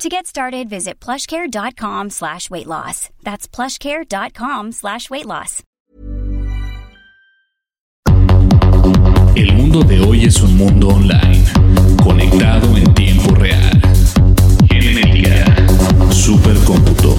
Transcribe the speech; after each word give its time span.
To 0.00 0.08
get 0.08 0.26
started, 0.26 0.70
visit 0.70 0.98
plushcare.com 0.98 2.08
slash 2.08 2.48
weight 2.48 2.66
loss. 2.66 3.10
That's 3.22 3.46
plushcare.com 3.46 4.72
slash 4.72 5.10
weight 5.10 5.26
loss. 5.26 5.62
El 9.36 9.52
mundo 9.52 9.82
de 9.82 10.00
hoy 10.00 10.24
es 10.24 10.40
un 10.40 10.56
mundo 10.56 10.88
online, 10.88 11.44
conectado 12.02 12.78
en 12.78 12.94
tiempo 12.94 13.34
real. 13.34 13.78
Genética, 14.70 15.44
supercómputo, 16.10 17.18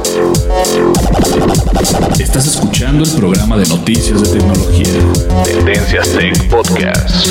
Estás 2.19 2.45
escuchando 2.45 3.03
el 3.03 3.11
programa 3.11 3.57
de 3.57 3.65
noticias 3.67 4.21
de 4.21 4.39
tecnología. 4.39 4.99
Tendencias 5.45 6.09
Tech 6.09 6.49
Podcast. 6.49 7.27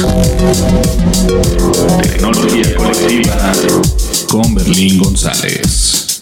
Tecnología 2.02 2.74
colectiva 2.76 3.52
con 4.30 4.54
Berlín 4.54 4.98
González. 4.98 6.20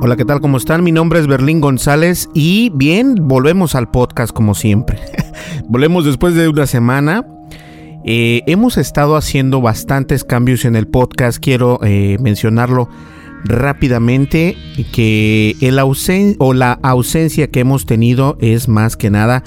Hola, 0.00 0.16
¿qué 0.16 0.24
tal? 0.24 0.40
¿Cómo 0.40 0.56
están? 0.56 0.82
Mi 0.82 0.92
nombre 0.92 1.20
es 1.20 1.26
Berlín 1.26 1.60
González 1.60 2.30
y 2.32 2.70
bien, 2.70 3.16
volvemos 3.28 3.74
al 3.74 3.90
podcast 3.90 4.32
como 4.32 4.54
siempre. 4.54 4.98
volvemos 5.68 6.06
después 6.06 6.34
de 6.34 6.48
una 6.48 6.66
semana. 6.66 7.26
Eh, 8.04 8.42
hemos 8.46 8.78
estado 8.78 9.16
haciendo 9.16 9.60
bastantes 9.60 10.24
cambios 10.24 10.64
en 10.64 10.76
el 10.76 10.86
podcast. 10.86 11.38
Quiero 11.38 11.80
eh, 11.82 12.16
mencionarlo 12.20 12.88
rápidamente 13.44 14.56
que 14.92 15.56
la 15.60 16.78
ausencia 16.82 17.50
que 17.50 17.60
hemos 17.60 17.86
tenido 17.86 18.36
es 18.40 18.68
más 18.68 18.96
que 18.96 19.10
nada 19.10 19.44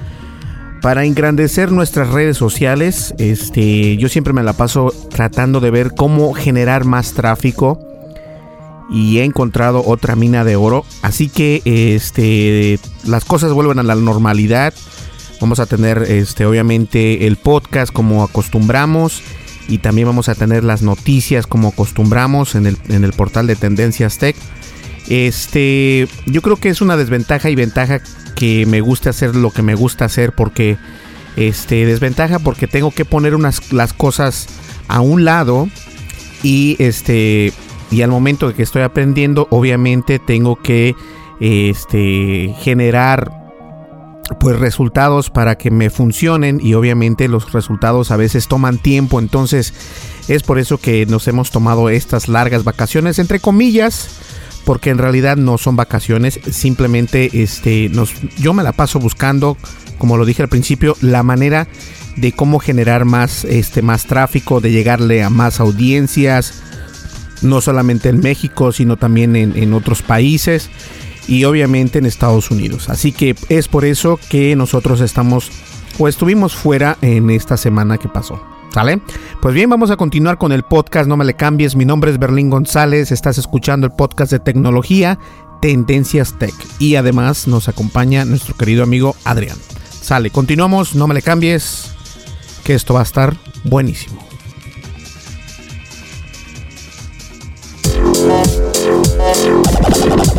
para 0.82 1.06
engrandecer 1.06 1.72
nuestras 1.72 2.10
redes 2.10 2.38
sociales. 2.38 3.14
Este, 3.18 3.98
yo 3.98 4.10
siempre 4.10 4.34
me 4.34 4.44
la 4.44 4.54
paso 4.54 4.94
tratando 5.10 5.60
de 5.60 5.72
ver 5.72 5.94
cómo 5.96 6.34
generar 6.34 6.86
más 6.86 7.14
tráfico 7.14 7.80
y 8.90 9.20
he 9.20 9.24
encontrado 9.24 9.84
otra 9.86 10.16
mina 10.16 10.44
de 10.44 10.56
oro. 10.56 10.84
Así 11.02 11.30
que 11.30 11.62
este, 11.66 12.80
las 13.06 13.26
cosas 13.26 13.54
vuelven 13.54 13.80
a 13.80 13.84
la 13.84 13.96
normalidad. 13.96 14.74
Vamos 15.42 15.60
a 15.60 15.66
tener 15.66 16.04
este, 16.04 16.46
obviamente 16.46 17.26
el 17.26 17.36
podcast 17.36 17.92
como 17.92 18.24
acostumbramos. 18.24 19.22
Y 19.68 19.80
también 19.80 20.08
vamos 20.08 20.30
a 20.30 20.36
tener 20.36 20.64
las 20.64 20.82
noticias 20.82 21.48
como 21.48 21.70
acostumbramos 21.70 22.56
en 22.56 22.68
el, 22.68 22.78
en 22.90 23.04
el 23.04 23.14
portal 23.14 23.48
de 23.48 23.56
Tendencias 23.56 24.18
Tech. 24.18 24.36
Este, 25.10 26.08
yo 26.26 26.42
creo 26.42 26.58
que 26.58 26.70
es 26.70 26.82
una 26.82 26.98
desventaja 26.98 27.50
y 27.50 27.56
ventaja 27.56 28.02
que 28.36 28.66
me 28.66 28.82
gusta 28.82 29.10
hacer 29.10 29.36
lo 29.36 29.52
que 29.52 29.62
me 29.62 29.76
gusta 29.76 30.06
hacer 30.06 30.34
porque 30.34 30.78
este 31.36 31.86
desventaja 31.86 32.40
porque 32.40 32.68
tengo 32.68 32.92
que 32.92 33.06
poner 33.06 33.36
unas 33.36 33.72
las 33.72 33.94
cosas 33.94 34.48
a 34.88 35.02
un 35.02 35.24
lado 35.26 35.70
y 36.44 36.76
este 36.80 37.54
y 37.90 38.02
al 38.02 38.10
momento 38.10 38.48
de 38.48 38.54
que 38.54 38.64
estoy 38.64 38.82
aprendiendo 38.82 39.48
obviamente 39.52 40.20
tengo 40.20 40.58
que 40.58 40.96
este 41.40 42.54
generar 42.60 43.41
pues 44.40 44.60
resultados 44.60 45.30
para 45.30 45.58
que 45.58 45.72
me 45.72 45.90
funcionen 45.90 46.60
y 46.62 46.74
obviamente 46.74 47.28
los 47.28 47.52
resultados 47.52 48.12
a 48.12 48.18
veces 48.18 48.48
toman 48.48 48.78
tiempo. 48.78 49.20
Entonces 49.20 49.74
es 50.28 50.44
por 50.44 50.60
eso 50.60 50.78
que 50.78 51.06
nos 51.06 51.28
hemos 51.28 51.52
tomado 51.52 51.90
estas 51.90 52.28
largas 52.28 52.64
vacaciones 52.64 53.20
entre 53.20 53.40
comillas 53.40 54.10
porque 54.66 54.90
en 54.90 54.98
realidad 54.98 55.38
no 55.38 55.58
son 55.58 55.76
vacaciones. 55.76 56.40
Simplemente 56.52 57.42
este 57.42 57.90
nos 57.90 58.14
yo 58.38 58.54
me 58.54 58.64
la 58.64 58.72
paso 58.72 59.00
buscando 59.00 59.58
como 59.98 60.18
lo 60.18 60.26
dije 60.26 60.42
al 60.42 60.50
principio 60.50 60.96
la 61.02 61.24
manera 61.24 61.68
de 62.16 62.32
cómo 62.32 62.60
generar 62.60 63.06
más 63.06 63.46
este 63.46 63.82
más 63.82 64.06
tráfico 64.06 64.60
de 64.60 64.72
llegarle 64.72 65.24
a 65.24 65.30
más 65.30 65.60
audiencias 65.60 66.62
no 67.42 67.62
solamente 67.62 68.10
en 68.10 68.20
México 68.20 68.72
sino 68.72 68.98
también 68.98 69.36
en, 69.36 69.56
en 69.56 69.74
otros 69.74 70.02
países 70.02 70.70
y 71.32 71.46
obviamente 71.46 71.98
en 71.98 72.06
Estados 72.06 72.52
Unidos. 72.52 72.90
Así 72.90 73.14
que 73.14 73.36
es 73.48 73.70
por 73.70 73.86
eso 73.86 74.20
que 74.30 74.54
nosotros 74.58 75.00
estamos 75.00 75.50
o 75.98 76.10
estuvimos 76.10 76.54
fuera 76.54 76.98
en 77.02 77.30
esta 77.30 77.56
semana 77.56 77.98
que 77.98 78.10
pasó. 78.10 78.42
¿Sale? 78.74 79.02
Pues 79.42 79.56
bien, 79.56 79.70
vamos 79.70 79.92
a 79.92 79.98
continuar 79.98 80.38
con 80.38 80.52
el 80.52 80.64
podcast, 80.64 81.08
no 81.08 81.16
me 81.16 81.24
le 81.24 81.34
cambies, 81.34 81.76
mi 81.76 81.86
nombre 81.86 82.12
es 82.12 82.20
Berlín 82.20 82.50
González, 82.50 83.14
estás 83.14 83.38
escuchando 83.38 83.88
el 83.88 83.94
podcast 83.94 84.32
de 84.32 84.40
tecnología 84.40 85.20
Tendencias 85.62 86.38
Tech 86.38 86.54
y 86.80 86.96
además 86.96 87.48
nos 87.48 87.70
acompaña 87.70 88.26
nuestro 88.26 88.56
querido 88.56 88.84
amigo 88.84 89.16
Adrián. 89.24 89.58
Sale, 89.90 90.32
continuamos, 90.32 90.96
no 90.96 91.08
me 91.08 91.14
le 91.14 91.22
cambies, 91.22 91.92
que 92.66 92.74
esto 92.74 92.94
va 92.94 93.02
a 93.02 93.04
estar 93.04 93.38
buenísimo. 93.64 94.20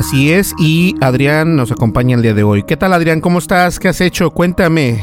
Así 0.00 0.32
es, 0.32 0.54
y 0.58 0.94
Adrián 1.02 1.56
nos 1.56 1.70
acompaña 1.70 2.16
el 2.16 2.22
día 2.22 2.32
de 2.32 2.42
hoy. 2.42 2.62
¿Qué 2.62 2.78
tal 2.78 2.94
Adrián? 2.94 3.20
¿Cómo 3.20 3.38
estás? 3.38 3.78
¿Qué 3.78 3.88
has 3.88 4.00
hecho? 4.00 4.30
Cuéntame. 4.30 4.98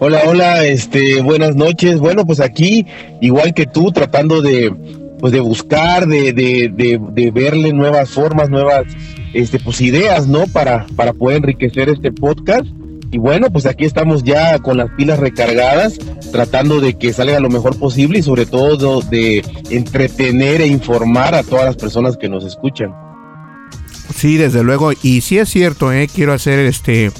Hola, 0.00 0.20
hola, 0.26 0.66
este, 0.66 1.22
buenas 1.22 1.56
noches. 1.56 1.98
Bueno, 1.98 2.26
pues 2.26 2.40
aquí, 2.40 2.84
igual 3.22 3.54
que 3.54 3.64
tú, 3.64 3.90
tratando 3.90 4.42
de, 4.42 4.70
pues 5.18 5.32
de 5.32 5.40
buscar, 5.40 6.06
de, 6.06 6.34
de, 6.34 6.70
de, 6.74 7.00
de 7.12 7.30
verle 7.30 7.72
nuevas 7.72 8.10
formas, 8.10 8.50
nuevas, 8.50 8.84
este, 9.32 9.58
pues 9.58 9.80
ideas, 9.80 10.26
¿no? 10.26 10.46
Para, 10.48 10.84
para 10.94 11.14
poder 11.14 11.38
enriquecer 11.38 11.88
este 11.88 12.12
podcast. 12.12 12.66
Y 13.10 13.16
bueno, 13.16 13.50
pues 13.50 13.64
aquí 13.64 13.86
estamos 13.86 14.24
ya 14.24 14.58
con 14.58 14.76
las 14.76 14.90
pilas 14.90 15.18
recargadas, 15.18 15.98
tratando 16.30 16.82
de 16.82 16.98
que 16.98 17.14
salga 17.14 17.40
lo 17.40 17.48
mejor 17.48 17.78
posible 17.78 18.18
y 18.18 18.22
sobre 18.22 18.44
todo 18.44 19.00
de 19.00 19.42
entretener 19.70 20.60
e 20.60 20.66
informar 20.66 21.34
a 21.34 21.42
todas 21.42 21.64
las 21.64 21.76
personas 21.76 22.18
que 22.18 22.28
nos 22.28 22.44
escuchan. 22.44 22.92
Sí, 24.14 24.36
desde 24.36 24.62
luego. 24.62 24.92
Y 25.02 25.20
sí 25.20 25.38
es 25.38 25.48
cierto, 25.48 25.92
¿eh? 25.92 26.08
quiero 26.12 26.32
hacer 26.32 26.58
este... 26.60 27.12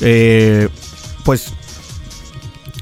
Eh, 0.00 0.68
pues 1.24 1.52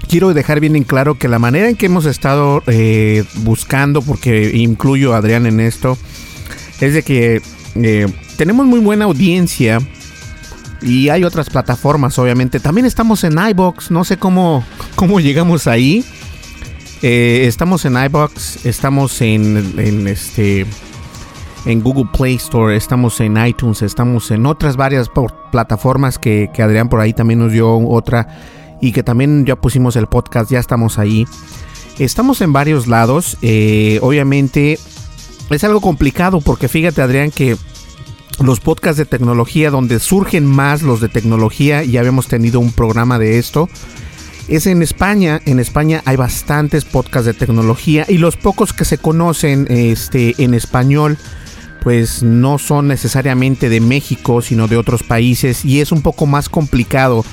quiero 0.09 0.35
dejar 0.35 0.61
bien 0.61 0.77
en 0.77 0.85
claro 0.85 1.19
que 1.19 1.29
la 1.29 1.39
manera 1.39 1.69
en 1.69 1.77
que 1.77 1.87
hemos 1.87 2.07
estado 2.07 2.63
eh, 2.67 3.25
buscando, 3.37 4.03
porque 4.03 4.51
incluyo 4.55 5.15
a 5.15 5.19
Adrián 5.19 5.47
en 5.47 5.61
esto, 5.61 5.97
es 6.81 6.95
de 6.95 7.03
que 7.03 7.43
eh, 7.77 8.07
tenemos 8.37 8.67
muy 8.67 8.81
buena 8.81 9.05
audiencia 9.05 9.79
y 10.81 11.11
hay 11.11 11.23
otras 11.23 11.51
plataformas, 11.51 12.19
obviamente. 12.19 12.59
También 12.61 12.87
estamos 12.87 13.23
en 13.25 13.39
iBox, 13.39 13.91
no 13.91 14.05
sé 14.05 14.17
cómo, 14.17 14.65
cómo 14.95 15.21
llegamos 15.21 15.67
ahí. 15.67 16.05
Estamos 17.03 17.85
en 17.85 17.97
iBox, 17.97 18.65
estamos 18.65 19.21
en 19.21 20.07
este 20.07 20.67
en 21.65 21.83
Google 21.83 22.09
Play 22.13 22.37
Store, 22.37 22.77
estamos 22.77 23.21
en 23.21 23.37
iTunes, 23.45 23.83
estamos 23.83 24.31
en 24.31 24.47
otras 24.47 24.77
varias 24.77 25.11
plataformas 25.51 26.19
que, 26.19 26.51
Adrián 26.59 26.89
por 26.89 27.01
ahí 27.01 27.13
también 27.13 27.39
nos 27.39 27.53
dio 27.53 27.77
otra 27.89 28.29
y 28.81 28.93
que 28.93 29.03
también 29.03 29.45
ya 29.47 29.57
pusimos 29.57 29.97
el 29.97 30.07
podcast, 30.07 30.51
ya 30.51 30.59
estamos 30.59 30.99
ahí. 30.99 31.27
Estamos 31.99 32.41
en 32.41 32.53
varios 32.53 32.87
lados, 32.87 33.37
eh, 33.43 33.99
obviamente 34.03 34.79
es 35.51 35.65
algo 35.65 35.81
complicado 35.81 36.41
porque 36.41 36.69
fíjate 36.69 37.03
Adrián 37.03 37.31
que 37.31 37.57
los 38.41 38.61
podcasts 38.61 38.97
de 38.97 39.05
tecnología 39.05 39.71
donde 39.71 39.99
surgen 40.01 40.47
más 40.47 40.83
los 40.83 41.01
de 41.01 41.09
tecnología, 41.09 41.85
ya 41.85 42.01
habíamos 42.01 42.27
tenido 42.27 42.59
un 42.59 42.73
programa 42.73 43.19
de 43.19 43.39
esto, 43.39 43.69
es 44.49 44.67
en 44.67 44.83
España. 44.83 45.41
En 45.45 45.61
España 45.61 46.03
hay 46.05 46.17
bastantes 46.17 46.85
podcasts 46.85 47.27
de 47.27 47.35
tecnología 47.35 48.05
y 48.09 48.19
los 48.19 48.37
pocos 48.37 48.73
que 48.73 48.85
se 48.85 48.99
conocen 48.99 49.67
este, 49.69 50.35
en 50.43 50.55
español 50.55 51.19
pues 51.83 52.23
no 52.23 52.59
son 52.59 52.89
necesariamente 52.89 53.69
de 53.69 53.81
México, 53.81 54.41
sino 54.41 54.69
de 54.69 54.77
otros 54.77 55.03
países 55.03 55.65
y 55.65 55.81
es 55.81 55.93
un 55.93 56.03
poco 56.03 56.27
más 56.27 56.49
complicado 56.49 57.25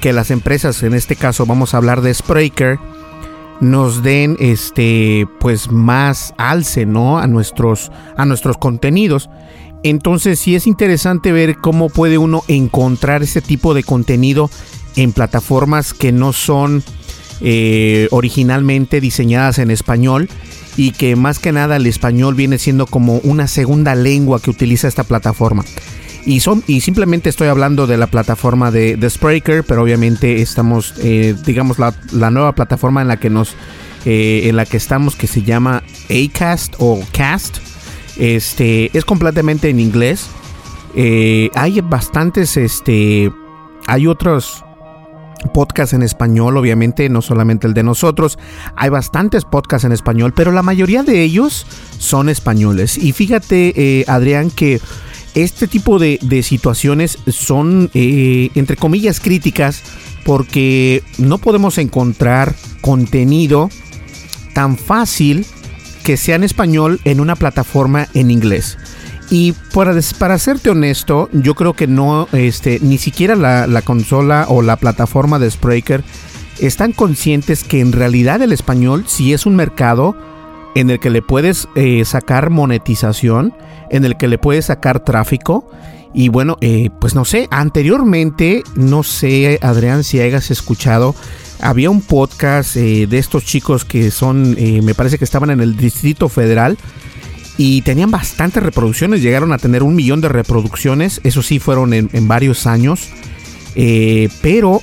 que 0.00 0.12
las 0.12 0.30
empresas, 0.30 0.82
en 0.82 0.94
este 0.94 1.16
caso 1.16 1.46
vamos 1.46 1.72
a 1.72 1.78
hablar 1.78 2.02
de 2.02 2.12
Spreaker, 2.12 2.78
nos 3.60 4.02
den 4.02 4.36
este 4.40 5.26
pues 5.40 5.70
más 5.70 6.34
alce, 6.36 6.84
¿no? 6.84 7.18
a 7.18 7.26
nuestros 7.26 7.90
a 8.16 8.26
nuestros 8.26 8.58
contenidos. 8.58 9.30
Entonces 9.82 10.40
sí 10.40 10.54
es 10.54 10.66
interesante 10.66 11.30
ver 11.32 11.56
cómo 11.56 11.88
puede 11.88 12.18
uno 12.18 12.42
encontrar 12.48 13.22
ese 13.22 13.40
tipo 13.40 13.74
de 13.74 13.82
contenido 13.82 14.50
en 14.96 15.12
plataformas 15.12 15.94
que 15.94 16.12
no 16.12 16.32
son 16.32 16.82
eh, 17.40 18.08
originalmente 18.10 19.00
diseñadas 19.00 19.58
en 19.58 19.70
español 19.70 20.28
y 20.76 20.92
que 20.92 21.16
más 21.16 21.38
que 21.38 21.52
nada 21.52 21.76
el 21.76 21.86
español 21.86 22.34
viene 22.34 22.58
siendo 22.58 22.86
como 22.86 23.16
una 23.18 23.48
segunda 23.48 23.94
lengua 23.94 24.40
que 24.40 24.50
utiliza 24.50 24.88
esta 24.88 25.04
plataforma. 25.04 25.64
Y, 26.26 26.40
son, 26.40 26.64
y 26.66 26.80
simplemente 26.80 27.28
estoy 27.28 27.48
hablando 27.48 27.86
de 27.86 27.96
la 27.98 28.06
plataforma 28.06 28.70
de, 28.70 28.96
de 28.96 29.10
Spreaker, 29.10 29.62
pero 29.64 29.82
obviamente 29.82 30.40
estamos, 30.40 30.94
eh, 30.98 31.34
digamos, 31.44 31.78
la, 31.78 31.94
la, 32.12 32.30
nueva 32.30 32.54
plataforma 32.54 33.02
en 33.02 33.08
la 33.08 33.18
que 33.18 33.30
nos, 33.30 33.54
eh, 34.06 34.42
en 34.44 34.56
la 34.56 34.64
que 34.64 34.78
estamos, 34.78 35.16
que 35.16 35.26
se 35.26 35.42
llama 35.42 35.82
Acast 36.08 36.74
o 36.78 37.04
Cast. 37.12 37.58
Este 38.16 38.96
es 38.96 39.04
completamente 39.04 39.68
en 39.68 39.80
inglés. 39.80 40.28
Hay 41.54 41.80
bastantes, 41.82 42.56
este, 42.56 43.30
hay 43.86 44.06
otros 44.06 44.64
podcasts 45.52 45.94
en 45.94 46.02
español, 46.02 46.56
obviamente, 46.56 47.08
no 47.08 47.22
solamente 47.22 47.66
el 47.66 47.74
de 47.74 47.82
nosotros. 47.82 48.38
Hay 48.76 48.90
bastantes 48.90 49.44
podcasts 49.44 49.84
en 49.84 49.92
español, 49.92 50.32
pero 50.34 50.52
la 50.52 50.62
mayoría 50.62 51.02
de 51.02 51.22
ellos 51.22 51.66
son 51.98 52.28
españoles. 52.28 52.98
Y 52.98 53.12
fíjate, 53.12 54.04
Adrián, 54.08 54.50
que 54.50 54.80
este 55.34 55.66
tipo 55.66 55.98
de, 55.98 56.42
situaciones 56.42 57.18
son, 57.26 57.90
eh, 57.94 58.50
entre 58.54 58.76
comillas, 58.76 59.20
críticas 59.20 59.82
porque 60.24 61.02
no 61.18 61.38
podemos 61.38 61.78
encontrar 61.78 62.54
contenido 62.80 63.68
tan 64.54 64.78
fácil 64.78 65.44
que 66.04 66.16
sea 66.16 66.36
en 66.36 66.44
español 66.44 67.00
en 67.04 67.20
una 67.20 67.34
plataforma 67.34 68.08
en 68.14 68.30
inglés. 68.30 68.78
Y 69.36 69.50
para, 69.74 69.92
para 70.20 70.38
serte 70.38 70.70
honesto, 70.70 71.28
yo 71.32 71.56
creo 71.56 71.72
que 71.72 71.88
no, 71.88 72.28
este, 72.30 72.78
ni 72.80 72.98
siquiera 72.98 73.34
la, 73.34 73.82
consola 73.82 74.46
o 74.48 74.62
la 74.62 74.76
plataforma 74.76 75.40
de 75.40 75.50
Spreaker 75.50 76.04
están 76.60 76.92
conscientes 76.92 77.64
que 77.64 77.80
en 77.80 77.90
realidad 77.90 78.40
el 78.42 78.52
español 78.52 79.02
sí 79.08 79.32
es 79.32 79.44
un 79.44 79.56
mercado 79.56 80.16
en 80.76 80.88
el 80.88 81.00
que 81.00 81.10
le 81.10 81.20
puedes 81.20 81.66
eh, 81.74 82.04
sacar 82.04 82.50
monetización, 82.50 83.52
en 83.90 84.04
el 84.04 84.16
que 84.16 84.28
le 84.28 84.38
puedes 84.38 84.66
sacar 84.66 85.00
tráfico. 85.00 85.68
Y 86.14 86.28
bueno, 86.28 86.56
eh, 86.60 86.90
pues 87.00 87.16
no 87.16 87.24
sé, 87.24 87.48
anteriormente, 87.50 88.62
no 88.76 89.02
sé, 89.02 89.58
Adrián, 89.62 90.04
si 90.04 90.20
hayas 90.20 90.52
escuchado, 90.52 91.12
había 91.60 91.90
un 91.90 92.02
podcast 92.02 92.76
eh, 92.76 93.08
de 93.08 93.18
estos 93.18 93.44
chicos 93.44 93.84
que 93.84 94.12
son, 94.12 94.54
me 94.84 94.94
parece 94.94 95.18
que 95.18 95.24
estaban 95.24 95.50
en 95.50 95.60
el 95.60 95.76
Distrito 95.76 96.28
Federal 96.28 96.78
y 97.56 97.82
tenían 97.82 98.10
bastantes 98.10 98.62
reproducciones, 98.62 99.22
llegaron 99.22 99.52
a 99.52 99.58
tener 99.58 99.82
un 99.82 99.94
millón 99.94 100.20
de 100.20 100.28
reproducciones, 100.28 101.20
eso 101.24 101.42
sí 101.42 101.58
fueron 101.58 101.92
en, 101.92 102.28
varios 102.28 102.66
años, 102.66 103.08
pero 104.42 104.82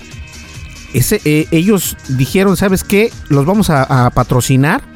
ese, 0.93 1.47
ellos 1.51 1.97
dijeron, 2.09 2.55
¿sabes 2.57 2.83
qué? 2.83 3.11
Los 3.29 3.45
vamos 3.45 3.69
a 3.69 4.09
patrocinar 4.13 4.91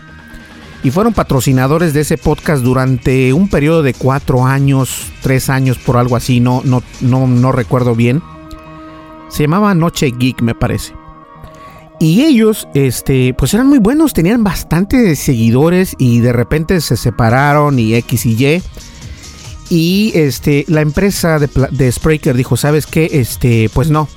y 0.85 0.91
fueron 0.91 1.13
patrocinadores 1.13 1.95
de 1.95 2.01
ese 2.01 2.15
podcast 2.15 2.61
durante 2.63 3.33
un 3.33 3.49
periodo 3.49 3.81
de 3.81 3.95
cuatro 3.95 4.45
años, 4.45 5.11
tres 5.23 5.49
años, 5.49 5.79
por 5.79 5.97
algo 5.97 6.15
así, 6.15 6.39
no, 6.39 6.61
no, 6.63 6.83
no, 7.01 7.25
no 7.25 7.51
recuerdo 7.51 7.95
bien. 7.95 8.21
Se 9.29 9.41
llamaba 9.41 9.73
Noche 9.73 10.13
Geek, 10.15 10.43
me 10.43 10.53
parece. 10.53 10.93
Y 12.05 12.21
ellos, 12.21 12.67
este, 12.75 13.33
pues 13.33 13.55
eran 13.55 13.65
muy 13.65 13.79
buenos, 13.79 14.13
tenían 14.13 14.43
bastantes 14.43 15.17
seguidores 15.17 15.95
y 15.97 16.19
de 16.19 16.33
repente 16.33 16.79
se 16.79 16.97
separaron 16.97 17.79
y 17.79 17.95
X 17.95 18.27
y 18.27 18.45
Y. 18.45 18.61
Y 19.71 20.11
este, 20.13 20.65
la 20.67 20.81
empresa 20.81 21.39
de, 21.39 21.49
de 21.71 21.91
Spreaker 21.91 22.37
dijo, 22.37 22.57
¿sabes 22.57 22.85
qué? 22.85 23.09
Este, 23.11 23.71
pues 23.73 23.89
no, 23.89 24.07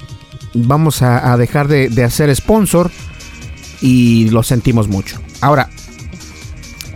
vamos 0.52 1.00
a, 1.00 1.34
dejar 1.38 1.66
de, 1.66 1.88
de 1.88 2.04
hacer 2.04 2.36
sponsor 2.36 2.90
y 3.80 4.28
lo 4.28 4.42
sentimos 4.42 4.86
mucho. 4.86 5.18
Ahora, 5.40 5.70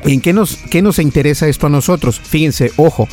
¿En 0.05 0.21
qué 0.21 0.35
nos, 0.35 0.57
qué 0.57 0.83
nos 0.83 0.99
interesa 0.99 1.49
esto 1.49 1.69
a 1.69 1.71
nosotros? 1.71 2.21
Fíjense, 2.21 2.71
ojo, 2.77 3.09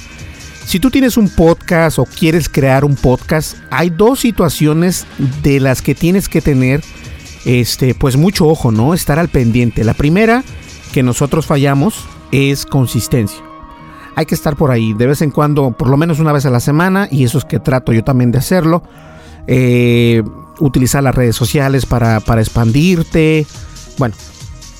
si 0.65 0.79
tú 0.79 0.89
tienes 0.91 1.15
un 1.15 1.29
podcast 1.29 1.97
o 1.99 2.05
quieres 2.05 2.49
crear 2.49 2.83
un 2.83 2.95
podcast, 2.95 3.55
hay 3.69 3.89
dos 3.89 4.19
situaciones 4.19 5.05
de 5.43 5.61
las 5.61 5.81
que 5.81 5.95
tienes 5.95 6.27
que 6.27 6.41
tener, 6.41 6.81
este, 7.45 7.93
pues 7.95 8.17
mucho 8.17 8.47
ojo, 8.47 8.71
¿no? 8.71 8.93
Estar 8.93 9.19
al 9.19 9.29
pendiente. 9.29 9.83
La 9.83 9.93
primera 9.93 10.43
que 10.91 11.03
nosotros 11.03 11.45
fallamos 11.45 12.05
es 12.31 12.65
consistencia. 12.65 13.43
Hay 14.15 14.25
que 14.25 14.35
estar 14.35 14.55
por 14.55 14.71
ahí 14.71 14.93
de 14.93 15.07
vez 15.07 15.21
en 15.21 15.31
cuando, 15.31 15.71
por 15.71 15.87
lo 15.87 15.97
menos 15.97 16.19
una 16.19 16.33
vez 16.33 16.45
a 16.45 16.49
la 16.49 16.59
semana, 16.59 17.07
y 17.09 17.23
eso 17.23 17.37
es 17.37 17.45
que 17.45 17.59
trato 17.59 17.93
yo 17.93 18.03
también 18.03 18.31
de 18.31 18.39
hacerlo. 18.39 18.83
Eh, 19.47 20.23
utilizar 20.59 21.01
las 21.01 21.15
redes 21.15 21.35
sociales 21.35 21.85
para, 21.85 22.19
para 22.19 22.41
expandirte. 22.41 23.47
Bueno, 23.97 24.15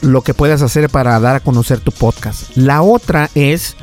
lo 0.02 0.22
que 0.22 0.34
puedas 0.34 0.62
hacer 0.62 0.90
para 0.90 1.20
dar 1.20 1.38
a 1.38 1.40
conocer 1.40 1.80
tu 1.80 1.92
podcast. 1.92 2.56
La 2.56 2.82
otra 2.82 3.30
es 3.36 3.76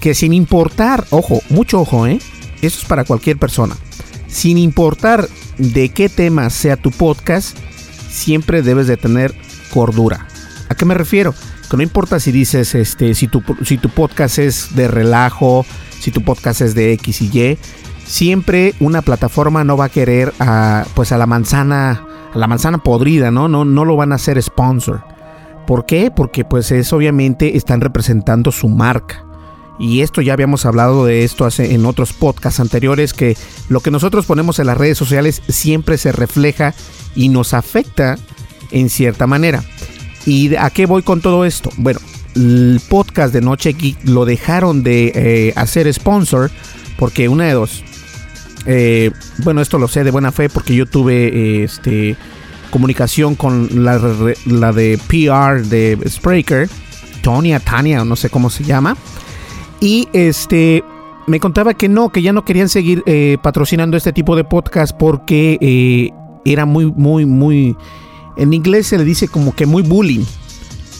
que 0.00 0.14
sin 0.14 0.32
importar, 0.32 1.06
ojo, 1.10 1.40
mucho 1.48 1.80
ojo, 1.80 2.06
¿eh? 2.06 2.18
Eso 2.60 2.80
es 2.80 2.84
para 2.84 3.04
cualquier 3.04 3.38
persona. 3.38 3.76
Sin 4.28 4.58
importar 4.58 5.28
de 5.58 5.90
qué 5.90 6.08
tema 6.08 6.50
sea 6.50 6.76
tu 6.76 6.90
podcast, 6.90 7.56
siempre 8.12 8.62
debes 8.62 8.86
de 8.86 8.96
tener 8.96 9.34
cordura. 9.72 10.26
¿A 10.68 10.74
qué 10.74 10.84
me 10.84 10.94
refiero? 10.94 11.34
Que 11.70 11.76
no 11.76 11.82
importa 11.82 12.20
si 12.20 12.32
dices, 12.32 12.74
este, 12.74 13.14
si 13.14 13.28
tu, 13.28 13.42
si 13.64 13.78
tu 13.78 13.88
podcast 13.88 14.38
es 14.38 14.76
de 14.76 14.88
relajo, 14.88 15.64
si 15.98 16.10
tu 16.10 16.22
podcast 16.22 16.60
es 16.60 16.74
de 16.74 16.92
X 16.92 17.22
y 17.22 17.38
Y, 17.38 17.58
siempre 18.04 18.74
una 18.80 19.02
plataforma 19.02 19.64
no 19.64 19.76
va 19.76 19.86
a 19.86 19.88
querer 19.88 20.32
a, 20.38 20.84
pues 20.94 21.12
a 21.12 21.18
la 21.18 21.26
manzana, 21.26 22.06
a 22.32 22.38
la 22.38 22.46
manzana 22.46 22.78
podrida, 22.78 23.30
¿no? 23.30 23.48
No, 23.48 23.64
no 23.64 23.84
lo 23.84 23.96
van 23.96 24.12
a 24.12 24.16
hacer 24.16 24.40
sponsor. 24.42 25.04
¿Por 25.66 25.86
qué? 25.86 26.10
Porque 26.14 26.44
pues 26.44 26.70
es 26.72 26.92
obviamente 26.92 27.56
están 27.56 27.80
representando 27.80 28.52
su 28.52 28.68
marca. 28.68 29.24
Y 29.78 30.02
esto 30.02 30.20
ya 30.20 30.34
habíamos 30.34 30.66
hablado 30.66 31.06
de 31.06 31.24
esto 31.24 31.44
hace, 31.44 31.74
en 31.74 31.86
otros 31.86 32.12
podcasts 32.12 32.60
anteriores, 32.60 33.14
que 33.14 33.36
lo 33.68 33.80
que 33.80 33.90
nosotros 33.90 34.26
ponemos 34.26 34.58
en 34.58 34.66
las 34.66 34.76
redes 34.76 34.98
sociales 34.98 35.42
siempre 35.48 35.98
se 35.98 36.12
refleja 36.12 36.74
y 37.14 37.28
nos 37.28 37.54
afecta 37.54 38.18
en 38.70 38.88
cierta 38.88 39.26
manera. 39.26 39.62
¿Y 40.26 40.54
a 40.54 40.70
qué 40.70 40.86
voy 40.86 41.02
con 41.02 41.20
todo 41.20 41.44
esto? 41.44 41.70
Bueno, 41.76 42.00
el 42.34 42.80
podcast 42.88 43.32
de 43.34 43.40
Noche 43.40 43.72
Geek 43.72 44.04
lo 44.04 44.24
dejaron 44.24 44.82
de 44.82 45.12
eh, 45.14 45.52
hacer 45.56 45.92
sponsor 45.92 46.50
porque 46.96 47.28
una 47.28 47.44
de 47.46 47.52
dos. 47.52 47.82
eh, 48.66 49.10
bueno, 49.38 49.60
esto 49.60 49.78
lo 49.78 49.88
sé 49.88 50.04
de 50.04 50.10
buena 50.10 50.30
fe 50.30 50.48
porque 50.48 50.74
yo 50.74 50.86
tuve 50.86 51.64
este, 51.64 52.16
comunicación 52.70 53.34
con 53.34 53.84
la, 53.84 54.00
la, 54.46 54.72
de 54.72 54.98
PR 55.08 55.62
de 55.66 55.98
Spreaker, 56.08 56.68
Tonya, 57.22 57.58
Tania, 57.60 58.04
no 58.04 58.16
sé 58.16 58.30
cómo 58.30 58.50
se 58.50 58.64
llama. 58.64 58.96
Y 59.80 60.08
este 60.12 60.84
me 61.26 61.40
contaba 61.40 61.74
que 61.74 61.88
no, 61.88 62.10
que 62.10 62.22
ya 62.22 62.32
no 62.32 62.44
querían 62.44 62.68
seguir 62.68 63.02
eh, 63.06 63.36
patrocinando 63.42 63.96
este 63.96 64.12
tipo 64.12 64.36
de 64.36 64.44
podcast 64.44 64.96
porque 64.96 66.12
era 66.44 66.66
muy, 66.66 66.86
muy, 66.86 67.26
muy. 67.26 67.76
En 68.36 68.52
inglés 68.52 68.86
se 68.86 68.98
le 68.98 69.04
dice 69.04 69.28
como 69.28 69.54
que 69.54 69.66
muy 69.66 69.82
bullying. 69.82 70.24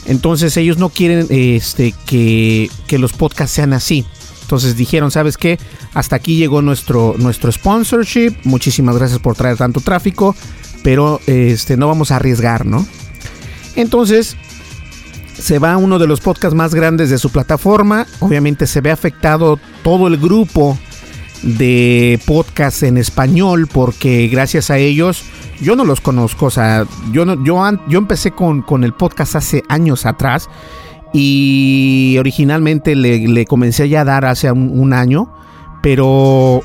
Entonces 0.07 0.57
ellos 0.57 0.79
no 0.79 0.89
quieren 0.89 1.27
este, 1.31 1.95
que, 2.07 2.71
que 2.87 2.99
los 2.99 3.13
podcasts 3.13 3.55
sean 3.55 3.73
así. 3.73 4.05
Entonces 4.43 4.77
dijeron, 4.77 5.11
¿sabes 5.11 5.37
qué? 5.37 5.59
Hasta 5.95 6.17
aquí 6.17 6.37
llegó 6.37 6.61
nuestro, 6.61 7.15
nuestro 7.19 7.51
sponsorship. 7.53 8.35
Muchísimas 8.45 8.97
gracias 8.97 9.21
por 9.21 9.35
traer 9.37 9.57
tanto 9.57 9.81
tráfico. 9.81 10.35
Pero 10.83 11.21
este, 11.27 11.77
no 11.77 11.87
vamos 11.87 12.11
a 12.11 12.17
arriesgar, 12.17 12.67
¿no? 12.67 12.87
Entonces 13.77 14.37
se 15.39 15.59
va 15.59 15.77
uno 15.77 15.99
de 15.99 16.07
los 16.07 16.21
podcasts 16.21 16.55
más 16.55 16.75
grandes 16.75 17.09
de 17.09 17.19
su 17.19 17.31
plataforma. 17.31 18.07
Obviamente 18.21 18.67
se 18.67 18.81
ve 18.81 18.91
afectado 18.91 19.59
todo 19.83 20.09
el 20.09 20.19
grupo 20.19 20.79
de 21.43 22.21
podcasts 22.27 22.83
en 22.83 22.99
español 22.99 23.69
porque 23.73 24.29
gracias 24.29 24.71
a 24.71 24.79
ellos 24.79 25.25
yo 25.61 25.77
no 25.77 25.85
los 25.85 26.01
conozco, 26.01 26.47
o 26.47 26.51
sea, 26.51 26.87
yo 27.13 27.25
yo, 27.45 27.63
yo 27.89 27.99
empecé 27.99 28.33
con, 28.33 28.63
con 28.63 28.85
el 28.85 28.93
podcast 28.93 29.37
hace 29.37 29.63
años 29.69 30.07
atrás 30.07 30.49
y 31.13 32.17
originalmente 32.19 32.95
le, 32.97 33.45
comencé 33.47 33.89
ya 33.89 34.01
a 34.01 34.05
dar 34.05 34.25
hace 34.25 34.51
un, 34.51 34.93
año, 34.93 35.33
pero 35.83 36.63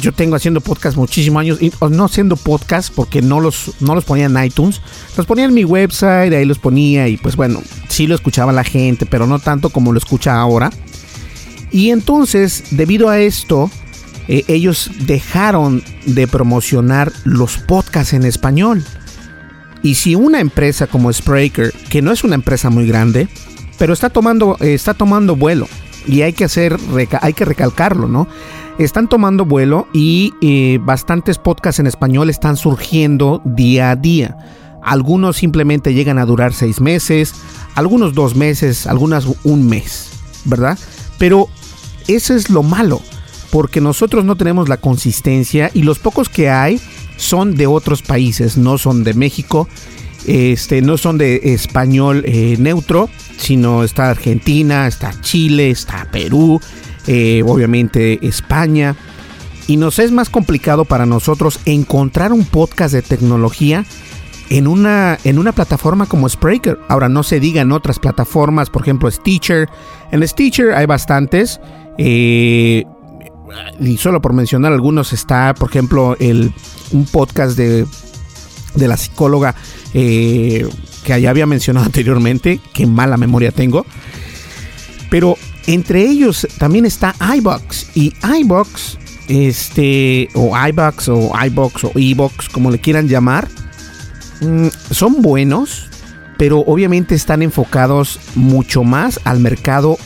yo 0.00 0.12
tengo 0.12 0.36
haciendo 0.36 0.60
podcast 0.60 0.96
muchísimos 0.96 1.40
años, 1.40 1.62
y, 1.62 1.72
no 1.90 2.04
haciendo 2.04 2.36
podcast 2.36 2.92
porque 2.94 3.22
no 3.22 3.40
los, 3.40 3.72
no 3.80 3.94
los 3.94 4.04
ponía 4.04 4.26
en 4.26 4.44
iTunes, 4.44 4.82
los 5.16 5.26
ponía 5.26 5.46
en 5.46 5.54
mi 5.54 5.64
website, 5.64 6.32
ahí 6.32 6.44
los 6.44 6.58
ponía 6.58 7.08
y 7.08 7.16
pues 7.16 7.36
bueno, 7.36 7.62
sí 7.88 8.06
lo 8.06 8.14
escuchaba 8.14 8.52
la 8.52 8.64
gente, 8.64 9.06
pero 9.06 9.26
no 9.26 9.38
tanto 9.38 9.70
como 9.70 9.92
lo 9.92 9.98
escucha 9.98 10.38
ahora. 10.38 10.70
Y 11.72 11.90
entonces, 11.90 12.64
debido 12.72 13.08
a 13.08 13.20
esto, 13.20 13.70
eh, 14.32 14.44
ellos 14.46 14.88
dejaron 15.00 15.82
de 16.06 16.28
promocionar 16.28 17.10
los 17.24 17.58
podcasts 17.58 18.12
en 18.12 18.24
español. 18.24 18.84
Y 19.82 19.96
si 19.96 20.14
una 20.14 20.38
empresa 20.38 20.86
como 20.86 21.12
Spreaker, 21.12 21.72
que 21.88 22.00
no 22.00 22.12
es 22.12 22.22
una 22.22 22.36
empresa 22.36 22.70
muy 22.70 22.86
grande, 22.86 23.28
pero 23.76 23.92
está 23.92 24.08
tomando, 24.08 24.56
está 24.60 24.94
tomando 24.94 25.34
vuelo 25.34 25.66
y 26.06 26.22
hay 26.22 26.32
que 26.32 26.44
hacer, 26.44 26.76
hay 27.20 27.32
que 27.32 27.44
recalcarlo, 27.44 28.06
¿no? 28.06 28.28
Están 28.78 29.08
tomando 29.08 29.44
vuelo 29.44 29.88
y 29.92 30.32
eh, 30.42 30.78
bastantes 30.80 31.38
podcasts 31.38 31.80
en 31.80 31.88
español 31.88 32.30
están 32.30 32.56
surgiendo 32.56 33.42
día 33.44 33.90
a 33.90 33.96
día. 33.96 34.36
Algunos 34.80 35.38
simplemente 35.38 35.92
llegan 35.92 36.18
a 36.18 36.24
durar 36.24 36.52
seis 36.52 36.80
meses, 36.80 37.34
algunos 37.74 38.14
dos 38.14 38.36
meses, 38.36 38.86
algunas 38.86 39.26
un 39.42 39.66
mes, 39.66 40.08
¿verdad? 40.44 40.78
Pero 41.18 41.48
eso 42.06 42.32
es 42.32 42.48
lo 42.48 42.62
malo, 42.62 43.02
porque 43.50 43.80
nosotros 43.80 44.24
no 44.24 44.36
tenemos 44.36 44.68
la 44.68 44.76
consistencia 44.76 45.70
y 45.74 45.82
los 45.82 45.98
pocos 45.98 46.28
que 46.28 46.50
hay 46.50 46.80
son 47.16 47.54
de 47.54 47.66
otros 47.66 48.02
países, 48.02 48.56
no 48.56 48.78
son 48.78 49.04
de 49.04 49.14
México, 49.14 49.68
este, 50.26 50.82
no 50.82 50.96
son 50.96 51.18
de 51.18 51.40
español 51.54 52.22
eh, 52.26 52.56
neutro, 52.58 53.08
sino 53.36 53.84
está 53.84 54.10
Argentina, 54.10 54.86
está 54.86 55.20
Chile, 55.20 55.70
está 55.70 56.08
Perú, 56.10 56.60
eh, 57.06 57.42
obviamente 57.46 58.26
España. 58.26 58.96
Y 59.66 59.76
nos 59.76 59.98
es 59.98 60.10
más 60.10 60.30
complicado 60.30 60.84
para 60.84 61.06
nosotros 61.06 61.60
encontrar 61.64 62.32
un 62.32 62.44
podcast 62.44 62.92
de 62.92 63.02
tecnología 63.02 63.84
en 64.48 64.66
una, 64.66 65.16
en 65.24 65.38
una 65.38 65.52
plataforma 65.52 66.06
como 66.06 66.28
Spreaker. 66.28 66.78
Ahora 66.88 67.08
no 67.08 67.22
se 67.22 67.38
diga 67.38 67.62
en 67.62 67.72
otras 67.72 67.98
plataformas, 67.98 68.68
por 68.68 68.82
ejemplo 68.82 69.10
Stitcher. 69.10 69.68
En 70.10 70.26
Stitcher 70.26 70.72
hay 70.72 70.86
bastantes. 70.86 71.60
Eh, 71.98 72.84
y 73.80 73.96
solo 73.96 74.20
por 74.20 74.32
mencionar 74.32 74.72
algunos 74.72 75.12
está, 75.12 75.54
por 75.54 75.70
ejemplo, 75.70 76.16
el, 76.18 76.52
un 76.92 77.06
podcast 77.06 77.56
de, 77.56 77.86
de 78.74 78.88
la 78.88 78.96
psicóloga 78.96 79.54
eh, 79.94 80.68
que 81.04 81.20
ya 81.20 81.30
había 81.30 81.46
mencionado 81.46 81.86
anteriormente, 81.86 82.60
que 82.72 82.86
mala 82.86 83.16
memoria 83.16 83.52
tengo. 83.52 83.86
Pero 85.10 85.36
entre 85.66 86.02
ellos 86.02 86.46
también 86.58 86.86
está 86.86 87.14
iBox 87.36 87.96
y 87.96 88.12
iBox, 88.40 88.98
este, 89.28 90.28
o 90.34 90.56
iBox 90.68 91.08
o 91.08 91.32
iBox 91.46 91.84
o 91.84 91.92
iBox, 91.94 92.48
como 92.48 92.70
le 92.70 92.78
quieran 92.78 93.08
llamar, 93.08 93.48
mm, 94.40 94.68
son 94.90 95.22
buenos, 95.22 95.88
pero 96.38 96.60
obviamente 96.60 97.14
están 97.14 97.42
enfocados 97.42 98.18
mucho 98.34 98.84
más 98.84 99.20
al 99.24 99.40
mercado 99.40 99.98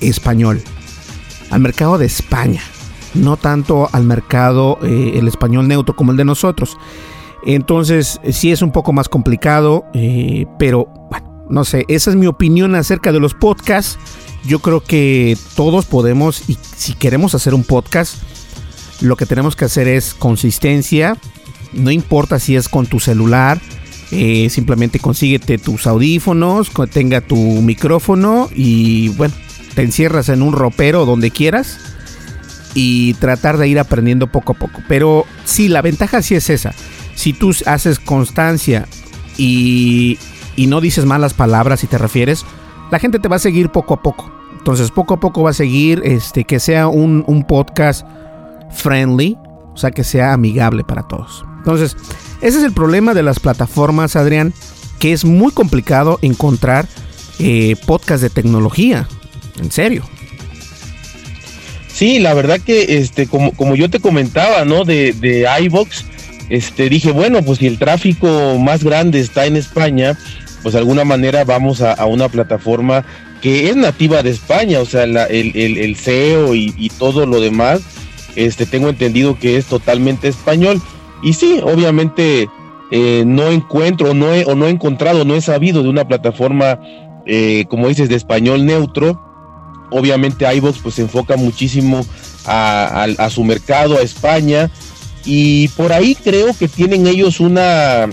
español, 0.00 0.62
al 1.50 1.60
mercado 1.60 1.98
de 1.98 2.06
España, 2.06 2.62
no 3.14 3.36
tanto 3.36 3.88
al 3.92 4.04
mercado 4.04 4.78
eh, 4.82 5.12
el 5.14 5.28
español 5.28 5.68
neutro 5.68 5.96
como 5.96 6.12
el 6.12 6.16
de 6.16 6.24
nosotros. 6.24 6.76
Entonces, 7.44 8.20
sí 8.30 8.50
es 8.50 8.62
un 8.62 8.72
poco 8.72 8.92
más 8.92 9.08
complicado, 9.08 9.84
eh, 9.94 10.46
pero 10.58 10.88
bueno, 11.10 11.46
no 11.48 11.64
sé, 11.64 11.84
esa 11.88 12.10
es 12.10 12.16
mi 12.16 12.26
opinión 12.26 12.74
acerca 12.74 13.12
de 13.12 13.20
los 13.20 13.34
podcasts. 13.34 13.98
Yo 14.44 14.58
creo 14.60 14.80
que 14.80 15.36
todos 15.56 15.86
podemos, 15.86 16.48
y 16.48 16.58
si 16.76 16.94
queremos 16.94 17.34
hacer 17.34 17.54
un 17.54 17.64
podcast, 17.64 18.16
lo 19.00 19.16
que 19.16 19.26
tenemos 19.26 19.56
que 19.56 19.64
hacer 19.64 19.88
es 19.88 20.14
consistencia. 20.14 21.16
No 21.72 21.90
importa 21.90 22.38
si 22.38 22.56
es 22.56 22.68
con 22.68 22.86
tu 22.86 22.98
celular, 22.98 23.60
eh, 24.10 24.48
simplemente 24.50 24.98
consíguete 24.98 25.58
tus 25.58 25.86
audífonos, 25.86 26.70
tenga 26.90 27.20
tu 27.20 27.36
micrófono 27.36 28.48
y 28.54 29.08
bueno, 29.10 29.34
te 29.74 29.82
encierras 29.82 30.28
en 30.30 30.42
un 30.42 30.52
ropero 30.52 31.04
donde 31.04 31.30
quieras 31.30 31.78
y 32.74 33.14
tratar 33.14 33.58
de 33.58 33.68
ir 33.68 33.78
aprendiendo 33.78 34.26
poco 34.26 34.52
a 34.52 34.56
poco. 34.56 34.82
Pero 34.88 35.24
sí, 35.44 35.68
la 35.68 35.82
ventaja 35.82 36.22
sí 36.22 36.34
es 36.34 36.50
esa 36.50 36.72
si 37.18 37.32
tú 37.32 37.52
haces 37.66 37.98
constancia 37.98 38.86
y, 39.36 40.16
no 40.56 40.80
dices 40.80 41.04
malas 41.04 41.34
palabras 41.34 41.82
y 41.82 41.88
te 41.88 41.98
refieres, 41.98 42.44
la 42.92 43.00
gente 43.00 43.18
te 43.18 43.26
va 43.26 43.36
a 43.36 43.40
seguir 43.40 43.70
poco 43.70 43.94
a 43.94 44.02
poco. 44.02 44.30
Entonces 44.56 44.92
poco 44.92 45.14
a 45.14 45.20
poco 45.20 45.42
va 45.42 45.50
a 45.50 45.54
seguir 45.54 46.00
este, 46.04 46.44
que 46.44 46.60
sea 46.60 46.86
un, 46.86 47.44
podcast 47.48 48.06
friendly, 48.70 49.36
o 49.74 49.76
sea, 49.76 49.90
que 49.90 50.04
sea 50.04 50.32
amigable 50.32 50.84
para 50.84 51.02
todos. 51.02 51.44
Entonces, 51.58 51.96
ese 52.40 52.58
es 52.58 52.64
el 52.64 52.72
problema 52.72 53.14
de 53.14 53.24
las 53.24 53.40
plataformas, 53.40 54.14
Adrián, 54.14 54.54
que 55.00 55.12
es 55.12 55.24
muy 55.24 55.50
complicado 55.50 56.20
encontrar 56.22 56.86
eh, 57.40 57.74
podcast 57.84 58.22
de 58.22 58.30
tecnología. 58.30 59.08
En 59.58 59.72
serio. 59.72 60.04
Sí, 61.98 62.20
la 62.20 62.32
verdad 62.32 62.60
que 62.60 62.98
este, 62.98 63.26
como, 63.26 63.50
como 63.50 63.74
yo 63.74 63.90
te 63.90 63.98
comentaba, 63.98 64.64
¿no? 64.64 64.84
De, 64.84 65.12
de 65.14 65.48
iVox, 65.62 66.04
este, 66.48 66.88
dije, 66.88 67.10
bueno, 67.10 67.42
pues 67.42 67.58
si 67.58 67.66
el 67.66 67.76
tráfico 67.76 68.56
más 68.56 68.84
grande 68.84 69.18
está 69.18 69.46
en 69.46 69.56
España, 69.56 70.16
pues 70.62 70.74
de 70.74 70.78
alguna 70.78 71.02
manera 71.02 71.42
vamos 71.42 71.82
a, 71.82 72.06
una 72.06 72.28
plataforma 72.28 73.04
que 73.42 73.68
es 73.68 73.74
nativa 73.74 74.22
de 74.22 74.30
España, 74.30 74.78
o 74.78 74.84
sea, 74.84 75.02
el, 75.02 75.16
el, 75.56 75.96
SEO 75.96 76.54
y, 76.54 76.88
todo 77.00 77.26
lo 77.26 77.40
demás, 77.40 77.80
este, 78.36 78.64
tengo 78.64 78.90
entendido 78.90 79.36
que 79.36 79.56
es 79.56 79.66
totalmente 79.66 80.28
español. 80.28 80.80
Y 81.24 81.32
sí, 81.32 81.60
obviamente 81.64 82.48
eh, 82.92 83.24
no 83.26 83.50
encuentro 83.50 84.14
no 84.14 84.32
he, 84.32 84.44
o 84.44 84.54
no 84.54 84.68
he 84.68 84.70
encontrado, 84.70 85.24
no 85.24 85.34
he 85.34 85.40
sabido 85.40 85.82
de 85.82 85.88
una 85.88 86.06
plataforma, 86.06 86.78
eh, 87.26 87.64
como 87.68 87.88
dices, 87.88 88.08
de 88.08 88.14
español 88.14 88.66
neutro. 88.66 89.27
Obviamente 89.90 90.46
iVox 90.56 90.78
pues 90.82 90.96
se 90.96 91.02
enfoca 91.02 91.36
muchísimo 91.36 92.04
a, 92.46 93.28
su 93.30 93.44
mercado, 93.44 93.98
a 93.98 94.02
España, 94.02 94.70
y 95.24 95.68
por 95.68 95.92
ahí 95.92 96.14
creo 96.14 96.56
que 96.56 96.68
tienen 96.68 97.06
ellos 97.06 97.40
una, 97.40 98.08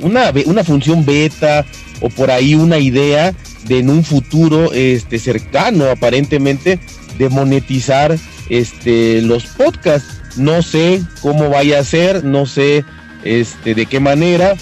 una, 0.00 0.32
una 0.46 0.64
función 0.64 1.04
beta 1.04 1.66
o 2.00 2.08
por 2.08 2.30
ahí 2.30 2.54
una 2.54 2.78
idea 2.78 3.34
de 3.64 3.78
en 3.78 3.90
un 3.90 4.04
futuro 4.04 4.72
este, 4.72 5.18
cercano 5.18 5.90
aparentemente 5.90 6.78
de 7.18 7.28
monetizar 7.28 8.16
este, 8.48 9.22
los 9.22 9.46
podcasts. 9.46 10.20
No 10.36 10.62
sé 10.62 11.02
cómo 11.20 11.48
vaya 11.48 11.78
a 11.78 11.84
ser, 11.84 12.24
no 12.24 12.46
sé 12.46 12.84
este, 13.24 13.74
de 13.74 13.86
qué 13.86 14.00
manera, 14.00 14.54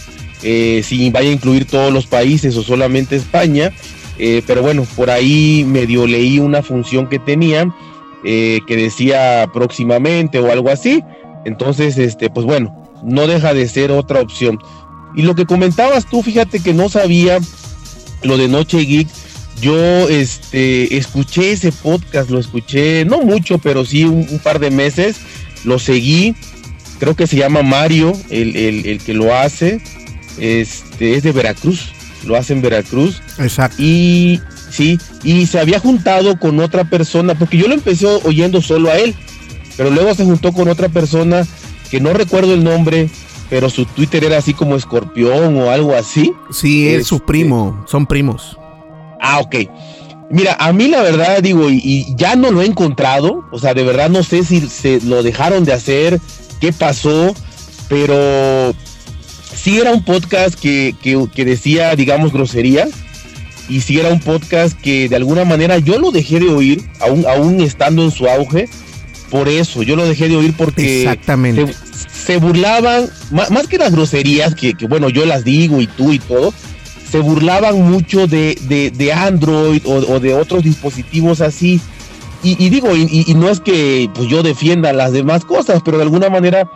eh, 0.42 0.82
si 0.84 1.10
vaya 1.10 1.30
a 1.30 1.32
incluir 1.32 1.66
todos 1.66 1.92
los 1.92 2.06
países 2.06 2.56
o 2.56 2.62
solamente 2.62 3.16
España, 3.16 3.72
eh, 4.18 4.42
pero 4.46 4.62
bueno, 4.62 4.86
por 4.96 5.10
ahí 5.10 5.64
medio 5.66 6.06
leí 6.06 6.38
una 6.38 6.62
función 6.62 7.08
que 7.08 7.18
tenía 7.18 7.72
eh, 8.24 8.60
que 8.68 8.76
decía 8.76 9.48
próximamente 9.52 10.38
o 10.38 10.52
algo 10.52 10.70
así. 10.70 11.02
Entonces, 11.44 11.98
este, 11.98 12.30
pues 12.30 12.46
bueno, 12.46 12.72
no 13.02 13.26
deja 13.26 13.52
de 13.52 13.68
ser 13.68 13.90
otra 13.90 14.20
opción. 14.20 14.58
Y 15.16 15.22
lo 15.22 15.34
que 15.34 15.44
comentabas 15.44 16.06
tú, 16.06 16.22
fíjate 16.22 16.60
que 16.60 16.72
no 16.72 16.88
sabía 16.88 17.38
lo 18.22 18.38
de 18.38 18.46
Noche 18.46 18.78
Geek. 18.78 19.08
Yo 19.60 20.08
este, 20.08 20.96
escuché 20.96 21.52
ese 21.52 21.72
podcast, 21.72 22.30
lo 22.30 22.38
escuché, 22.38 23.04
no 23.04 23.22
mucho, 23.22 23.58
pero 23.58 23.84
sí 23.84 24.04
un, 24.04 24.40
par 24.42 24.60
de 24.60 24.70
meses. 24.70 25.16
lo 25.64 25.78
seguí, 25.80 26.34
creo 27.00 27.16
que 27.16 27.26
se 27.26 27.36
llama 27.36 27.62
Mario, 27.62 28.12
el, 28.30 28.56
el, 28.56 28.98
que 29.00 29.14
lo 29.14 29.34
hace, 29.34 29.80
este, 30.38 31.14
es 31.14 31.22
de 31.22 31.32
Veracruz, 31.32 31.91
lo 32.24 32.36
hace 32.36 32.52
en 32.52 32.62
Veracruz. 32.62 33.20
Exacto. 33.38 33.76
Y 33.80 34.40
sí, 34.70 34.98
y 35.22 35.46
se 35.46 35.60
había 35.60 35.80
juntado 35.80 36.38
con 36.38 36.60
otra 36.60 36.84
persona, 36.84 37.34
porque 37.34 37.58
yo 37.58 37.68
lo 37.68 37.74
empecé 37.74 38.06
oyendo 38.06 38.60
solo 38.62 38.90
a 38.90 38.96
él, 38.96 39.14
pero 39.76 39.90
luego 39.90 40.14
se 40.14 40.24
juntó 40.24 40.52
con 40.52 40.68
otra 40.68 40.88
persona 40.88 41.46
que 41.90 42.00
no 42.00 42.12
recuerdo 42.12 42.54
el 42.54 42.64
nombre, 42.64 43.10
pero 43.50 43.68
su 43.68 43.84
Twitter 43.84 44.24
era 44.24 44.38
así 44.38 44.54
como 44.54 44.76
escorpión 44.76 45.56
o 45.58 45.70
algo 45.70 45.94
así. 45.94 46.32
Sí, 46.50 46.88
es 46.88 47.06
su 47.06 47.16
este, 47.16 47.26
primo, 47.26 47.84
son 47.86 48.06
primos. 48.06 48.56
Ah, 49.20 49.40
ok. 49.40 49.56
Mira, 50.30 50.56
a 50.58 50.72
mí 50.72 50.88
la 50.88 51.02
verdad 51.02 51.42
digo, 51.42 51.68
y, 51.68 52.06
ya 52.16 52.34
no 52.36 52.50
lo 52.50 52.62
he 52.62 52.66
encontrado, 52.66 53.44
o 53.52 53.58
sea, 53.58 53.74
de 53.74 53.84
verdad 53.84 54.08
no 54.08 54.22
sé 54.22 54.44
si 54.44 54.62
se 54.62 55.02
lo 55.02 55.22
dejaron 55.22 55.64
de 55.64 55.74
hacer, 55.74 56.18
qué 56.58 56.72
pasó, 56.72 57.34
pero 57.90 58.74
sí 59.62 59.78
era 59.78 59.92
un 59.92 60.04
podcast 60.04 60.58
que, 60.58 60.94
que, 61.00 61.44
decía, 61.44 61.94
digamos, 61.94 62.32
grosería, 62.32 62.88
y 63.68 63.80
sí 63.80 63.98
era 63.98 64.08
un 64.08 64.18
podcast 64.18 64.78
que 64.78 65.08
de 65.08 65.16
alguna 65.16 65.44
manera 65.44 65.78
yo 65.78 65.98
lo 65.98 66.10
dejé 66.10 66.40
de 66.40 66.48
oír, 66.48 66.82
aún, 67.00 67.24
aún 67.26 67.60
estando 67.60 68.02
en 68.02 68.10
su 68.10 68.28
auge, 68.28 68.68
por 69.30 69.48
eso, 69.48 69.82
yo 69.82 69.94
lo 69.94 70.04
dejé 70.04 70.28
de 70.28 70.36
oír 70.36 70.54
porque 70.56 71.02
Exactamente. 71.02 71.74
Se, 72.12 72.36
burlaban, 72.38 73.08
más, 73.30 73.66
que 73.68 73.78
las 73.78 73.92
groserías, 73.92 74.54
que, 74.54 74.74
que 74.74 74.86
bueno, 74.86 75.08
yo 75.08 75.24
las 75.26 75.44
digo 75.44 75.80
y 75.80 75.86
tú 75.86 76.12
y 76.12 76.18
todo, 76.18 76.52
se 77.10 77.20
burlaban 77.20 77.80
mucho 77.82 78.26
de, 78.26 78.56
de, 78.94 79.12
Android 79.12 79.82
o, 79.84 80.20
de 80.20 80.34
otros 80.34 80.64
dispositivos 80.64 81.40
así. 81.40 81.80
Y, 82.44 82.68
digo, 82.68 82.96
y, 82.96 83.32
no 83.36 83.48
es 83.48 83.60
que 83.60 84.10
pues, 84.14 84.28
yo 84.28 84.42
defienda 84.42 84.92
las 84.92 85.12
demás 85.12 85.44
cosas, 85.44 85.82
pero 85.84 85.98
de 85.98 86.02
alguna 86.02 86.28
manera 86.28 86.68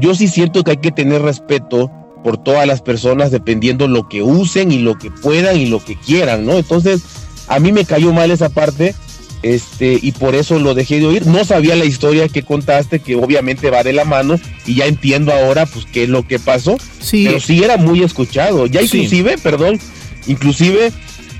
yo 0.00 0.14
sí 0.14 0.26
siento 0.26 0.64
que 0.64 0.72
hay 0.72 0.76
que 0.78 0.90
tener 0.90 1.22
respeto 1.22 1.90
por 2.24 2.42
todas 2.42 2.66
las 2.66 2.82
personas 2.82 3.30
dependiendo 3.30 3.86
lo 3.86 4.08
que 4.08 4.22
usen 4.22 4.72
y 4.72 4.78
lo 4.78 4.98
que 4.98 5.10
puedan 5.10 5.60
y 5.60 5.66
lo 5.66 5.84
que 5.84 5.94
quieran, 5.94 6.44
¿no? 6.44 6.56
Entonces, 6.56 7.02
a 7.46 7.60
mí 7.60 7.70
me 7.70 7.84
cayó 7.84 8.12
mal 8.12 8.30
esa 8.30 8.48
parte 8.48 8.94
este, 9.42 9.98
y 10.00 10.12
por 10.12 10.34
eso 10.34 10.58
lo 10.58 10.72
dejé 10.72 11.00
de 11.00 11.06
oír. 11.06 11.26
No 11.26 11.44
sabía 11.44 11.76
la 11.76 11.84
historia 11.84 12.28
que 12.28 12.42
contaste, 12.42 13.00
que 13.00 13.14
obviamente 13.14 13.68
va 13.68 13.82
de 13.82 13.92
la 13.92 14.06
mano, 14.06 14.40
y 14.66 14.76
ya 14.76 14.86
entiendo 14.86 15.34
ahora, 15.34 15.66
pues, 15.66 15.84
qué 15.84 16.04
es 16.04 16.08
lo 16.08 16.26
que 16.26 16.38
pasó. 16.38 16.78
Sí. 16.98 17.24
Pero 17.26 17.40
sí 17.40 17.62
era 17.62 17.76
muy 17.76 18.02
escuchado. 18.02 18.64
Ya 18.66 18.80
inclusive, 18.80 19.36
perdón, 19.36 19.78
inclusive 20.26 20.92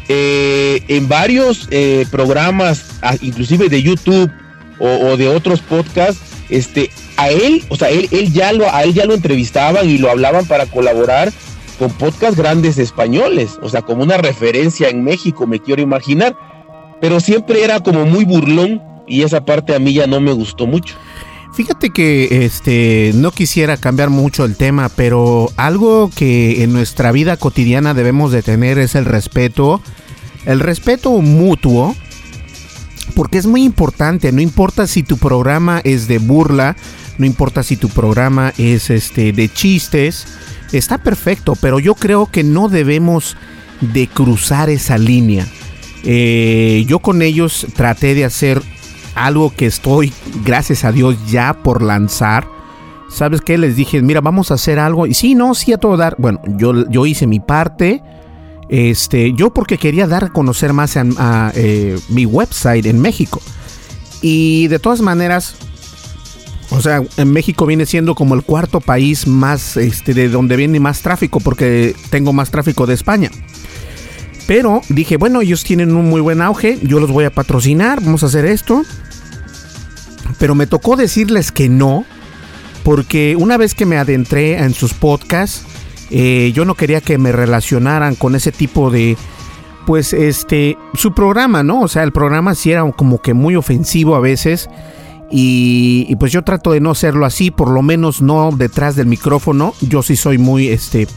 eh, 0.08 0.82
en 0.88 1.08
varios 1.08 1.66
eh, 1.70 2.04
programas, 2.10 2.84
ah, 3.00 3.16
inclusive 3.22 3.70
de 3.70 3.82
YouTube 3.82 4.30
o, 4.78 5.16
de 5.16 5.28
otros 5.28 5.60
podcasts, 5.60 6.20
este, 6.48 6.90
a 7.16 7.30
él, 7.30 7.64
o 7.68 7.76
sea, 7.76 7.90
él, 7.90 8.08
él 8.10 8.32
ya 8.32 8.52
lo, 8.52 8.72
a 8.72 8.82
él 8.82 8.94
ya 8.94 9.04
lo 9.04 9.14
entrevistaban 9.14 9.88
y 9.88 9.98
lo 9.98 10.10
hablaban 10.10 10.46
para 10.46 10.66
colaborar 10.66 11.32
con 11.78 11.90
podcasts 11.92 12.36
grandes 12.36 12.78
españoles, 12.78 13.58
o 13.62 13.68
sea, 13.68 13.82
como 13.82 14.02
una 14.02 14.16
referencia 14.16 14.88
en 14.88 15.02
México, 15.02 15.46
me 15.46 15.60
quiero 15.60 15.82
imaginar 15.82 16.36
pero 17.04 17.20
siempre 17.20 17.62
era 17.62 17.80
como 17.80 18.06
muy 18.06 18.24
burlón 18.24 18.82
y 19.06 19.24
esa 19.24 19.44
parte 19.44 19.74
a 19.74 19.78
mí 19.78 19.92
ya 19.92 20.06
no 20.06 20.22
me 20.22 20.32
gustó 20.32 20.66
mucho. 20.66 20.94
Fíjate 21.52 21.90
que 21.90 22.46
este 22.46 23.12
no 23.14 23.30
quisiera 23.30 23.76
cambiar 23.76 24.08
mucho 24.08 24.46
el 24.46 24.56
tema, 24.56 24.88
pero 24.88 25.50
algo 25.56 26.10
que 26.16 26.64
en 26.64 26.72
nuestra 26.72 27.12
vida 27.12 27.36
cotidiana 27.36 27.92
debemos 27.92 28.32
de 28.32 28.42
tener 28.42 28.78
es 28.78 28.94
el 28.94 29.04
respeto, 29.04 29.82
el 30.46 30.60
respeto 30.60 31.10
mutuo, 31.10 31.94
porque 33.14 33.38
es 33.38 33.46
muy 33.46 33.62
importante, 33.62 34.32
no 34.32 34.40
importa 34.40 34.86
si 34.86 35.02
tu 35.02 35.16
programa 35.16 35.80
es 35.84 36.08
de 36.08 36.18
burla, 36.18 36.76
no 37.18 37.26
importa 37.26 37.62
si 37.62 37.76
tu 37.76 37.88
programa 37.88 38.52
es 38.58 38.90
este 38.90 39.32
de 39.32 39.48
chistes, 39.48 40.26
está 40.72 40.98
perfecto, 40.98 41.54
pero 41.60 41.78
yo 41.78 41.94
creo 41.94 42.26
que 42.26 42.42
no 42.42 42.68
debemos 42.68 43.36
de 43.80 44.08
cruzar 44.08 44.70
esa 44.70 44.98
línea. 44.98 45.46
Eh, 46.04 46.84
yo 46.86 46.98
con 46.98 47.22
ellos 47.22 47.66
traté 47.74 48.14
de 48.14 48.24
hacer 48.24 48.60
algo 49.14 49.54
que 49.54 49.66
estoy, 49.66 50.12
gracias 50.44 50.84
a 50.84 50.92
Dios, 50.92 51.16
ya 51.30 51.54
por 51.62 51.82
lanzar. 51.82 52.46
¿Sabes 53.08 53.40
qué? 53.40 53.58
Les 53.58 53.76
dije, 53.76 54.02
mira, 54.02 54.20
vamos 54.20 54.50
a 54.50 54.54
hacer 54.54 54.78
algo. 54.78 55.06
Y 55.06 55.14
sí, 55.14 55.34
no, 55.34 55.54
sí 55.54 55.72
a 55.72 55.78
todo 55.78 55.96
dar. 55.96 56.16
Bueno, 56.18 56.40
yo, 56.58 56.88
yo 56.90 57.06
hice 57.06 57.26
mi 57.26 57.38
parte. 57.38 58.02
Este, 58.68 59.32
yo 59.34 59.50
porque 59.50 59.78
quería 59.78 60.06
dar 60.06 60.24
a 60.24 60.28
conocer 60.30 60.72
más 60.72 60.96
a, 60.96 61.52
eh, 61.54 61.98
mi 62.08 62.26
website 62.26 62.86
en 62.86 63.00
México. 63.00 63.40
Y 64.22 64.68
de 64.68 64.78
todas 64.78 65.00
maneras, 65.00 65.56
o 66.70 66.80
sea, 66.80 67.02
en 67.16 67.32
México 67.32 67.66
viene 67.66 67.86
siendo 67.86 68.14
como 68.14 68.34
el 68.34 68.42
cuarto 68.42 68.80
país 68.80 69.26
más, 69.26 69.76
este, 69.76 70.14
de 70.14 70.28
donde 70.28 70.56
viene 70.56 70.80
más 70.80 71.02
tráfico, 71.02 71.40
porque 71.40 71.94
tengo 72.10 72.32
más 72.32 72.50
tráfico 72.50 72.86
de 72.86 72.94
España. 72.94 73.30
Pero 74.46 74.82
dije, 74.88 75.16
bueno, 75.16 75.40
ellos 75.40 75.64
tienen 75.64 75.94
un 75.94 76.08
muy 76.08 76.20
buen 76.20 76.42
auge, 76.42 76.78
yo 76.82 77.00
los 77.00 77.10
voy 77.10 77.24
a 77.24 77.30
patrocinar, 77.30 78.02
vamos 78.02 78.22
a 78.22 78.26
hacer 78.26 78.44
esto. 78.44 78.82
Pero 80.38 80.54
me 80.54 80.66
tocó 80.66 80.96
decirles 80.96 81.52
que 81.52 81.68
no, 81.68 82.04
porque 82.82 83.36
una 83.36 83.56
vez 83.56 83.74
que 83.74 83.86
me 83.86 83.96
adentré 83.96 84.58
en 84.58 84.74
sus 84.74 84.94
podcasts, 84.94 85.64
eh, 86.16 86.52
yo 86.54 86.64
no 86.64 86.74
quería 86.74 87.00
que 87.00 87.18
me 87.18 87.32
relacionaran 87.32 88.14
con 88.14 88.34
ese 88.36 88.52
tipo 88.52 88.90
de, 88.90 89.16
pues, 89.86 90.12
este, 90.12 90.78
su 90.94 91.12
programa, 91.12 91.62
¿no? 91.62 91.80
O 91.80 91.88
sea, 91.88 92.04
el 92.04 92.12
programa 92.12 92.54
sí 92.54 92.70
era 92.70 92.90
como 92.92 93.20
que 93.20 93.34
muy 93.34 93.56
ofensivo 93.56 94.14
a 94.14 94.20
veces. 94.20 94.68
Y, 95.30 96.06
y, 96.08 96.16
pues 96.16 96.30
yo 96.30 96.42
trato 96.42 96.70
de 96.70 96.80
no 96.80 96.92
hacerlo 96.92 97.26
así, 97.26 97.50
por 97.50 97.68
lo 97.68 97.82
menos 97.82 98.22
no 98.22 98.50
detrás 98.52 98.94
del 98.94 99.06
micrófono. 99.06 99.74
Yo 99.80 100.02
sí 100.02 100.14
soy 100.14 100.38
muy, 100.38 100.68
este, 100.68 101.08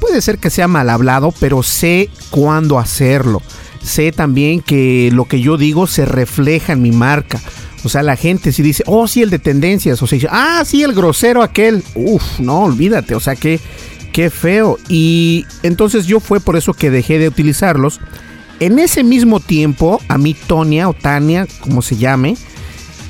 Puede 0.00 0.22
ser 0.22 0.38
que 0.38 0.50
sea 0.50 0.68
mal 0.68 0.90
hablado, 0.90 1.34
pero 1.40 1.62
sé 1.62 2.08
cuándo 2.30 2.78
hacerlo. 2.78 3.42
Sé 3.82 4.12
también 4.12 4.60
que 4.60 5.10
lo 5.12 5.24
que 5.24 5.40
yo 5.40 5.56
digo 5.56 5.86
se 5.86 6.04
refleja 6.04 6.72
en 6.72 6.82
mi 6.82 6.92
marca. 6.92 7.40
O 7.84 7.88
sea, 7.88 8.02
la 8.02 8.16
gente 8.16 8.52
si 8.52 8.62
dice, 8.62 8.84
oh, 8.86 9.08
sí, 9.08 9.22
el 9.22 9.30
de 9.30 9.38
tendencias. 9.38 10.00
O 10.02 10.06
sea, 10.06 10.18
ah, 10.30 10.62
sí, 10.64 10.82
el 10.82 10.94
grosero 10.94 11.42
aquel. 11.42 11.82
Uf, 11.94 12.38
no, 12.38 12.64
olvídate. 12.64 13.14
O 13.14 13.20
sea, 13.20 13.34
que 13.34 13.60
qué 14.18 14.30
feo. 14.30 14.78
Y 14.88 15.46
entonces 15.62 16.06
yo 16.06 16.18
fue 16.18 16.40
por 16.40 16.56
eso 16.56 16.74
que 16.74 16.90
dejé 16.90 17.20
de 17.20 17.28
utilizarlos. 17.28 18.00
En 18.58 18.80
ese 18.80 19.04
mismo 19.04 19.38
tiempo, 19.38 20.00
a 20.08 20.18
mí 20.18 20.34
Tonia 20.34 20.88
o 20.88 20.92
Tania, 20.92 21.46
como 21.60 21.82
se 21.82 21.98
llame, 21.98 22.36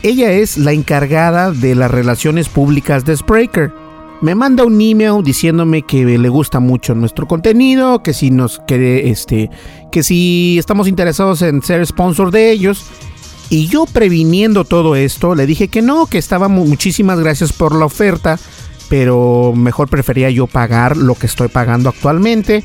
ella 0.03 0.33
es 0.33 0.59
la 0.59 0.73
encargada 0.73 1.51
de 1.51 1.75
las 1.75 1.91
relaciones 1.91 2.51
públicas 2.51 3.07
de 3.07 3.17
Spreaker 3.17 3.73
me 4.21 4.35
manda 4.35 4.65
un 4.67 4.79
email 4.81 5.23
diciéndome 5.23 5.83
que 5.83 6.05
le 6.05 6.29
gusta 6.29 6.61
mucho 6.61 6.95
nuestro 6.95 7.27
contenido, 7.27 8.03
que 8.03 8.13
si 8.13 8.31
nos 8.31 8.61
que 8.67 9.09
este 9.09 9.49
que 9.91 10.03
si 10.03 10.59
estamos 10.59 10.89
interesados 10.89 11.41
en 11.41 11.63
ser 11.63 11.87
sponsor 11.87 12.31
de 12.31 12.51
ellos. 12.51 12.85
Y 13.49 13.69
yo 13.69 13.87
previniendo 13.87 14.65
todo 14.65 14.95
esto, 14.95 15.35
le 15.35 15.47
dije 15.47 15.69
que 15.69 15.81
no, 15.81 16.07
que 16.07 16.19
estaba 16.19 16.49
muchísimas 16.49 17.19
gracias 17.19 17.53
por 17.53 17.75
la 17.75 17.87
oferta, 17.87 18.39
pero 18.89 19.53
mejor 19.55 19.89
prefería 19.89 20.31
yo 20.31 20.47
pagar 20.47 20.97
lo 20.97 21.15
que 21.15 21.27
estoy 21.27 21.49
pagando 21.49 21.89
actualmente, 21.89 22.63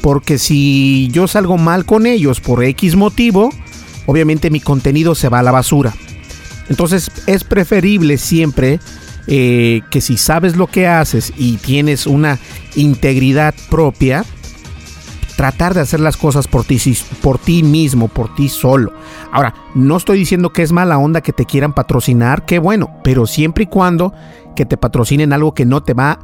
porque 0.00 0.38
si 0.38 1.08
yo 1.12 1.26
salgo 1.26 1.58
mal 1.58 1.84
con 1.84 2.06
ellos 2.06 2.40
por 2.40 2.62
X 2.62 2.96
motivo, 2.96 3.50
obviamente 4.06 4.50
mi 4.50 4.60
contenido 4.60 5.14
se 5.14 5.28
va 5.28 5.40
a 5.40 5.42
la 5.42 5.52
basura. 5.52 5.94
Entonces 6.68 7.10
es 7.26 7.44
preferible 7.44 8.18
siempre 8.18 8.80
eh, 9.26 9.82
que 9.90 10.00
si 10.00 10.16
sabes 10.16 10.56
lo 10.56 10.68
que 10.68 10.86
haces 10.86 11.32
y 11.36 11.56
tienes 11.56 12.06
una 12.06 12.38
integridad 12.76 13.54
propia, 13.68 14.24
tratar 15.36 15.74
de 15.74 15.80
hacer 15.80 16.00
las 16.00 16.16
cosas 16.16 16.48
por 16.48 16.64
ti, 16.64 16.80
por 17.20 17.38
ti 17.38 17.62
mismo, 17.62 18.08
por 18.08 18.34
ti 18.34 18.48
solo. 18.48 18.92
Ahora, 19.32 19.54
no 19.74 19.96
estoy 19.96 20.18
diciendo 20.18 20.52
que 20.52 20.62
es 20.62 20.72
mala 20.72 20.98
onda 20.98 21.20
que 21.20 21.32
te 21.32 21.44
quieran 21.44 21.74
patrocinar, 21.74 22.44
qué 22.46 22.58
bueno, 22.58 22.98
pero 23.04 23.26
siempre 23.26 23.64
y 23.64 23.66
cuando 23.66 24.14
que 24.56 24.66
te 24.66 24.76
patrocinen 24.76 25.32
algo 25.32 25.54
que 25.54 25.64
no 25.64 25.84
te 25.84 25.94
va 25.94 26.18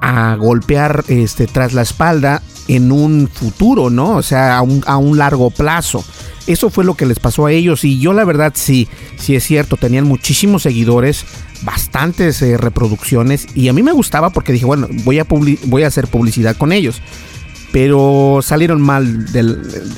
a 0.00 0.34
golpear 0.36 1.04
este, 1.08 1.46
tras 1.46 1.72
la 1.72 1.82
espalda 1.82 2.42
en 2.68 2.90
un 2.90 3.28
futuro, 3.28 3.90
¿no? 3.90 4.16
O 4.16 4.22
sea, 4.22 4.58
a 4.58 4.62
un, 4.62 5.18
largo 5.18 5.50
plazo. 5.50 6.04
Eso 6.46 6.70
fue 6.70 6.84
lo 6.84 6.94
que 6.94 7.06
les 7.06 7.18
pasó 7.18 7.46
a 7.46 7.52
ellos 7.52 7.84
y 7.84 8.00
yo 8.00 8.12
la 8.12 8.24
verdad 8.24 8.52
sí, 8.54 8.88
sí 9.16 9.36
es 9.36 9.44
cierto, 9.44 9.76
tenían 9.76 10.04
muchísimos 10.04 10.62
seguidores, 10.62 11.24
bastantes 11.62 12.40
eh, 12.42 12.56
reproducciones 12.56 13.46
y 13.54 13.68
a 13.68 13.72
mí 13.72 13.82
me 13.82 13.92
gustaba 13.92 14.30
porque 14.30 14.52
dije, 14.52 14.64
bueno, 14.64 14.88
voy 15.04 15.18
a, 15.18 15.26
voy 15.28 15.82
a 15.82 15.86
hacer 15.86 16.08
publicidad 16.08 16.56
con 16.56 16.72
ellos. 16.72 17.02
Pero 17.72 18.40
salieron 18.42 18.80
mal. 18.80 19.26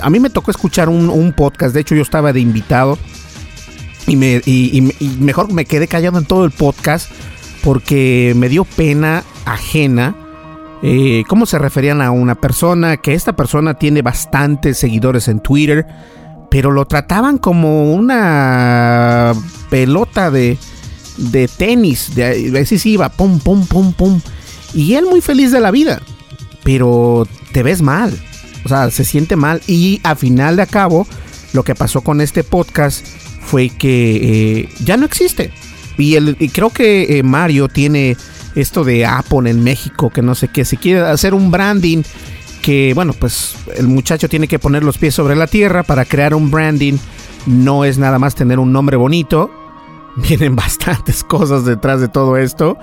A 0.03 0.11
mí 0.11 0.21
me 0.21 0.29
tocó 0.29 0.51
escuchar 0.51 0.91
un, 0.91 1.33
podcast, 1.35 1.75
de 1.75 1.81
hecho 1.81 1.95
yo 1.95 2.03
estaba 2.03 2.35
de 2.35 2.41
invitado 2.41 2.99
y, 4.07 4.17
me, 4.17 4.43
y, 4.45 4.83
mejor 5.21 5.51
me 5.53 5.65
quedé 5.65 5.89
callado 5.89 6.19
en 6.19 6.27
todo 6.27 6.45
el 6.45 6.51
podcast 6.51 7.11
porque 7.63 8.35
me 8.37 8.49
dio 8.49 8.65
pena 8.65 9.25
ajena 9.45 10.17
eh, 10.85 11.23
cómo 11.29 11.47
se 11.47 11.61
referían 11.61 12.03
a 12.03 12.11
una 12.11 12.35
persona, 12.35 12.97
que 12.97 13.15
esta 13.15 13.37
persona 13.37 13.75
tiene 13.75 14.03
bastantes 14.03 14.79
seguidores 14.79 15.29
en 15.29 15.39
Twitter, 15.39 15.87
pero 16.51 16.73
lo 16.73 16.87
trataban 16.87 17.39
como 17.39 17.93
una 17.93 19.33
pelota 19.71 20.33
de, 20.33 20.59
de 21.17 21.47
tenis, 21.47 22.17
de 22.17 22.61
así 22.61 22.81
sí 22.81 22.93
iba, 22.95 23.11
pum, 23.11 23.39
pum, 23.39 23.65
pum, 23.67 23.93
pum. 23.93 24.21
Y 24.75 24.95
él 24.95 25.07
muy 25.07 25.21
feliz 25.21 25.53
de 25.53 25.61
la 25.61 25.71
vida, 25.71 26.03
pero 26.65 27.29
te 27.53 27.63
ves 27.63 27.81
mal, 27.81 28.21
o 28.65 28.69
sea, 28.69 28.91
se 28.91 29.05
siente 29.05 29.37
mal. 29.37 29.63
Y 29.69 30.01
a 30.03 30.17
final 30.17 30.57
de 30.57 30.67
cabo, 30.67 31.07
lo 31.53 31.63
que 31.63 31.77
pasó 31.77 32.01
con 32.01 32.21
este 32.21 32.43
podcast 32.43 33.07
fue 33.41 33.69
que 33.69 34.63
eh, 34.63 34.69
ya 34.85 34.97
no 34.97 35.07
existe. 35.07 35.53
Y, 35.99 36.15
el, 36.17 36.37
creo 36.53 36.71
que 36.71 37.19
eh, 37.19 37.23
Mario 37.23 37.69
tiene 37.69 38.17
esto 38.55 38.85
de 38.85 39.07
Apple 39.07 39.51
en 39.51 39.63
México, 39.63 40.11
que 40.11 40.23
no 40.23 40.35
sé 40.35 40.49
qué, 40.49 40.65
se 40.65 40.77
quiere 40.77 41.01
hacer 41.01 41.35
un 41.35 41.51
branding 41.51 42.03
que, 42.63 42.93
bueno, 42.95 43.13
pues 43.13 43.57
el 43.77 43.89
muchacho 43.89 44.29
tiene 44.29 44.49
que 44.49 44.59
poner 44.59 44.85
los 44.85 44.97
pies 44.97 45.15
sobre 45.15 45.35
la 45.35 45.47
tierra 45.47 45.83
para 45.83 46.05
crear 46.05 46.35
un 46.35 46.51
branding. 46.51 46.95
No 47.47 47.85
es 47.85 47.99
nada 47.99 48.19
más 48.19 48.35
tener 48.35 48.59
un 48.59 48.73
nombre 48.73 48.97
bonito. 48.97 49.51
Vienen 50.17 50.57
bastantes 50.57 51.25
cosas 51.25 51.65
detrás 51.65 52.01
de 52.01 52.09
todo 52.09 52.37
esto. 52.37 52.79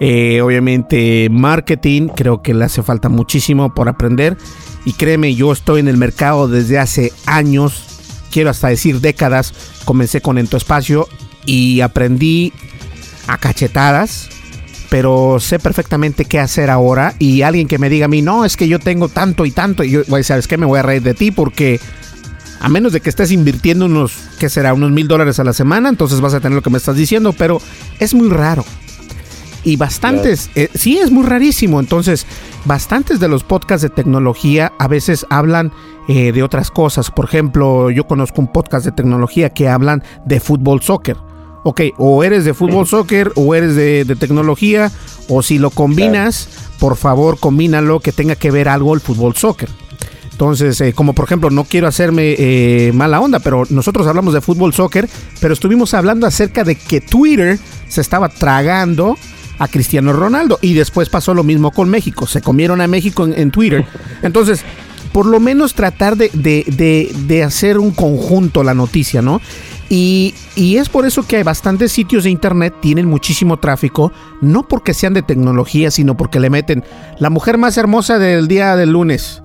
Eh, 0.00 0.40
obviamente 0.40 1.28
marketing, 1.30 2.08
creo 2.08 2.42
que 2.42 2.54
le 2.54 2.64
hace 2.64 2.82
falta 2.82 3.08
muchísimo 3.08 3.74
por 3.74 3.88
aprender. 3.88 4.36
Y 4.84 4.92
créeme, 4.92 5.34
yo 5.34 5.52
estoy 5.52 5.80
en 5.80 5.88
el 5.88 5.96
mercado 5.96 6.46
desde 6.46 6.78
hace 6.78 7.12
años, 7.26 7.84
quiero 8.30 8.50
hasta 8.50 8.68
decir 8.68 9.00
décadas. 9.00 9.52
Comencé 9.84 10.20
con 10.20 10.38
Espacio 10.38 11.08
y 11.46 11.80
aprendí 11.80 12.52
a 13.26 13.38
cachetadas 13.38 14.28
pero 14.94 15.40
sé 15.40 15.58
perfectamente 15.58 16.24
qué 16.24 16.38
hacer 16.38 16.70
ahora 16.70 17.14
y 17.18 17.42
alguien 17.42 17.66
que 17.66 17.80
me 17.80 17.88
diga 17.88 18.04
a 18.04 18.08
mí, 18.08 18.22
no, 18.22 18.44
es 18.44 18.56
que 18.56 18.68
yo 18.68 18.78
tengo 18.78 19.08
tanto 19.08 19.44
y 19.44 19.50
tanto, 19.50 19.82
y 19.82 19.90
yo 19.90 20.02
voy 20.06 20.14
a 20.14 20.16
decir, 20.18 20.28
¿sabes 20.28 20.46
qué? 20.46 20.56
Me 20.56 20.66
voy 20.66 20.78
a 20.78 20.82
reír 20.82 21.02
de 21.02 21.14
ti 21.14 21.32
porque 21.32 21.80
a 22.60 22.68
menos 22.68 22.92
de 22.92 23.00
que 23.00 23.10
estés 23.10 23.32
invirtiendo 23.32 23.86
unos, 23.86 24.16
¿qué 24.38 24.48
será? 24.48 24.72
Unos 24.72 24.92
mil 24.92 25.08
dólares 25.08 25.40
a 25.40 25.44
la 25.44 25.52
semana, 25.52 25.88
entonces 25.88 26.20
vas 26.20 26.32
a 26.34 26.38
tener 26.38 26.54
lo 26.54 26.62
que 26.62 26.70
me 26.70 26.78
estás 26.78 26.94
diciendo, 26.94 27.32
pero 27.32 27.60
es 27.98 28.14
muy 28.14 28.28
raro. 28.28 28.64
Y 29.64 29.74
bastantes, 29.74 30.48
eh, 30.54 30.68
sí, 30.74 30.98
es 30.98 31.10
muy 31.10 31.24
rarísimo. 31.24 31.80
Entonces, 31.80 32.24
bastantes 32.64 33.18
de 33.18 33.26
los 33.26 33.42
podcasts 33.42 33.82
de 33.82 33.90
tecnología 33.90 34.72
a 34.78 34.86
veces 34.86 35.26
hablan 35.28 35.72
eh, 36.06 36.30
de 36.30 36.42
otras 36.44 36.70
cosas. 36.70 37.10
Por 37.10 37.24
ejemplo, 37.24 37.90
yo 37.90 38.06
conozco 38.06 38.40
un 38.40 38.52
podcast 38.52 38.84
de 38.84 38.92
tecnología 38.92 39.50
que 39.50 39.68
hablan 39.68 40.04
de 40.24 40.38
fútbol, 40.38 40.82
soccer 40.82 41.16
ok, 41.64 41.80
o 41.96 42.22
eres 42.22 42.44
de 42.44 42.54
fútbol, 42.54 42.86
soccer, 42.86 43.32
o 43.34 43.54
eres 43.54 43.74
de, 43.74 44.16
tecnología, 44.18 44.92
o 45.28 45.42
si 45.42 45.58
lo 45.58 45.70
combinas, 45.70 46.48
por 46.78 46.96
favor, 46.96 47.38
combínalo 47.40 47.98
que 48.00 48.12
tenga 48.12 48.36
que 48.36 48.52
ver 48.52 48.68
algo 48.68 48.94
el 48.94 49.00
fútbol, 49.00 49.34
soccer. 49.34 49.68
Entonces, 50.30 50.80
eh, 50.80 50.92
como 50.92 51.12
por 51.12 51.24
ejemplo, 51.26 51.50
no 51.50 51.64
quiero 51.64 51.86
hacerme 51.86 52.34
eh, 52.38 52.92
mala 52.92 53.20
onda, 53.20 53.38
pero 53.38 53.64
nosotros 53.70 54.06
hablamos 54.06 54.34
de 54.34 54.40
fútbol, 54.40 54.74
soccer, 54.74 55.08
pero 55.40 55.54
estuvimos 55.54 55.94
hablando 55.94 56.26
acerca 56.26 56.64
de 56.64 56.74
que 56.74 57.00
Twitter 57.00 57.58
se 57.88 58.00
estaba 58.00 58.28
tragando 58.28 59.16
a 59.58 59.68
Cristiano 59.68 60.12
Ronaldo 60.12 60.58
y 60.60 60.74
después 60.74 61.08
pasó 61.08 61.34
lo 61.34 61.44
mismo 61.44 61.70
con 61.70 61.88
México, 61.88 62.26
se 62.26 62.42
comieron 62.42 62.80
a 62.80 62.88
México 62.88 63.26
en, 63.26 63.50
Twitter. 63.50 63.86
Entonces, 64.22 64.64
por 65.12 65.26
lo 65.26 65.38
menos 65.38 65.74
tratar 65.74 66.16
de, 66.16 66.28
de, 66.34 67.42
hacer 67.44 67.78
un 67.78 67.92
conjunto 67.92 68.64
la 68.64 68.74
noticia, 68.74 69.22
¿no? 69.22 69.40
Y, 69.88 70.34
es 70.56 70.88
por 70.88 71.06
eso 71.06 71.26
que 71.26 71.36
hay 71.36 71.42
bastantes 71.42 71.92
sitios 71.92 72.24
de 72.24 72.30
internet, 72.30 72.74
tienen 72.80 73.06
muchísimo 73.06 73.58
tráfico, 73.58 74.12
no 74.40 74.66
porque 74.66 74.94
sean 74.94 75.14
de 75.14 75.22
tecnología, 75.22 75.90
sino 75.90 76.16
porque 76.16 76.40
le 76.40 76.50
meten 76.50 76.84
la 77.18 77.30
mujer 77.30 77.58
más 77.58 77.76
hermosa 77.76 78.18
del 78.18 78.48
día 78.48 78.76
del 78.76 78.90
lunes. 78.90 79.42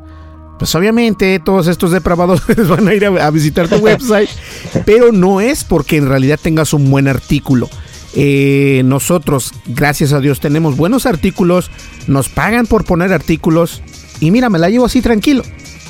Pues 0.58 0.76
obviamente 0.76 1.40
todos 1.40 1.68
estos 1.68 1.92
depravadores 1.92 2.68
van 2.68 2.88
a 2.88 2.94
ir 2.94 3.06
a, 3.06 3.30
visitar 3.32 3.68
tu 3.68 3.78
website, 3.78 4.30
pero 4.86 5.12
no 5.12 5.42
es 5.42 5.64
porque 5.64 5.98
en 5.98 6.08
realidad 6.08 6.40
tengas 6.42 6.74
un 6.74 6.90
buen 6.90 7.08
artículo. 7.08 7.70
Eh, 8.16 8.82
nosotros, 8.86 9.54
gracias 9.68 10.14
a 10.14 10.20
Dios, 10.20 10.40
tenemos 10.40 10.76
buenos 10.76 11.06
artículos, 11.06 11.70
nos 12.08 12.28
pagan 12.28 12.66
por 12.66 12.84
poner 12.84 13.14
artículos 13.14 13.84
y 14.20 14.32
mira, 14.32 14.50
me 14.50 14.58
la 14.60 14.70
llevo 14.70 14.86
así 14.86 15.02
tranquilo. 15.02 15.44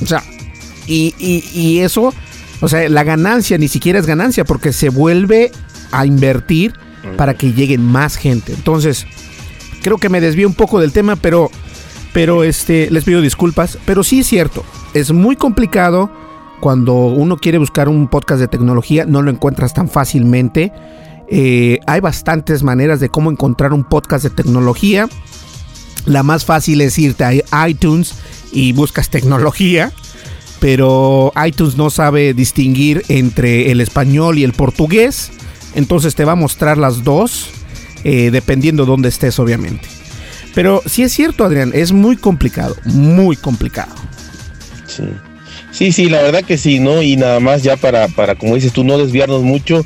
O 0.03 0.05
sea, 0.05 0.23
y, 0.85 1.13
y 1.53 1.79
eso 1.79 2.13
o 2.61 2.67
sea, 2.67 2.87
la 2.89 3.03
ganancia 3.03 3.57
ni 3.57 3.67
siquiera 3.67 3.99
es 3.99 4.05
ganancia 4.05 4.43
porque 4.43 4.73
se 4.73 4.89
vuelve 4.89 5.51
a 5.91 6.05
invertir 6.05 6.73
para 7.17 7.33
que 7.33 7.53
lleguen 7.53 7.83
más 7.83 8.17
gente. 8.17 8.53
Entonces, 8.53 9.07
creo 9.81 9.97
que 9.97 10.09
me 10.09 10.21
desvío 10.21 10.47
un 10.47 10.53
poco 10.53 10.79
del 10.79 10.91
tema, 10.91 11.15
pero, 11.15 11.49
pero 12.13 12.43
este, 12.43 12.89
les 12.91 13.03
pido 13.05 13.21
disculpas. 13.21 13.77
Pero 13.85 14.03
sí 14.03 14.19
es 14.19 14.27
cierto, 14.27 14.63
es 14.93 15.11
muy 15.11 15.35
complicado 15.35 16.11
cuando 16.59 16.93
uno 16.93 17.37
quiere 17.37 17.57
buscar 17.57 17.87
un 17.87 18.09
podcast 18.09 18.41
de 18.41 18.49
tecnología, 18.49 19.05
no 19.05 19.21
lo 19.21 19.31
encuentras 19.31 19.73
tan 19.73 19.89
fácilmente. 19.89 20.73
Eh, 21.29 21.79
hay 21.87 22.01
bastantes 22.01 22.63
maneras 22.63 22.99
de 22.99 23.09
cómo 23.09 23.31
encontrar 23.31 23.71
un 23.71 23.85
podcast 23.85 24.23
de 24.23 24.31
tecnología. 24.31 25.07
La 26.05 26.23
más 26.23 26.43
fácil 26.43 26.81
es 26.81 26.97
irte 26.97 27.43
a 27.51 27.69
iTunes 27.69 28.15
y 28.51 28.73
buscas 28.73 29.09
tecnología 29.09 29.93
pero 30.59 31.31
iTunes 31.45 31.77
no 31.77 31.89
sabe 31.89 32.33
distinguir 32.33 33.03
entre 33.07 33.71
el 33.71 33.81
español 33.81 34.37
y 34.37 34.43
el 34.43 34.53
portugués, 34.53 35.31
entonces 35.75 36.15
te 36.15 36.25
va 36.25 36.33
a 36.33 36.35
mostrar 36.35 36.77
las 36.77 37.03
dos, 37.03 37.49
eh, 38.03 38.29
dependiendo 38.31 38.85
dónde 38.85 39.09
estés, 39.09 39.39
obviamente. 39.39 39.87
Pero 40.53 40.81
sí 40.85 41.03
es 41.03 41.13
cierto, 41.13 41.43
Adrián, 41.45 41.71
es 41.73 41.91
muy 41.91 42.17
complicado, 42.17 42.75
muy 42.85 43.35
complicado. 43.35 43.93
Sí. 44.87 45.03
Sí, 45.71 45.91
sí, 45.91 46.09
la 46.09 46.21
verdad 46.21 46.43
que 46.43 46.57
sí, 46.57 46.79
¿no? 46.79 47.01
Y 47.01 47.15
nada 47.15 47.39
más 47.39 47.63
ya 47.63 47.77
para, 47.77 48.07
para 48.07 48.35
como 48.35 48.55
dices 48.55 48.73
tú, 48.73 48.83
no 48.83 48.97
desviarnos 48.97 49.43
mucho, 49.43 49.85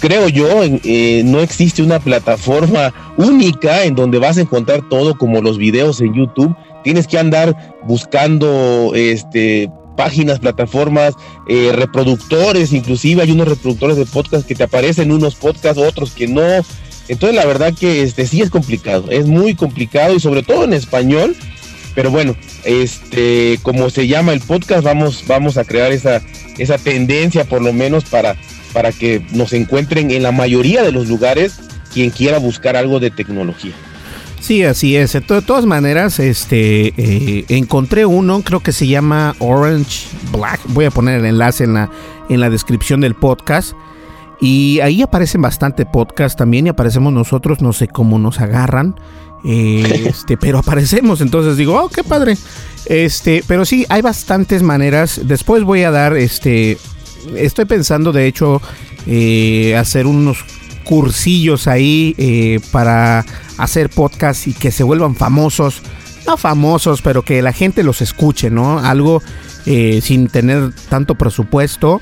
creo 0.00 0.28
yo, 0.28 0.62
eh, 0.62 1.22
no 1.24 1.40
existe 1.40 1.82
una 1.82 2.00
plataforma 2.00 2.92
única 3.16 3.84
en 3.84 3.94
donde 3.94 4.18
vas 4.18 4.38
a 4.38 4.42
encontrar 4.42 4.88
todo 4.88 5.16
como 5.16 5.40
los 5.40 5.58
videos 5.58 6.00
en 6.00 6.14
YouTube. 6.14 6.54
Tienes 6.84 7.06
que 7.06 7.18
andar 7.18 7.76
buscando 7.84 8.92
este 8.94 9.70
páginas, 9.96 10.38
plataformas, 10.38 11.14
eh, 11.48 11.72
reproductores, 11.74 12.72
inclusive 12.72 13.22
hay 13.22 13.30
unos 13.30 13.48
reproductores 13.48 13.96
de 13.96 14.06
podcast 14.06 14.46
que 14.46 14.54
te 14.54 14.64
aparecen 14.64 15.10
unos 15.10 15.34
podcasts, 15.34 15.82
otros 15.82 16.12
que 16.12 16.28
no. 16.28 16.42
Entonces 17.08 17.36
la 17.36 17.46
verdad 17.46 17.72
que 17.74 18.02
este 18.02 18.26
sí 18.26 18.42
es 18.42 18.50
complicado, 18.50 19.10
es 19.10 19.26
muy 19.26 19.54
complicado 19.54 20.14
y 20.14 20.20
sobre 20.20 20.42
todo 20.42 20.64
en 20.64 20.72
español. 20.72 21.36
Pero 21.94 22.10
bueno, 22.10 22.36
este 22.64 23.58
como 23.62 23.88
se 23.90 24.06
llama 24.06 24.32
el 24.32 24.40
podcast, 24.40 24.84
vamos 24.84 25.24
vamos 25.26 25.56
a 25.56 25.64
crear 25.64 25.92
esa 25.92 26.20
esa 26.58 26.78
tendencia 26.78 27.44
por 27.44 27.62
lo 27.62 27.72
menos 27.72 28.04
para 28.04 28.36
para 28.72 28.92
que 28.92 29.24
nos 29.32 29.52
encuentren 29.54 30.10
en 30.10 30.22
la 30.22 30.32
mayoría 30.32 30.82
de 30.82 30.92
los 30.92 31.08
lugares 31.08 31.58
quien 31.92 32.10
quiera 32.10 32.38
buscar 32.38 32.76
algo 32.76 33.00
de 33.00 33.10
tecnología. 33.10 33.72
Sí, 34.46 34.62
así 34.62 34.94
es. 34.94 35.12
De 35.12 35.20
todas 35.20 35.66
maneras, 35.66 36.20
este 36.20 36.94
eh, 36.96 37.44
encontré 37.48 38.06
uno, 38.06 38.42
creo 38.42 38.60
que 38.60 38.70
se 38.70 38.86
llama 38.86 39.34
Orange 39.40 40.06
Black. 40.30 40.60
Voy 40.68 40.84
a 40.84 40.92
poner 40.92 41.18
el 41.18 41.26
enlace 41.26 41.64
en 41.64 41.74
la, 41.74 41.90
en 42.28 42.38
la 42.38 42.48
descripción 42.48 43.00
del 43.00 43.16
podcast. 43.16 43.72
Y 44.40 44.78
ahí 44.84 45.02
aparecen 45.02 45.42
bastante 45.42 45.84
podcast 45.84 46.38
también 46.38 46.66
y 46.66 46.68
aparecemos 46.68 47.12
nosotros, 47.12 47.60
no 47.60 47.72
sé 47.72 47.88
cómo 47.88 48.20
nos 48.20 48.40
agarran. 48.40 48.94
Eh, 49.44 50.04
este, 50.10 50.36
pero 50.36 50.58
aparecemos, 50.60 51.20
entonces 51.20 51.56
digo, 51.56 51.82
oh, 51.82 51.88
qué 51.88 52.04
padre. 52.04 52.36
Este, 52.84 53.42
pero 53.48 53.64
sí, 53.64 53.84
hay 53.88 54.00
bastantes 54.00 54.62
maneras. 54.62 55.22
Después 55.24 55.64
voy 55.64 55.82
a 55.82 55.90
dar, 55.90 56.16
este, 56.16 56.78
estoy 57.34 57.64
pensando 57.64 58.12
de 58.12 58.28
hecho 58.28 58.62
eh, 59.08 59.74
hacer 59.76 60.06
unos 60.06 60.44
cursillos 60.84 61.66
ahí 61.66 62.14
eh, 62.16 62.60
para 62.70 63.26
hacer 63.58 63.90
podcast 63.90 64.46
y 64.46 64.52
que 64.52 64.70
se 64.70 64.84
vuelvan 64.84 65.14
famosos. 65.14 65.82
No 66.26 66.36
famosos, 66.36 67.02
pero 67.02 67.22
que 67.22 67.40
la 67.40 67.52
gente 67.52 67.82
los 67.82 68.02
escuche, 68.02 68.50
¿no? 68.50 68.80
Algo 68.80 69.22
eh, 69.64 70.00
sin 70.02 70.28
tener 70.28 70.72
tanto 70.88 71.14
presupuesto. 71.14 72.00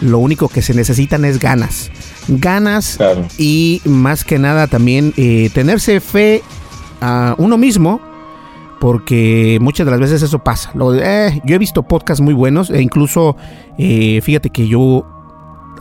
Lo 0.00 0.18
único 0.18 0.48
que 0.48 0.60
se 0.60 0.74
necesitan 0.74 1.24
es 1.24 1.38
ganas. 1.38 1.90
Ganas 2.28 2.98
y 3.38 3.80
más 3.84 4.24
que 4.24 4.38
nada 4.38 4.66
también 4.66 5.14
eh, 5.16 5.50
tenerse 5.54 6.00
fe 6.00 6.42
a 7.00 7.34
uno 7.38 7.56
mismo. 7.56 8.00
Porque 8.80 9.56
muchas 9.62 9.86
de 9.86 9.92
las 9.92 10.00
veces 10.00 10.20
eso 10.20 10.40
pasa. 10.40 10.70
Lo, 10.74 10.94
yo 10.94 11.00
he 11.54 11.58
visto 11.58 11.84
podcasts 11.84 12.20
muy 12.20 12.34
buenos 12.34 12.68
e 12.68 12.82
incluso, 12.82 13.34
fíjate 13.78 14.50
que 14.50 14.68
yo 14.68 15.06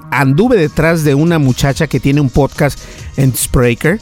anduve 0.10 0.56
detrás 0.56 1.04
de 1.04 1.14
una 1.14 1.38
muchacha 1.38 1.88
que 1.88 2.00
tiene 2.00 2.22
un 2.22 2.30
podcast 2.30 2.80
en 3.18 3.36
Spreaker 3.36 4.00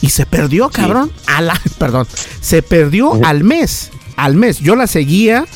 y 0.00 0.10
se 0.10 0.26
perdió, 0.26 0.68
cabrón. 0.70 1.10
A 1.26 1.40
la, 1.40 1.60
perdón, 1.78 2.06
se 2.40 2.62
perdió 2.62 3.24
al 3.24 3.44
mes. 3.44 3.90
Al 4.16 4.36
mes. 4.36 4.58
Yo 4.58 4.76
la 4.76 4.86
seguía 4.86 5.46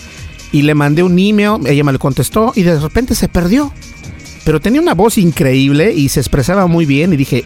y 0.52 0.62
le 0.62 0.74
mandé 0.74 1.02
un 1.02 1.18
email, 1.18 1.66
ella 1.66 1.85
me 1.85 1.92
lo 1.92 1.98
contestó 1.98 2.52
y 2.54 2.62
de 2.62 2.78
repente 2.78 3.14
se 3.14 3.28
perdió. 3.28 3.72
Pero 4.44 4.61
tenía 4.61 4.80
una 4.80 4.94
voz 4.94 5.18
increíble 5.18 5.92
y 5.92 6.09
se 6.11 6.20
expresaba 6.20 6.66
muy 6.66 6.85
bien 6.87 7.12
y 7.12 7.16
dije, 7.16 7.44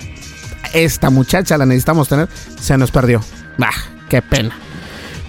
esta 0.75 1.11
muchacha 1.11 1.57
la 1.57 1.67
necesitamos 1.67 2.09
tener, 2.09 2.29
se 2.61 2.77
nos 2.77 2.91
perdió. 2.91 3.21
Bah, 3.57 3.73
qué 4.09 4.21
pena. 4.21 4.59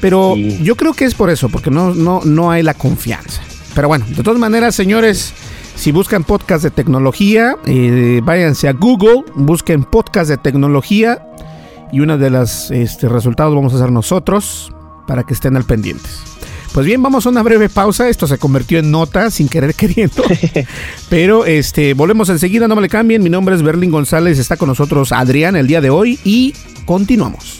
Pero 0.02 0.36
yo 0.36 0.76
creo 0.76 0.94
que 0.94 1.06
es 1.06 1.14
por 1.14 1.30
eso, 1.30 1.50
porque 1.50 1.70
no, 1.70 1.94
no, 1.94 2.22
no 2.24 2.52
hay 2.52 2.64
la 2.64 2.74
confianza. 2.74 3.42
Pero 3.76 3.88
bueno, 3.88 4.06
de 4.10 4.24
todas 4.24 4.40
maneras, 4.40 4.76
señores, 4.76 5.34
Si 5.76 5.94
buscan 5.94 6.26
podcast 6.26 6.62
de 6.62 6.72
tecnología, 6.72 7.56
eh, 7.66 8.20
váyanse 8.22 8.68
a 8.68 8.74
Google, 8.74 9.24
busquen 9.34 9.86
podcast 9.86 10.30
de 10.30 10.36
tecnología 10.36 11.29
y 11.92 12.00
uno 12.00 12.18
de 12.18 12.30
los 12.30 12.72
este, 12.72 13.10
resultados 13.10 13.56
vamos 13.56 13.74
a 13.74 13.78
hacer 13.78 13.92
nosotros 13.92 14.72
para 15.08 15.24
que 15.24 15.34
estén 15.34 15.56
al 15.58 15.64
pendientes. 15.64 16.22
Pues 16.74 16.86
bien, 16.86 17.02
vamos 17.02 17.26
a 17.26 17.30
una 17.30 17.42
breve 17.42 17.68
pausa. 17.68 18.10
Esto 18.10 18.28
se 18.28 18.38
convirtió 18.38 18.80
en 18.80 18.92
nota 18.92 19.32
sin 19.32 19.50
querer 19.50 19.74
queriendo. 19.74 20.24
Pero 21.10 21.46
este, 21.46 21.94
volvemos 21.94 22.30
enseguida, 22.30 22.68
no 22.68 22.76
me 22.76 22.84
le 22.84 22.90
cambien. 22.90 23.24
Mi 23.24 23.30
nombre 23.30 23.56
es 23.56 23.64
Berlín 23.64 23.92
González, 23.92 24.38
está 24.38 24.56
con 24.56 24.70
nosotros 24.70 25.12
Adrián 25.12 25.56
el 25.56 25.68
día 25.68 25.82
de 25.82 25.90
hoy 25.90 26.20
y 26.24 26.54
continuamos. 26.86 27.60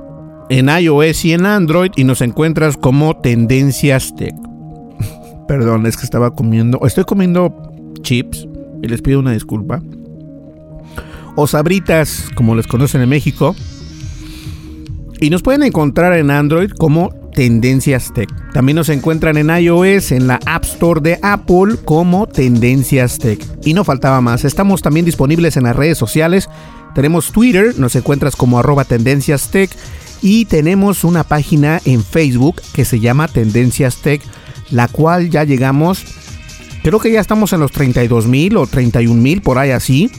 en 0.51 0.67
iOS 0.67 1.23
y 1.23 1.31
en 1.31 1.45
Android 1.45 1.91
y 1.95 2.03
nos 2.03 2.21
encuentras 2.21 2.75
como 2.75 3.15
Tendencias 3.15 4.13
Tech. 4.17 4.35
Perdón, 5.47 5.85
es 5.85 5.95
que 5.95 6.03
estaba 6.03 6.35
comiendo, 6.35 6.81
estoy 6.85 7.05
comiendo 7.05 7.55
chips 8.01 8.45
y 8.83 8.87
les 8.87 9.01
pido 9.01 9.21
una 9.21 9.31
disculpa. 9.31 9.81
O 11.37 11.47
sabritas, 11.47 12.25
como 12.35 12.53
les 12.55 12.67
conocen 12.67 12.99
en 13.01 13.07
México. 13.07 13.55
Y 15.21 15.29
nos 15.29 15.41
pueden 15.41 15.63
encontrar 15.63 16.17
en 16.17 16.29
Android 16.29 16.71
como 16.71 17.11
Tendencias 17.33 18.11
Tech. 18.13 18.29
También 18.53 18.75
nos 18.75 18.89
encuentran 18.89 19.37
en 19.37 19.49
iOS, 19.49 20.11
en 20.11 20.27
la 20.27 20.37
App 20.45 20.65
Store 20.65 20.99
de 20.99 21.17
Apple 21.21 21.77
como 21.85 22.27
Tendencias 22.27 23.19
Tech. 23.19 23.39
Y 23.63 23.73
no 23.73 23.85
faltaba 23.85 24.19
más, 24.19 24.43
estamos 24.43 24.81
también 24.81 25.05
disponibles 25.05 25.55
en 25.55 25.63
las 25.63 25.77
redes 25.77 25.97
sociales. 25.97 26.49
Tenemos 26.93 27.31
Twitter, 27.31 27.79
nos 27.79 27.95
encuentras 27.95 28.35
como 28.35 28.59
arroba 28.59 28.83
Tendencias 28.83 29.49
Tech. 29.49 29.69
Y 30.21 30.45
tenemos 30.45 31.03
una 31.03 31.23
página 31.23 31.81
en 31.85 32.03
Facebook 32.03 32.61
que 32.73 32.85
se 32.85 32.99
llama 32.99 33.27
Tendencias 33.27 33.97
Tech, 33.97 34.21
la 34.69 34.87
cual 34.87 35.29
ya 35.29 35.43
llegamos, 35.43 36.03
creo 36.83 36.99
que 36.99 37.11
ya 37.11 37.19
estamos 37.19 37.53
en 37.53 37.59
los 37.59 37.71
32 37.71 38.27
mil 38.27 38.57
o 38.57 38.67
31 38.67 39.19
mil, 39.19 39.41
por 39.41 39.57
ahí 39.57 39.71
así. 39.71 40.11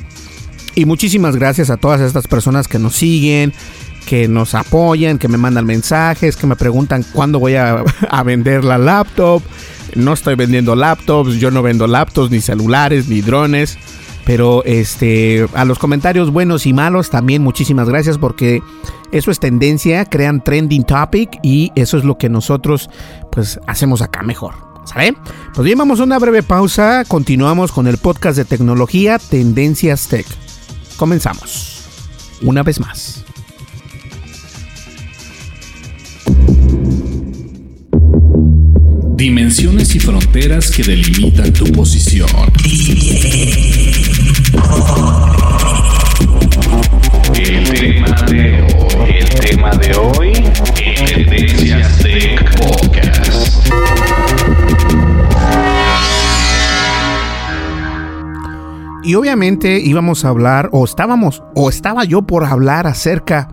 Y 0.74 0.86
muchísimas 0.86 1.36
gracias 1.36 1.70
a 1.70 1.76
todas 1.76 2.00
estas 2.00 2.26
personas 2.26 2.66
que 2.66 2.78
nos 2.78 2.94
siguen, 2.94 3.52
que 4.06 4.26
nos 4.26 4.54
apoyan, 4.54 5.18
que 5.18 5.28
me 5.28 5.38
mandan 5.38 5.66
mensajes, 5.66 6.36
que 6.36 6.46
me 6.46 6.56
preguntan 6.56 7.04
cuándo 7.12 7.38
voy 7.38 7.54
a, 7.54 7.84
a, 8.10 8.22
vender 8.22 8.64
la 8.64 8.78
laptop. 8.78 9.42
No 9.94 10.14
estoy 10.14 10.34
vendiendo 10.34 10.74
laptops, 10.74 11.34
yo 11.34 11.50
no 11.50 11.62
vendo 11.62 11.86
laptops, 11.86 12.30
ni 12.30 12.40
celulares, 12.40 13.08
ni 13.08 13.20
drones. 13.20 13.78
Pero 14.24 14.62
este, 14.64 15.46
a 15.54 15.64
los 15.64 15.78
comentarios 15.78 16.30
buenos 16.30 16.66
y 16.66 16.72
malos 16.72 17.10
también 17.10 17.42
muchísimas 17.42 17.88
gracias 17.88 18.18
porque 18.18 18.62
eso 19.10 19.30
es 19.30 19.40
tendencia, 19.40 20.04
crean 20.04 20.42
trending 20.42 20.84
topic 20.84 21.38
y 21.42 21.72
eso 21.74 21.98
es 21.98 22.04
lo 22.04 22.18
que 22.18 22.28
nosotros 22.28 22.88
pues 23.30 23.58
hacemos 23.66 24.02
acá 24.02 24.22
mejor. 24.22 24.54
¿Sale? 24.84 25.14
Pues 25.54 25.64
bien, 25.64 25.78
vamos 25.78 26.00
a 26.00 26.04
una 26.04 26.18
breve 26.18 26.42
pausa, 26.42 27.04
continuamos 27.06 27.70
con 27.70 27.86
el 27.86 27.98
podcast 27.98 28.36
de 28.36 28.44
tecnología 28.44 29.18
Tendencias 29.18 30.08
Tech. 30.08 30.26
Comenzamos. 30.96 31.84
Una 32.42 32.62
vez 32.62 32.80
más. 32.80 33.24
Dimensiones 39.14 39.94
y 39.94 40.00
fronteras 40.00 40.70
que 40.72 40.82
delimitan 40.82 41.52
tu 41.52 41.64
posición. 41.66 42.28
El 47.34 47.68
tema 49.40 49.70
de 49.76 49.94
hoy, 49.94 50.32
de 52.02 52.38
Podcast. 52.58 53.66
Y 59.04 59.14
obviamente 59.14 59.80
íbamos 59.80 60.24
a 60.24 60.28
hablar, 60.28 60.68
o 60.72 60.84
estábamos, 60.84 61.42
o 61.54 61.70
estaba 61.70 62.04
yo 62.04 62.22
por 62.22 62.44
hablar 62.44 62.86
acerca 62.86 63.48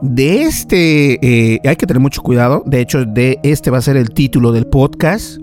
de 0.00 0.44
este, 0.44 1.18
eh, 1.54 1.60
hay 1.64 1.76
que 1.76 1.86
tener 1.86 2.00
mucho 2.00 2.22
cuidado, 2.22 2.62
de 2.64 2.80
hecho 2.80 3.04
de 3.04 3.38
este 3.42 3.70
va 3.70 3.78
a 3.78 3.82
ser 3.82 3.98
el 3.98 4.10
título 4.10 4.52
del 4.52 4.66
podcast. 4.66 5.38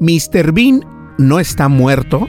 Mr. 0.00 0.52
Bean 0.52 0.84
no 1.16 1.38
está 1.38 1.68
muerto 1.68 2.26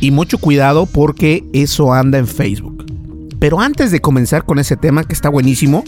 y 0.00 0.10
mucho 0.10 0.38
cuidado 0.38 0.86
porque 0.86 1.44
eso 1.52 1.92
anda 1.92 2.18
en 2.18 2.26
Facebook. 2.26 2.84
Pero 3.38 3.60
antes 3.60 3.90
de 3.90 4.00
comenzar 4.00 4.44
con 4.44 4.58
ese 4.58 4.76
tema 4.76 5.04
que 5.04 5.12
está 5.12 5.28
buenísimo, 5.28 5.84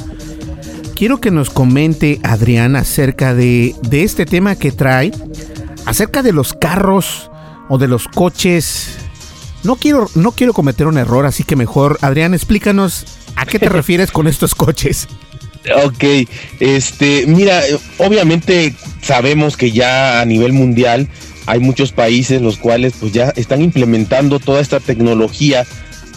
quiero 0.94 1.20
que 1.20 1.30
nos 1.30 1.50
comente 1.50 2.20
Adrián 2.22 2.76
acerca 2.76 3.34
de, 3.34 3.74
de 3.82 4.02
este 4.02 4.26
tema 4.26 4.56
que 4.56 4.72
trae, 4.72 5.12
acerca 5.86 6.22
de 6.22 6.32
los 6.32 6.52
carros 6.52 7.30
o 7.68 7.78
de 7.78 7.88
los 7.88 8.08
coches. 8.08 8.96
No 9.64 9.76
quiero, 9.76 10.08
no 10.14 10.32
quiero 10.32 10.52
cometer 10.52 10.86
un 10.86 10.98
error, 10.98 11.26
así 11.26 11.44
que 11.44 11.56
mejor, 11.56 11.98
Adrián, 12.02 12.34
explícanos 12.34 13.04
a 13.36 13.46
qué 13.46 13.58
te 13.58 13.68
refieres 13.70 14.10
con 14.10 14.26
estos 14.26 14.54
coches. 14.54 15.08
Ok, 15.84 16.04
este, 16.60 17.26
mira, 17.26 17.60
obviamente 17.98 18.74
sabemos 19.02 19.56
que 19.56 19.70
ya 19.72 20.20
a 20.20 20.24
nivel 20.24 20.52
mundial 20.52 21.08
hay 21.48 21.61
muchos 21.61 21.92
países 21.92 22.42
los 22.42 22.58
cuales 22.58 22.92
pues 23.00 23.12
ya 23.12 23.32
están 23.34 23.62
implementando 23.62 24.38
toda 24.38 24.61
esta 24.61 24.80
tecnología 24.80 25.64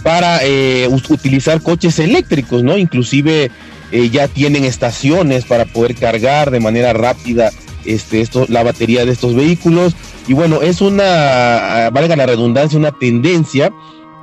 para 0.04 0.40
eh, 0.44 0.90
utilizar 1.10 1.62
coches 1.62 2.00
eléctricos, 2.00 2.64
¿no? 2.64 2.78
Inclusive 2.78 3.50
eh, 3.94 4.10
ya 4.10 4.28
tienen 4.28 4.66
estaciones 4.66 5.46
para 5.46 5.64
poder 5.64 5.96
cargar 5.96 6.52
de 6.52 6.60
manera 6.60 6.92
rápida 6.92 7.50
este, 7.86 8.28
la 8.50 8.64
batería 8.64 9.06
de 9.06 9.14
estos 9.14 9.34
vehículos. 9.34 9.96
Y 10.28 10.34
bueno, 10.34 10.62
es 10.62 10.82
una, 10.82 11.90
valga 11.94 12.18
la 12.18 12.26
redundancia, 12.26 12.78
una 12.78 12.92
tendencia 12.92 13.72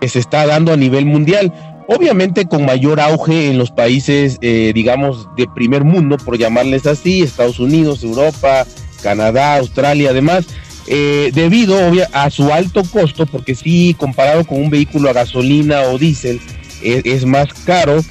que 0.02 0.08
se 0.08 0.18
está 0.18 0.46
dando 0.46 0.74
a 0.74 0.76
nivel 0.76 1.06
mundial. 1.06 1.54
Obviamente 1.88 2.46
con 2.46 2.66
mayor 2.66 3.00
auge 3.00 3.48
en 3.48 3.56
los 3.56 3.70
países, 3.70 4.36
eh, 4.42 4.72
digamos, 4.74 5.26
de 5.38 5.48
primer 5.54 5.84
mundo, 5.84 6.18
por 6.18 6.36
llamarles 6.36 6.86
así, 6.86 7.22
Estados 7.22 7.60
Unidos, 7.60 8.04
Europa, 8.04 8.66
Canadá, 9.02 9.56
Australia, 9.56 10.10
además, 10.10 10.46
eh, 10.90 11.30
debido 11.34 11.76
a 12.12 12.30
su 12.30 12.52
alto 12.52 12.82
costo, 12.84 13.26
porque 13.26 13.54
sí, 13.54 13.94
comparado 13.98 14.44
con 14.44 14.60
un 14.60 14.70
vehículo 14.70 15.10
a 15.10 15.12
gasolina 15.12 15.82
o 15.82 15.98
diésel, 15.98 16.40
es, 16.82 17.02
es 17.04 17.24
más 17.26 17.52
caro, 17.64 18.02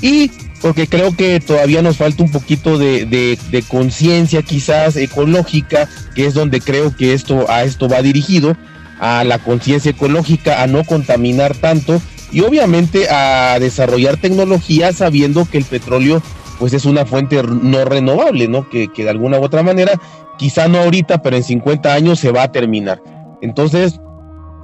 y 0.00 0.30
porque 0.60 0.86
creo 0.86 1.16
que 1.16 1.40
todavía 1.40 1.82
nos 1.82 1.96
falta 1.96 2.22
un 2.22 2.30
poquito 2.30 2.78
de, 2.78 3.04
de, 3.04 3.36
de 3.50 3.62
conciencia 3.62 4.42
quizás 4.42 4.96
ecológica, 4.96 5.88
que 6.14 6.26
es 6.26 6.34
donde 6.34 6.60
creo 6.60 6.96
que 6.96 7.14
esto 7.14 7.50
a 7.50 7.64
esto 7.64 7.88
va 7.88 8.00
dirigido, 8.00 8.56
a 9.00 9.24
la 9.24 9.40
conciencia 9.40 9.90
ecológica, 9.90 10.62
a 10.62 10.68
no 10.68 10.84
contaminar 10.84 11.56
tanto 11.56 12.00
y 12.30 12.40
obviamente 12.40 13.10
a 13.10 13.58
desarrollar 13.58 14.16
tecnología 14.16 14.92
sabiendo 14.92 15.44
que 15.50 15.58
el 15.58 15.64
petróleo 15.64 16.22
pues 16.60 16.72
es 16.74 16.84
una 16.84 17.04
fuente 17.04 17.42
no 17.42 17.84
renovable, 17.84 18.46
¿no? 18.46 18.68
Que, 18.68 18.86
que 18.86 19.02
de 19.02 19.10
alguna 19.10 19.40
u 19.40 19.42
otra 19.42 19.64
manera, 19.64 20.00
quizá 20.38 20.68
no 20.68 20.78
ahorita, 20.78 21.22
pero 21.22 21.36
en 21.36 21.44
50 21.44 21.92
años 21.92 22.18
se 22.18 22.32
va 22.32 22.44
a 22.44 22.52
terminar. 22.52 23.02
Entonces, 23.40 24.00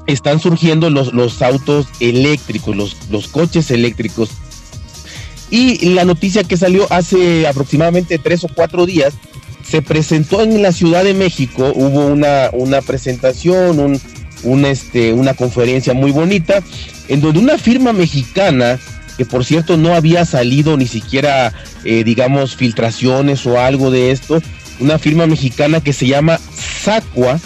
están 0.06 0.40
surgiendo 0.40 0.90
los, 0.90 1.12
los 1.12 1.42
autos 1.42 1.86
eléctricos, 2.00 2.74
los, 2.74 2.96
los 3.10 3.28
coches 3.28 3.70
eléctricos. 3.70 4.30
Y 5.50 5.90
la 5.90 6.04
noticia 6.04 6.44
que 6.44 6.56
salió 6.56 6.86
hace 6.90 7.46
aproximadamente 7.46 8.18
tres 8.18 8.44
o 8.44 8.48
cuatro 8.48 8.86
días, 8.86 9.14
se 9.62 9.82
presentó 9.82 10.42
en 10.42 10.62
la 10.62 10.72
Ciudad 10.72 11.04
de 11.04 11.12
México, 11.12 11.72
hubo 11.74 12.06
una, 12.06 12.48
una 12.52 12.80
presentación, 12.80 13.78
un, 13.78 14.00
un, 14.42 14.64
este, 14.64 15.12
una 15.12 15.34
conferencia 15.34 15.92
muy 15.92 16.10
bonita, 16.10 16.62
en 17.08 17.20
donde 17.20 17.38
una 17.38 17.58
firma 17.58 17.92
mexicana, 17.92 18.78
que 19.18 19.26
por 19.26 19.44
cierto 19.44 19.76
no 19.76 19.94
había 19.94 20.24
salido 20.24 20.76
ni 20.76 20.86
siquiera, 20.86 21.52
eh, 21.84 22.02
digamos, 22.02 22.56
filtraciones 22.56 23.44
o 23.46 23.60
algo 23.60 23.90
de 23.90 24.10
esto, 24.10 24.40
una 24.80 24.98
firma 24.98 25.26
mexicana 25.26 25.80
que 25.80 25.92
se 25.92 26.06
llama 26.06 26.38
Sacua, 26.82 27.38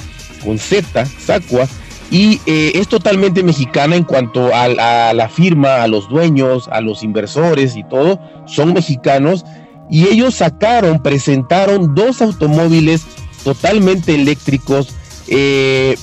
con 0.44 0.58
Z, 0.58 1.06
Sacua, 1.06 1.68
y 2.10 2.40
eh, 2.46 2.72
es 2.74 2.88
totalmente 2.88 3.42
mexicana 3.42 3.96
en 3.96 4.04
cuanto 4.04 4.54
a, 4.54 4.68
la 4.68 5.28
firma, 5.28 5.82
a 5.82 5.88
los 5.88 6.08
dueños, 6.08 6.68
a 6.70 6.80
los 6.80 7.02
inversores 7.02 7.76
y 7.76 7.84
todo, 7.84 8.20
son 8.46 8.74
mexicanos, 8.74 9.44
y 9.90 10.08
ellos 10.08 10.34
sacaron, 10.34 11.02
presentaron 11.02 11.94
dos 11.94 12.20
automóviles 12.20 13.02
totalmente 13.44 14.14
eléctricos, 14.14 14.88
eh, 15.28 15.96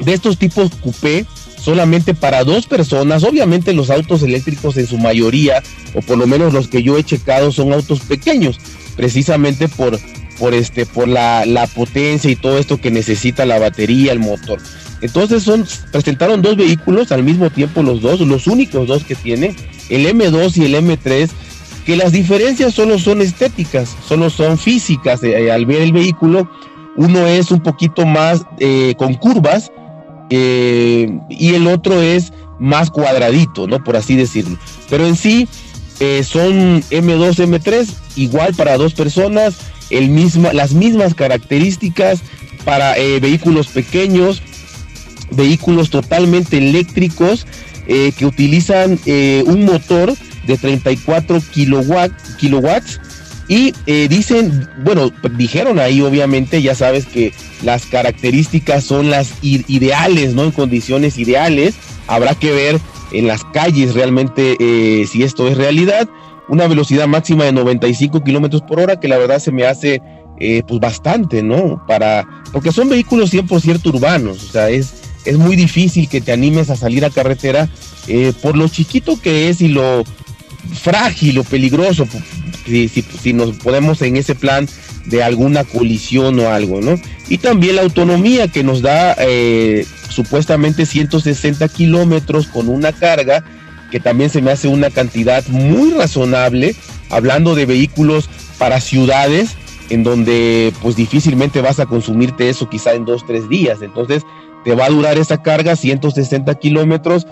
de 0.00 0.12
estos 0.12 0.38
tipos 0.38 0.70
coupé, 0.82 1.26
solamente 1.60 2.14
para 2.14 2.44
dos 2.44 2.66
personas. 2.66 3.24
Obviamente 3.24 3.72
los 3.72 3.90
autos 3.90 4.22
eléctricos 4.22 4.76
en 4.76 4.86
su 4.86 4.98
mayoría, 4.98 5.62
o 5.94 6.00
por 6.00 6.18
lo 6.18 6.26
menos 6.26 6.52
los 6.52 6.68
que 6.68 6.82
yo 6.82 6.96
he 6.96 7.04
checado, 7.04 7.52
son 7.52 7.72
autos 7.72 8.00
pequeños, 8.00 8.58
precisamente 8.96 9.68
por, 9.68 9.98
por, 10.38 10.54
este, 10.54 10.86
por 10.86 11.08
la, 11.08 11.68
potencia 11.74 12.30
y 12.30 12.36
todo 12.36 12.58
esto 12.58 12.80
que 12.80 12.90
necesita 12.90 13.44
la 13.44 13.58
batería, 13.58 14.12
el 14.12 14.20
motor. 14.20 14.60
Entonces 15.00 15.42
son, 15.42 15.66
presentaron 15.92 16.42
dos 16.42 16.56
vehículos 16.56 17.12
al 17.12 17.22
mismo 17.22 17.50
tiempo 17.50 17.82
los 17.82 18.00
dos, 18.00 18.20
los 18.20 18.46
únicos 18.46 18.88
dos 18.88 19.04
que 19.04 19.14
tienen, 19.14 19.54
el 19.88 20.06
M2 20.06 20.56
y 20.56 20.64
el 20.64 20.74
M3, 20.74 21.28
que 21.84 21.96
las 21.96 22.12
diferencias 22.12 22.74
solo 22.74 22.98
son 22.98 23.22
estéticas, 23.22 23.96
solo 24.06 24.28
son 24.30 24.58
físicas. 24.58 25.22
Eh, 25.22 25.50
al 25.50 25.66
ver 25.66 25.82
el 25.82 25.92
vehículo, 25.92 26.50
uno 26.96 27.26
es 27.26 27.50
un 27.50 27.60
poquito 27.60 28.04
más 28.04 28.42
eh, 28.58 28.94
con 28.98 29.14
curvas 29.14 29.72
eh, 30.30 31.18
y 31.30 31.54
el 31.54 31.66
otro 31.66 32.02
es 32.02 32.32
más 32.58 32.90
cuadradito, 32.90 33.66
¿no? 33.66 33.82
Por 33.82 33.96
así 33.96 34.16
decirlo. 34.16 34.58
Pero 34.90 35.06
en 35.06 35.16
sí 35.16 35.48
son 36.22 36.80
M2, 36.82 37.44
M3, 37.48 37.88
igual 38.14 38.54
para 38.54 38.76
dos 38.76 38.94
personas, 38.94 39.56
el 39.90 40.10
las 40.52 40.72
mismas 40.72 41.14
características 41.14 42.20
para 42.64 42.94
vehículos 43.20 43.68
pequeños, 43.68 44.42
vehículos 45.30 45.90
totalmente 45.90 46.58
eléctricos 46.58 47.46
eh, 47.90 48.12
que 48.16 48.26
utilizan 48.26 48.98
eh, 49.06 49.42
un 49.46 49.64
motor 49.64 50.14
de 50.46 50.58
34 50.58 51.40
kilowatts 51.50 53.00
y 53.48 53.72
eh, 53.86 54.08
dicen, 54.10 54.68
bueno, 54.84 55.10
dijeron 55.38 55.78
ahí 55.78 56.02
obviamente, 56.02 56.60
ya 56.60 56.74
sabes 56.74 57.06
que 57.06 57.32
las 57.62 57.86
características 57.86 58.84
son 58.84 59.08
las 59.08 59.32
ideales, 59.40 60.34
¿no? 60.34 60.44
En 60.44 60.50
condiciones 60.50 61.16
ideales. 61.16 61.76
Habrá 62.08 62.34
que 62.34 62.52
ver 62.52 62.78
en 63.12 63.26
las 63.26 63.42
calles 63.42 63.94
realmente 63.94 64.56
si 65.10 65.22
esto 65.22 65.48
es 65.48 65.56
realidad. 65.56 66.06
Una 66.48 66.66
velocidad 66.66 67.06
máxima 67.06 67.44
de 67.44 67.52
95 67.52 68.24
kilómetros 68.24 68.62
por 68.62 68.80
hora, 68.80 68.98
que 68.98 69.08
la 69.08 69.18
verdad 69.18 69.38
se 69.38 69.52
me 69.52 69.66
hace 69.66 70.00
pues 70.38 70.80
bastante, 70.80 71.42
¿no? 71.42 71.84
Para, 71.88 72.24
porque 72.52 72.70
son 72.70 72.88
vehículos 72.88 73.34
100% 73.34 73.84
urbanos, 73.92 74.44
o 74.44 74.52
sea, 74.52 74.70
es, 74.70 74.94
es 75.24 75.36
muy 75.36 75.56
difícil 75.56 76.08
que 76.08 76.20
te 76.20 76.32
animes 76.32 76.70
a 76.70 76.76
salir 76.76 77.04
a 77.04 77.10
carretera 77.10 77.68
eh, 78.08 78.32
por 78.40 78.56
lo 78.56 78.68
chiquito 78.68 79.20
que 79.20 79.50
es 79.50 79.60
y 79.60 79.68
lo 79.68 80.02
frágil 80.80 81.38
o 81.38 81.44
peligroso, 81.44 82.06
si, 82.66 83.32
nos 83.32 83.56
ponemos 83.58 84.00
en 84.02 84.16
ese 84.16 84.34
plan 84.34 84.66
de 85.06 85.22
alguna 85.22 85.64
colisión 85.64 86.38
o 86.40 86.48
algo, 86.48 86.80
¿no? 86.80 86.94
Y 87.28 87.38
también 87.38 87.76
la 87.76 87.82
autonomía 87.82 88.48
que 88.48 88.62
nos 88.62 88.80
da 88.82 89.14
eh, 89.18 89.86
supuestamente 90.08 90.86
160 90.86 91.68
kilómetros 91.68 92.46
con 92.46 92.68
una 92.68 92.92
carga, 92.92 93.44
que 93.90 94.00
también 94.00 94.30
se 94.30 94.42
me 94.42 94.50
hace 94.50 94.68
una 94.68 94.90
cantidad 94.90 95.46
muy 95.48 95.90
razonable, 95.92 96.74
hablando 97.10 97.54
de 97.54 97.66
vehículos 97.66 98.28
para 98.58 98.80
ciudades, 98.80 99.56
en 99.90 100.04
donde 100.04 100.72
pues 100.82 100.96
difícilmente 100.96 101.62
vas 101.62 101.80
a 101.80 101.86
consumirte 101.86 102.48
eso 102.48 102.68
quizá 102.68 102.94
en 102.94 103.04
dos, 103.04 103.26
tres 103.26 103.48
días. 103.48 103.80
Entonces, 103.82 104.24
te 104.64 104.74
va 104.74 104.86
a 104.86 104.90
durar 104.90 105.18
esa 105.18 105.42
carga 105.42 105.76
160 105.76 106.54
kilómetros. 106.56 107.26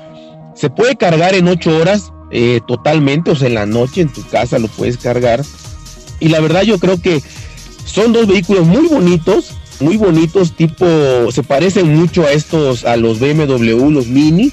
Se 0.54 0.70
puede 0.70 0.96
cargar 0.96 1.34
en 1.34 1.48
8 1.48 1.76
horas 1.76 2.12
eh, 2.30 2.60
totalmente, 2.66 3.30
o 3.30 3.36
sea, 3.36 3.48
en 3.48 3.54
la 3.54 3.66
noche 3.66 4.00
en 4.00 4.08
tu 4.08 4.22
casa 4.26 4.58
lo 4.58 4.68
puedes 4.68 4.96
cargar. 4.96 5.42
Y 6.18 6.28
la 6.28 6.40
verdad 6.40 6.62
yo 6.62 6.78
creo 6.78 7.00
que 7.00 7.22
son 7.84 8.12
dos 8.12 8.26
vehículos 8.26 8.66
muy 8.66 8.88
bonitos, 8.88 9.54
muy 9.80 9.96
bonitos, 9.96 10.56
tipo, 10.56 10.86
se 11.30 11.42
parecen 11.42 11.94
mucho 11.94 12.24
a 12.24 12.32
estos, 12.32 12.84
a 12.84 12.96
los 12.96 13.20
BMW, 13.20 13.90
los 13.90 14.06
Mini, 14.06 14.50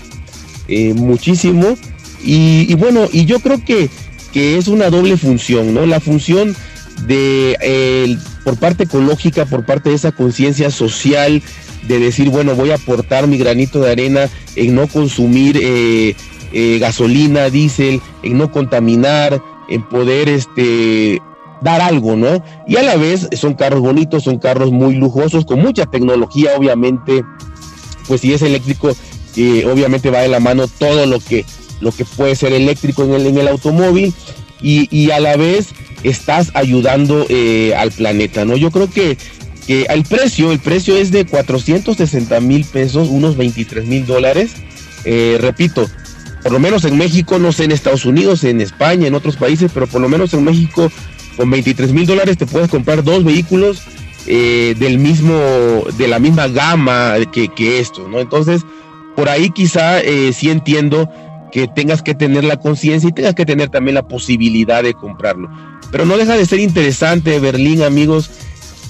eh, 0.67 0.93
muchísimo. 0.93 1.75
Y, 2.23 2.73
bueno, 2.75 3.07
y 3.11 3.25
yo 3.25 3.39
creo 3.39 3.63
que, 3.63 3.89
que 4.31 4.57
es 4.57 4.67
una 4.67 4.89
doble 4.89 5.17
función, 5.17 5.73
¿no? 5.73 5.85
La 5.85 5.99
función 5.99 6.55
de 7.05 8.17
por 8.43 8.57
parte 8.57 8.83
ecológica, 8.83 9.45
por 9.45 9.65
parte 9.65 9.89
de 9.89 9.95
esa 9.95 10.11
conciencia 10.11 10.69
social, 10.69 11.41
de 11.87 11.99
decir, 11.99 12.29
bueno, 12.29 12.55
voy 12.55 12.71
a 12.71 12.75
aportar 12.75 13.27
mi 13.27 13.37
granito 13.37 13.79
de 13.79 13.91
arena 13.91 14.29
en 14.55 14.75
no 14.75 14.87
consumir 14.87 15.59
eh, 15.61 16.15
eh, 16.51 16.77
gasolina, 16.79 17.49
diésel, 17.49 18.01
en 18.21 18.37
no 18.37 18.51
contaminar, 18.51 19.41
en 19.69 19.83
poder 19.83 20.29
este, 20.29 21.21
dar 21.61 21.81
algo, 21.81 22.15
¿no? 22.15 22.43
Y 22.67 22.77
a 22.77 22.83
la 22.83 22.95
vez 22.95 23.27
son 23.33 23.53
carros 23.55 23.81
bonitos, 23.81 24.23
son 24.23 24.39
carros 24.39 24.71
muy 24.71 24.95
lujosos, 24.95 25.45
con 25.45 25.59
mucha 25.59 25.85
tecnología, 25.85 26.51
obviamente, 26.57 27.23
pues 28.07 28.21
si 28.21 28.33
es 28.33 28.41
eléctrico, 28.41 28.91
eh, 29.35 29.65
obviamente 29.71 30.09
va 30.09 30.19
de 30.19 30.29
la 30.29 30.39
mano 30.39 30.67
todo 30.67 31.05
lo 31.05 31.19
que, 31.19 31.45
lo 31.83 31.91
que 31.91 32.05
puede 32.05 32.35
ser 32.35 32.53
eléctrico 32.53 33.03
en 33.03 33.13
el, 33.13 33.27
en 33.27 33.37
el 33.37 33.47
automóvil 33.47 34.13
y, 34.61 34.87
y 34.89 35.11
a 35.11 35.19
la 35.19 35.35
vez 35.35 35.67
estás 36.03 36.51
ayudando 36.53 37.27
al 37.77 37.91
planeta, 37.91 38.45
¿no? 38.45 38.57
Yo 38.57 38.71
creo 38.71 38.89
que 38.89 39.17
que 39.65 39.83
el 39.89 40.03
precio, 40.03 40.51
el 40.51 40.59
precio 40.59 40.97
es 40.97 41.11
de 41.11 41.25
460 41.25 42.39
mil 42.41 42.65
pesos, 42.65 43.07
unos 43.09 43.37
23 43.37 43.85
mil 43.85 44.05
dólares. 44.05 44.51
Eh, 45.05 45.37
repito, 45.39 45.89
por 46.41 46.51
lo 46.51 46.59
menos 46.59 46.83
en 46.85 46.97
México, 46.97 47.39
no 47.39 47.51
sé 47.51 47.65
en 47.65 47.71
Estados 47.71 48.05
Unidos, 48.05 48.43
en 48.43 48.61
España, 48.61 49.07
en 49.07 49.15
otros 49.15 49.37
países, 49.37 49.71
pero 49.73 49.87
por 49.87 50.01
lo 50.01 50.09
menos 50.09 50.33
en 50.33 50.43
México 50.43 50.91
con 51.37 51.49
23 51.49 51.93
mil 51.93 52.05
dólares 52.05 52.37
te 52.37 52.45
puedes 52.45 52.69
comprar 52.69 53.03
dos 53.03 53.23
vehículos 53.23 53.81
eh, 54.27 54.75
del 54.77 54.99
mismo, 54.99 55.83
de 55.97 56.07
la 56.07 56.19
misma 56.19 56.47
gama 56.47 57.15
que, 57.31 57.47
que, 57.49 57.79
esto, 57.79 58.07
¿no? 58.07 58.19
Entonces, 58.19 58.61
por 59.15 59.29
ahí 59.29 59.49
quizá 59.49 59.99
eh, 60.01 60.31
sí 60.33 60.49
entiendo 60.49 61.09
que 61.53 61.67
tengas 61.67 62.01
que 62.01 62.15
tener 62.15 62.43
la 62.43 62.57
conciencia 62.57 63.07
y 63.07 63.13
tengas 63.13 63.35
que 63.35 63.45
tener 63.45 63.69
también 63.69 63.93
la 63.93 64.07
posibilidad 64.07 64.81
de 64.81 64.95
comprarlo. 64.95 65.51
Pero 65.91 66.03
no 66.07 66.17
deja 66.17 66.35
de 66.35 66.47
ser 66.47 66.59
interesante, 66.59 67.39
Berlín, 67.39 67.83
amigos, 67.83 68.31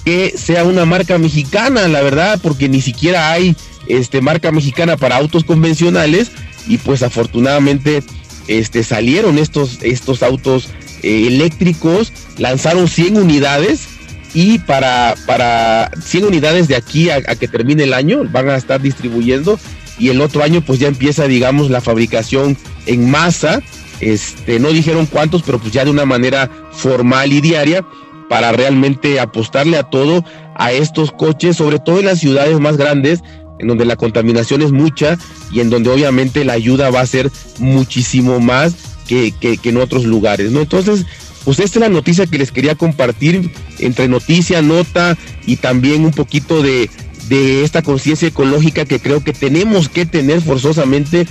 que 0.02 0.32
sea 0.34 0.64
una 0.64 0.86
marca 0.86 1.18
mexicana, 1.18 1.86
la 1.88 2.00
verdad, 2.00 2.40
porque 2.42 2.70
ni 2.70 2.80
siquiera 2.80 3.30
hay 3.30 3.54
este, 3.86 4.22
marca 4.22 4.50
mexicana 4.50 4.96
para 4.96 5.16
autos 5.16 5.44
convencionales 5.44 6.32
y 6.66 6.78
pues 6.78 7.02
afortunadamente 7.02 8.02
este, 8.48 8.82
salieron 8.82 9.38
estos, 9.38 9.80
estos 9.82 10.22
autos 10.22 10.70
eh, 11.02 11.26
eléctricos, 11.26 12.14
lanzaron 12.38 12.88
100 12.88 13.18
unidades 13.18 13.88
y 14.32 14.58
para, 14.60 15.16
para 15.26 15.90
100 16.02 16.24
unidades 16.24 16.68
de 16.68 16.76
aquí 16.76 17.10
a, 17.10 17.20
que 17.20 17.46
termine 17.46 17.84
el 17.84 17.92
año 17.92 18.24
van 18.24 18.48
a 18.48 18.56
estar 18.56 18.80
distribuyendo 18.80 19.60
y 19.98 20.08
el 20.08 20.20
otro 20.20 20.42
año 20.42 20.60
pues 20.60 20.78
ya 20.78 20.88
empieza 20.88 21.26
digamos 21.26 21.70
la 21.70 21.80
fabricación 21.80 22.56
en 22.86 23.10
masa, 23.10 23.62
este, 24.00 24.58
no 24.58 24.68
dijeron 24.70 25.06
cuántos, 25.06 25.42
pero 25.42 25.58
pues 25.58 25.72
ya 25.72 25.84
de 25.84 25.90
una 25.90 26.04
manera 26.04 26.50
formal 26.72 27.32
y 27.32 27.40
diaria 27.40 27.84
para 28.28 28.52
realmente 28.52 29.20
apostarle 29.20 29.76
a 29.76 29.84
todo 29.84 30.24
a 30.56 30.72
estos 30.72 31.12
coches, 31.12 31.56
sobre 31.56 31.78
todo 31.78 32.00
en 32.00 32.06
las 32.06 32.20
ciudades 32.20 32.58
más 32.60 32.76
grandes, 32.76 33.20
en 33.58 33.68
donde 33.68 33.84
la 33.84 33.96
contaminación 33.96 34.62
es 34.62 34.72
mucha 34.72 35.16
y 35.52 35.60
en 35.60 35.70
donde 35.70 35.90
obviamente 35.90 36.44
la 36.44 36.54
ayuda 36.54 36.90
va 36.90 37.00
a 37.00 37.06
ser 37.06 37.30
muchísimo 37.58 38.40
más 38.40 38.74
que, 39.06 39.32
en 39.40 39.76
otros 39.76 40.04
lugares, 40.04 40.50
¿no? 40.50 40.60
Entonces, 40.60 41.06
pues 41.44 41.58
esta 41.60 41.78
es 41.78 41.82
la 41.82 41.88
noticia 41.88 42.26
que 42.26 42.38
les 42.38 42.50
quería 42.50 42.74
compartir 42.74 43.50
entre 43.78 44.08
noticia, 44.08 44.62
nota 44.62 45.16
y 45.46 45.56
también 45.56 46.04
un 46.04 46.10
poquito 46.10 46.62
de, 46.62 46.90
de 47.28 47.64
esta 47.64 47.82
conciencia 47.82 48.28
ecológica 48.28 48.84
que 48.84 49.00
creo 49.00 49.22
que 49.22 49.32
tenemos 49.32 49.88
que 49.88 50.06
tener 50.06 50.40
forzosamente 50.40 51.26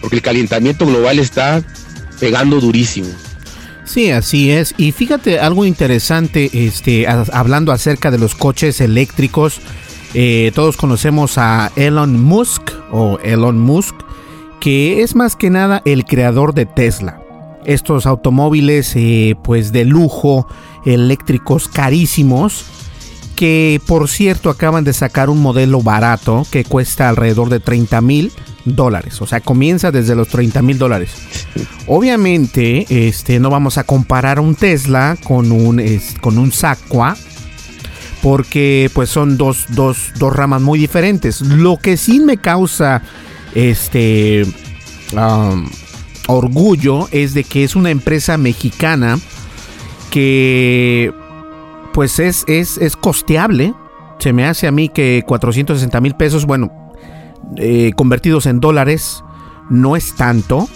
porque 0.00 0.16
el 0.16 0.22
calentamiento 0.22 0.86
global 0.86 1.18
está 1.18 1.64
pegando 2.20 2.60
durísimo. 2.60 3.08
Sí, 3.84 4.10
así 4.10 4.50
es. 4.50 4.74
Y 4.76 4.92
fíjate 4.92 5.38
algo 5.38 5.64
interesante, 5.64 6.50
este, 6.52 7.06
hablando 7.06 7.72
acerca 7.72 8.10
de 8.10 8.18
los 8.18 8.34
coches 8.34 8.80
eléctricos. 8.80 9.60
Eh, 10.14 10.50
todos 10.54 10.76
conocemos 10.76 11.38
a 11.38 11.70
Elon 11.76 12.20
Musk 12.20 12.72
o 12.90 13.18
Elon 13.22 13.58
Musk, 13.58 13.94
que 14.60 15.02
es 15.02 15.14
más 15.14 15.36
que 15.36 15.50
nada 15.50 15.82
el 15.84 16.04
creador 16.04 16.52
de 16.52 16.66
Tesla. 16.66 17.20
Estos 17.64 18.06
automóviles, 18.06 18.92
eh, 18.96 19.36
pues 19.42 19.72
de 19.72 19.84
lujo, 19.84 20.48
eléctricos 20.84 21.68
carísimos, 21.68 22.64
que 23.36 23.80
por 23.86 24.08
cierto 24.08 24.50
acaban 24.50 24.82
de 24.82 24.92
sacar 24.92 25.30
un 25.30 25.40
modelo 25.40 25.82
barato 25.82 26.44
que 26.50 26.64
cuesta 26.64 27.08
alrededor 27.08 27.50
de 27.50 27.60
30 27.60 28.00
mil 28.00 28.32
dólares. 28.64 29.22
O 29.22 29.26
sea, 29.26 29.40
comienza 29.40 29.92
desde 29.92 30.16
los 30.16 30.28
30 30.28 30.62
mil 30.62 30.78
dólares. 30.78 31.10
Obviamente, 31.86 32.86
este, 32.88 33.38
no 33.38 33.50
vamos 33.50 33.78
a 33.78 33.84
comparar 33.84 34.40
un 34.40 34.56
Tesla 34.56 35.16
con 35.22 35.52
un, 35.52 35.80
con 36.20 36.38
un 36.38 36.50
Sacua. 36.50 37.16
Porque 38.22 38.90
pues 38.92 39.10
son 39.10 39.36
dos, 39.36 39.66
dos, 39.68 40.10
dos 40.18 40.34
ramas 40.34 40.60
muy 40.60 40.80
diferentes. 40.80 41.42
Lo 41.42 41.76
que 41.76 41.96
sí 41.96 42.18
me 42.18 42.38
causa 42.38 43.02
este 43.54 44.44
um, 45.12 45.68
orgullo 46.26 47.08
es 47.12 47.34
de 47.34 47.44
que 47.44 47.62
es 47.62 47.76
una 47.76 47.90
empresa 47.90 48.36
mexicana 48.36 49.20
que 50.10 51.12
pues 51.96 52.18
es, 52.18 52.44
es, 52.46 52.76
es 52.76 52.94
costeable 52.94 53.72
Se 54.18 54.34
me 54.34 54.44
hace 54.44 54.66
a 54.66 54.70
mí 54.70 54.90
que 54.90 55.24
460 55.26 55.98
mil 56.02 56.14
pesos, 56.14 56.44
bueno, 56.44 56.70
eh, 57.56 57.92
convertidos 57.96 58.44
en 58.44 58.60
dólares, 58.60 59.24
no 59.70 59.96
es 59.96 60.14
tanto. 60.14 60.68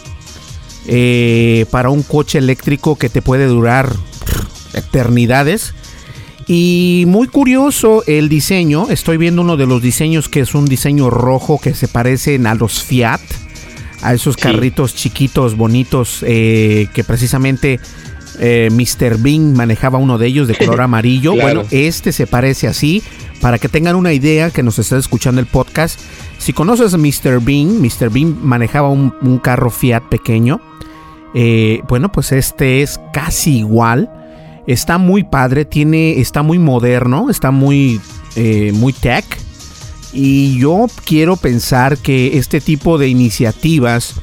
Eh, 0.86 1.66
para 1.70 1.90
un 1.90 2.02
coche 2.04 2.38
eléctrico 2.38 2.96
que 2.96 3.10
te 3.10 3.20
puede 3.20 3.44
durar 3.44 3.94
eternidades. 4.72 5.74
Y 6.46 7.04
muy 7.06 7.28
curioso 7.28 8.02
el 8.06 8.30
diseño. 8.30 8.86
Estoy 8.88 9.18
viendo 9.18 9.42
uno 9.42 9.58
de 9.58 9.66
los 9.66 9.82
diseños 9.82 10.30
que 10.30 10.40
es 10.40 10.54
un 10.54 10.64
diseño 10.64 11.10
rojo 11.10 11.60
que 11.60 11.74
se 11.74 11.86
parecen 11.86 12.46
a 12.46 12.54
los 12.54 12.82
Fiat. 12.82 13.20
A 14.00 14.14
esos 14.14 14.38
carritos 14.38 14.94
chiquitos, 14.94 15.54
bonitos, 15.54 16.24
eh, 16.26 16.88
que 16.94 17.04
precisamente 17.04 17.78
eh, 18.42 18.70
Mr. 18.72 19.18
Bean 19.18 19.52
manejaba 19.52 19.98
uno 19.98 20.16
de 20.16 20.26
ellos 20.26 20.48
de 20.48 20.54
color 20.54 20.80
amarillo. 20.80 21.34
Bueno, 21.34 21.64
este 21.70 22.12
se 22.12 22.26
parece 22.26 22.66
así. 22.66 23.02
Para 23.40 23.58
que 23.58 23.68
tengan 23.68 23.96
una 23.96 24.12
idea 24.12 24.50
que 24.50 24.62
nos 24.62 24.78
está 24.78 24.98
escuchando 24.98 25.40
el 25.40 25.46
podcast, 25.46 26.00
si 26.38 26.52
conoces 26.52 26.92
a 26.92 26.98
Mr. 26.98 27.40
Bean, 27.40 27.80
Mr. 27.80 28.10
Bean 28.10 28.36
manejaba 28.42 28.88
un, 28.88 29.40
carro 29.42 29.70
Fiat 29.70 30.02
pequeño. 30.04 30.60
Eh, 31.34 31.82
bueno, 31.88 32.10
pues 32.10 32.32
este 32.32 32.82
es 32.82 33.00
casi 33.12 33.58
igual. 33.58 34.10
Está 34.66 34.98
muy 34.98 35.22
padre, 35.22 35.64
tiene, 35.64 36.20
está 36.20 36.42
muy 36.42 36.58
moderno, 36.58 37.30
está 37.30 37.50
muy, 37.50 38.00
eh, 38.36 38.72
muy 38.74 38.92
tech. 38.92 39.24
Y 40.12 40.58
yo 40.58 40.86
quiero 41.04 41.36
pensar 41.36 41.98
que 41.98 42.36
este 42.38 42.60
tipo 42.60 42.98
de 42.98 43.08
iniciativas 43.08 44.14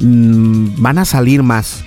mm, 0.00 0.80
van 0.80 0.98
a 0.98 1.04
salir 1.04 1.42
más. 1.42 1.85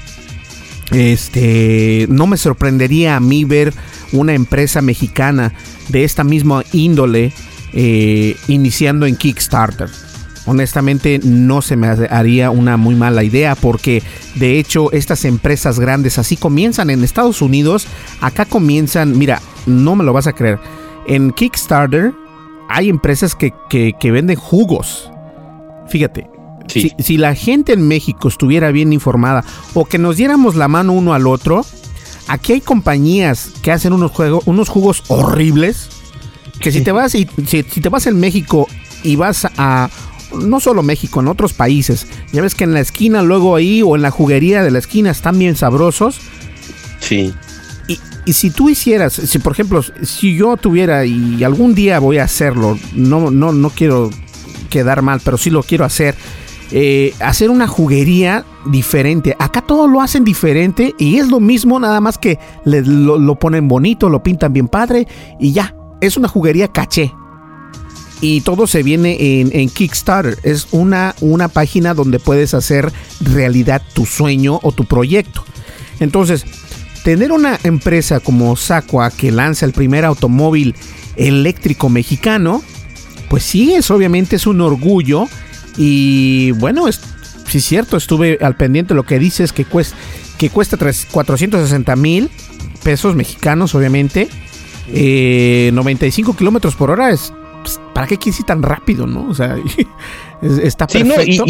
Este, 0.92 2.08
no 2.10 2.26
me 2.26 2.38
sorprendería 2.38 3.16
a 3.16 3.20
mí 3.20 3.46
ver 3.46 3.74
una 4.12 4.34
empresa 4.34 4.82
mexicana 4.82 5.54
de 5.90 6.04
esta 6.04 6.24
misma 6.24 6.64
índole 6.74 7.32
eh, 7.74 8.36
iniciando 8.48 9.06
en 9.06 9.16
Kickstarter. 9.16 9.90
Honestamente 10.46 11.20
no 11.24 11.62
se 11.62 11.76
me 11.76 11.88
haría 11.88 12.50
una 12.50 12.76
muy 12.78 12.96
mala 12.96 13.24
idea 13.24 13.54
porque 13.54 14.02
de 14.36 14.58
hecho 14.58 14.92
estas 14.92 15.26
empresas 15.26 15.80
grandes 15.80 16.18
así 16.18 16.38
comienzan 16.38 16.90
en 16.90 17.04
Estados 17.04 17.44
Unidos, 17.44 17.86
acá 18.20 18.46
comienzan, 18.46 19.16
mira, 19.16 19.42
no 19.68 19.96
me 19.96 20.04
lo 20.04 20.12
vas 20.12 20.26
a 20.26 20.34
creer, 20.34 20.60
en 21.08 21.32
Kickstarter 21.32 22.14
hay 22.70 22.90
empresas 22.90 23.36
que, 23.36 23.54
que, 23.70 24.12
venden 24.12 24.38
jugos. 24.38 25.12
Fíjate, 25.88 26.30
si, 26.70 27.18
la 27.18 27.36
gente 27.36 27.74
en 27.74 27.88
México 27.88 28.28
estuviera 28.28 28.72
bien 28.72 28.94
informada 28.94 29.44
o 29.74 29.86
que 29.86 29.98
nos 29.98 30.18
diéramos 30.18 30.56
la 30.56 30.68
mano 30.68 30.94
uno 30.94 31.14
al 31.14 31.28
otro, 31.28 31.66
aquí 32.28 32.54
hay 32.54 32.62
compañías 32.62 33.52
que 33.62 33.72
hacen 33.72 33.94
unos, 33.94 34.12
juegos, 34.12 34.44
unos 34.46 34.70
jugos 34.70 35.04
horribles. 35.08 35.90
Que 36.60 36.72
si 36.72 36.82
te 36.82 36.92
vas 36.92 37.16
y 37.16 37.28
si, 37.48 37.64
te 37.64 37.90
vas 37.90 38.06
en 38.06 38.20
México 38.20 38.68
y 39.04 39.16
vas 39.16 39.48
a 39.58 39.90
no 40.34 40.60
solo 40.60 40.84
México, 40.84 41.22
en 41.22 41.28
otros 41.28 41.54
países, 41.54 42.06
ya 42.32 42.42
ves 42.42 42.54
que 42.54 42.66
en 42.66 42.74
la 42.74 42.82
esquina 42.82 43.24
luego 43.24 43.56
ahí 43.56 43.82
o 43.82 43.96
en 43.96 44.04
la 44.04 44.12
juguería 44.12 44.62
de 44.62 44.70
la 44.70 44.78
esquina 44.78 45.10
están 45.10 45.40
bien 45.40 45.56
sabrosos. 45.56 46.20
Sí. 47.00 47.34
Y, 47.88 47.98
y 48.26 48.34
si 48.34 48.52
tú 48.52 48.70
hicieras, 48.70 49.14
si 49.14 49.40
por 49.40 49.54
ejemplo, 49.54 49.82
si 50.04 50.36
yo 50.36 50.58
tuviera 50.58 51.06
y 51.06 51.44
algún 51.44 51.74
día 51.74 51.98
voy 52.00 52.20
a 52.20 52.26
hacerlo, 52.26 52.78
no, 52.94 53.32
no, 53.32 53.54
no 53.54 53.70
quiero 53.72 54.12
quedar 54.70 55.02
mal, 55.02 55.22
pero 55.24 55.38
sí 55.38 55.50
lo 55.50 55.64
quiero 55.64 55.86
hacer 55.86 56.16
eh, 56.72 57.16
hacer 57.20 57.50
una 57.50 57.68
juguería 57.68 58.46
diferente. 58.66 59.36
Acá 59.40 59.62
todo 59.62 59.88
lo 59.88 60.02
hacen 60.02 60.24
diferente 60.24 60.94
y 61.00 61.18
es 61.18 61.28
lo 61.30 61.40
mismo, 61.40 61.80
nada 61.80 62.00
más 62.00 62.18
que 62.18 62.38
lo, 62.64 63.36
ponen 63.40 63.68
bonito, 63.68 64.10
lo 64.10 64.22
pintan 64.22 64.54
bien 64.54 64.68
padre 64.68 65.08
y 65.40 65.52
ya. 65.52 65.76
Es 66.02 66.16
una 66.16 66.28
juguería 66.28 66.68
caché. 66.68 67.14
Y 68.22 68.42
todo 68.42 68.68
se 68.68 68.84
viene 68.84 69.42
en, 69.42 69.70
Kickstarter. 69.70 70.38
Es 70.44 70.68
una, 70.72 71.16
una 71.22 71.48
página 71.48 71.94
donde 71.94 72.20
puedes 72.20 72.54
hacer 72.54 72.92
realidad 73.22 73.82
tu 73.94 74.06
sueño 74.06 74.60
o 74.62 74.72
tu 74.72 74.86
proyecto. 74.86 75.44
Entonces, 76.00 76.46
tener 77.04 77.32
una 77.32 77.58
empresa 77.64 78.20
como 78.20 78.56
Sacua 78.56 79.10
que 79.10 79.32
lanza 79.32 79.66
el 79.66 79.74
primer 79.74 80.06
automóvil 80.06 80.76
eléctrico 81.16 81.90
mexicano, 81.90 82.62
pues 83.30 83.44
sí, 83.44 83.74
es 83.74 83.90
obviamente 83.90 84.36
es 84.36 84.48
un 84.48 84.62
orgullo 84.62 85.28
y 85.82 86.52
bueno, 86.52 86.90
es, 86.90 87.00
sí 87.48 87.60
es 87.60 87.66
cierto, 87.66 87.96
estuve 87.96 88.38
al 88.42 88.58
pendiente. 88.58 88.94
Lo 88.94 89.04
que 89.04 89.18
dices 89.18 89.54
que 89.54 89.64
cuesta, 89.64 89.96
que 90.38 90.50
cuesta 90.50 90.78
460 90.78 91.96
mil 91.96 92.30
pesos 92.84 93.16
mexicanos, 93.16 93.74
obviamente. 93.76 94.28
95 94.92 96.32
eh, 96.32 96.36
kilómetros 96.38 96.76
por 96.76 96.92
hora 96.92 97.12
es. 97.12 97.34
Pues, 97.64 97.80
¿Para 97.94 98.08
qué 98.08 98.18
quieres 98.18 98.42
ir 98.42 98.46
tan 98.46 98.62
rápido, 98.62 99.08
no? 99.08 99.30
O 99.30 99.34
sea, 99.34 99.56
está 100.42 100.86
perfecto. 100.86 101.46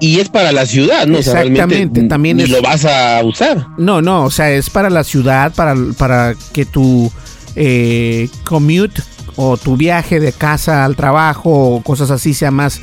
y, 0.00 0.20
es 0.20 0.28
para 0.28 0.52
la 0.52 0.66
ciudad, 0.66 1.06
¿no? 1.06 1.16
Exactamente, 1.16 2.02
también 2.02 2.40
es, 2.40 2.50
lo 2.50 2.60
vas 2.60 2.84
a 2.84 3.24
usar. 3.24 3.66
No, 3.78 4.02
no, 4.02 4.24
o 4.24 4.30
sea, 4.30 4.50
es 4.50 4.68
para 4.68 4.90
la 4.90 5.04
ciudad, 5.04 5.54
para, 5.54 5.74
para 5.96 6.34
que 6.52 6.66
tu 6.66 7.10
eh, 7.56 8.28
commute 8.44 9.02
o 9.36 9.56
tu 9.56 9.78
viaje 9.78 10.20
de 10.20 10.32
casa 10.32 10.84
al 10.84 10.96
trabajo 10.96 11.50
o 11.50 11.82
cosas 11.82 12.10
así 12.10 12.34
sea 12.34 12.50
más 12.50 12.80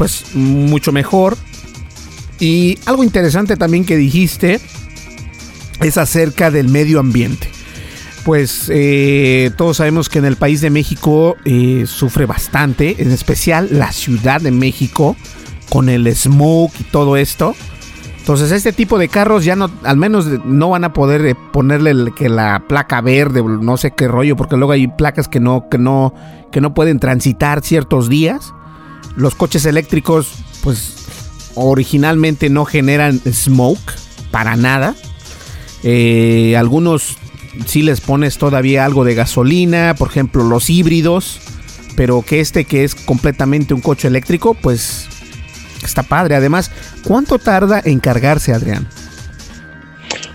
pues 0.00 0.34
mucho 0.34 0.92
mejor. 0.92 1.36
Y 2.38 2.78
algo 2.86 3.04
interesante 3.04 3.58
también 3.58 3.84
que 3.84 3.98
dijiste 3.98 4.58
es 5.82 5.98
acerca 5.98 6.50
del 6.50 6.68
medio 6.68 7.00
ambiente. 7.00 7.50
Pues 8.24 8.70
eh, 8.72 9.50
todos 9.58 9.76
sabemos 9.76 10.08
que 10.08 10.18
en 10.18 10.24
el 10.24 10.36
país 10.36 10.62
de 10.62 10.70
México 10.70 11.36
eh, 11.44 11.84
sufre 11.86 12.24
bastante, 12.24 13.02
en 13.02 13.10
especial 13.10 13.68
la 13.72 13.92
Ciudad 13.92 14.40
de 14.40 14.50
México, 14.50 15.16
con 15.68 15.90
el 15.90 16.10
smoke 16.16 16.80
y 16.80 16.84
todo 16.84 17.18
esto. 17.18 17.54
Entonces 18.20 18.52
este 18.52 18.72
tipo 18.72 18.96
de 18.96 19.08
carros 19.08 19.44
ya 19.44 19.54
no, 19.54 19.70
al 19.82 19.98
menos 19.98 20.24
no 20.46 20.70
van 20.70 20.84
a 20.84 20.94
poder 20.94 21.26
eh, 21.26 21.34
ponerle 21.52 22.10
que 22.16 22.30
la 22.30 22.64
placa 22.66 23.02
verde, 23.02 23.42
no 23.42 23.76
sé 23.76 23.90
qué 23.90 24.08
rollo, 24.08 24.34
porque 24.34 24.56
luego 24.56 24.72
hay 24.72 24.88
placas 24.88 25.28
que 25.28 25.40
no, 25.40 25.68
que 25.68 25.76
no, 25.76 26.14
que 26.50 26.62
no 26.62 26.72
pueden 26.72 27.00
transitar 27.00 27.60
ciertos 27.60 28.08
días. 28.08 28.54
Los 29.16 29.34
coches 29.34 29.66
eléctricos, 29.66 30.28
pues 30.62 30.94
originalmente 31.54 32.48
no 32.48 32.64
generan 32.64 33.20
smoke 33.30 33.92
para 34.30 34.56
nada. 34.56 34.94
Eh, 35.82 36.56
algunos 36.56 37.16
sí 37.66 37.82
les 37.82 38.00
pones 38.00 38.38
todavía 38.38 38.84
algo 38.84 39.04
de 39.04 39.14
gasolina, 39.14 39.94
por 39.96 40.08
ejemplo 40.08 40.44
los 40.44 40.70
híbridos, 40.70 41.40
pero 41.96 42.22
que 42.22 42.40
este 42.40 42.64
que 42.64 42.84
es 42.84 42.94
completamente 42.94 43.74
un 43.74 43.80
coche 43.80 44.08
eléctrico, 44.08 44.54
pues 44.54 45.08
está 45.82 46.02
padre. 46.02 46.34
Además, 46.34 46.70
¿cuánto 47.04 47.38
tarda 47.38 47.80
en 47.84 48.00
cargarse, 48.00 48.52
Adrián? 48.52 48.88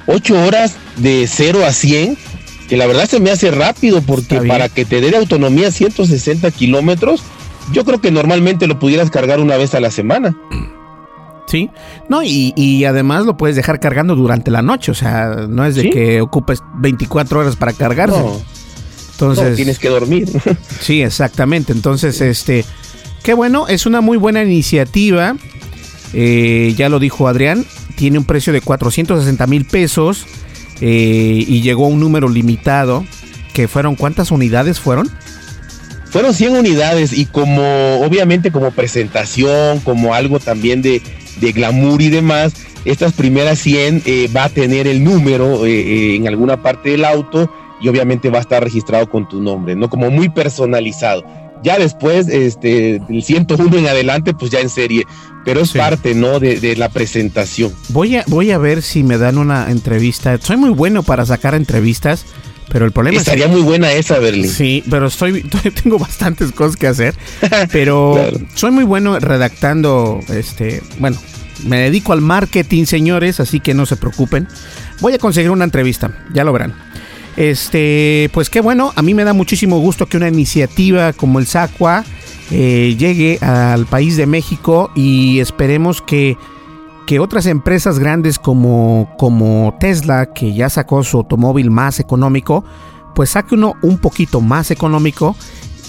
8 0.07 0.43
horas 0.43 0.75
de 0.97 1.27
0 1.27 1.65
a 1.65 1.71
100, 1.71 2.17
que 2.69 2.77
la 2.77 2.87
verdad 2.87 3.09
se 3.09 3.19
me 3.19 3.31
hace 3.31 3.51
rápido 3.51 4.01
porque 4.01 4.41
para 4.41 4.69
que 4.69 4.85
te 4.85 5.01
dé 5.01 5.15
autonomía 5.15 5.71
160 5.71 6.51
kilómetros, 6.51 7.23
yo 7.71 7.85
creo 7.85 7.99
que 7.99 8.11
normalmente 8.11 8.67
lo 8.67 8.79
pudieras 8.79 9.09
cargar 9.09 9.39
una 9.39 9.57
vez 9.57 9.75
a 9.75 9.79
la 9.79 9.91
semana. 9.91 10.35
Sí, 11.47 11.69
no, 12.09 12.21
y, 12.23 12.85
además 12.85 13.25
lo 13.25 13.37
puedes 13.37 13.55
dejar 13.55 13.79
cargando 13.79 14.15
durante 14.15 14.49
la 14.49 14.61
noche, 14.61 14.91
o 14.91 14.95
sea, 14.95 15.45
no 15.47 15.63
es 15.65 15.75
de 15.75 15.89
que 15.89 16.21
ocupes 16.21 16.61
24 16.77 17.39
horas 17.39 17.55
para 17.55 17.73
cargarse. 17.73 18.19
Entonces, 19.11 19.55
tienes 19.55 19.79
que 19.79 19.89
dormir. 19.89 20.29
sí, 20.81 21.01
exactamente. 21.01 21.71
Entonces, 21.71 22.19
este, 22.19 22.65
qué 23.23 23.33
bueno, 23.33 23.67
es 23.67 23.85
una 23.85 24.01
muy 24.01 24.17
buena 24.17 24.43
iniciativa. 24.43 25.35
Eh, 26.13 26.73
ya 26.75 26.89
lo 26.89 26.99
dijo 26.99 27.27
Adrián, 27.27 27.65
tiene 27.95 28.17
un 28.17 28.25
precio 28.25 28.51
de 28.51 28.61
460 28.61 29.47
mil 29.47 29.65
pesos 29.65 30.25
eh, 30.81 31.45
y 31.47 31.61
llegó 31.61 31.85
a 31.85 31.89
un 31.89 31.99
número 31.99 32.27
limitado. 32.27 33.05
Que 33.53 33.69
fueron, 33.69 33.95
¿cuántas 33.95 34.31
unidades 34.31 34.81
fueron? 34.81 35.09
Fueron 36.15 36.33
100 36.33 36.55
unidades 36.55 37.11
y 37.11 37.25
como 37.25 37.99
obviamente 37.99 38.49
como 38.49 38.71
presentación, 38.71 39.81
como 39.81 40.13
algo 40.13 40.39
también 40.39 40.81
de, 40.81 41.01
glamour 41.41 42.01
y 42.01 42.07
demás, 42.07 42.53
estas 42.85 43.11
primeras 43.11 43.59
100 43.59 44.03
eh, 44.05 44.29
va 44.33 44.45
a 44.45 44.49
tener 44.49 44.87
el 44.87 45.03
número 45.03 45.65
eh, 45.65 45.71
eh, 45.73 46.15
en 46.15 46.29
alguna 46.29 46.63
parte 46.63 46.91
del 46.91 47.03
auto 47.03 47.51
y 47.81 47.89
obviamente 47.89 48.29
va 48.29 48.37
a 48.37 48.41
estar 48.43 48.63
registrado 48.63 49.09
con 49.09 49.27
tu 49.27 49.41
nombre, 49.41 49.75
¿no? 49.75 49.89
Como 49.89 50.09
muy 50.09 50.29
personalizado. 50.29 51.25
Ya 51.63 51.77
después, 51.77 52.29
este, 52.29 53.01
del 53.09 53.21
101 53.21 53.77
en 53.77 53.87
adelante, 53.87 54.33
pues 54.33 54.51
ya 54.51 54.61
en 54.61 54.69
serie. 54.69 55.03
Pero 55.43 55.59
es 55.59 55.73
parte, 55.73 56.15
¿no? 56.15 56.39
De, 56.39 56.61
de, 56.61 56.77
la 56.77 56.87
presentación. 56.87 57.73
Voy 57.89 58.15
a, 58.15 58.23
voy 58.27 58.51
a 58.51 58.57
ver 58.57 58.83
si 58.83 59.03
me 59.03 59.17
dan 59.17 59.37
una 59.37 59.69
entrevista. 59.69 60.37
Soy 60.37 60.55
muy 60.55 60.69
bueno 60.69 61.03
para 61.03 61.25
sacar 61.25 61.55
entrevistas. 61.55 62.25
Pero 62.75 62.87
el 62.87 62.91
problema 62.91 63.19
Estaría 63.19 63.47
muy 63.47 63.61
buena 63.61 63.89
esa, 63.93 64.19
Berlín. 64.19 64.49
Sí, 64.49 64.83
pero 64.89 65.07
estoy, 65.07 65.43
tengo 65.83 65.97
bastantes 65.97 66.51
cosas 66.51 66.75
que 66.75 66.87
hacer. 66.87 67.15
Pero 67.71 68.17
soy 68.53 68.71
muy 68.71 68.83
bueno 68.83 69.17
redactando, 69.17 70.19
este, 70.27 70.83
bueno, 70.99 71.17
me 71.63 71.77
dedico 71.77 72.11
al 72.11 72.19
marketing, 72.19 72.83
señores, 72.83 73.39
así 73.39 73.61
que 73.61 73.73
no 73.73 73.85
se 73.85 73.95
preocupen. 73.95 74.49
Voy 74.99 75.13
a 75.13 75.19
conseguir 75.19 75.51
una 75.51 75.63
entrevista, 75.63 76.25
ya 76.33 76.43
lo 76.43 76.51
verán. 76.51 76.73
Este, 77.37 78.29
pues 78.33 78.49
qué 78.49 78.59
bueno, 78.59 78.91
a 78.97 79.01
mí 79.01 79.13
me 79.13 79.23
da 79.23 79.31
muchísimo 79.31 79.79
gusto 79.79 80.07
que 80.07 80.17
una 80.17 80.27
iniciativa 80.27 81.13
como 81.13 81.39
el 81.39 81.47
SACUA 81.47 82.03
eh, 82.51 82.97
llegue 82.99 83.37
al 83.39 83.85
país 83.85 84.17
de 84.17 84.25
México 84.25 84.91
y 84.95 85.39
esperemos 85.39 86.01
que, 86.01 86.35
que 87.05 87.19
otras 87.19 87.45
empresas 87.45 87.99
grandes 87.99 88.39
como, 88.39 89.13
como 89.17 89.75
Tesla, 89.79 90.33
que 90.33 90.53
ya 90.53 90.69
sacó 90.69 91.03
su 91.03 91.17
automóvil 91.17 91.71
más 91.71 91.99
económico, 91.99 92.63
pues 93.13 93.31
saque 93.31 93.55
uno 93.55 93.75
un 93.81 93.97
poquito 93.97 94.41
más 94.41 94.71
económico 94.71 95.35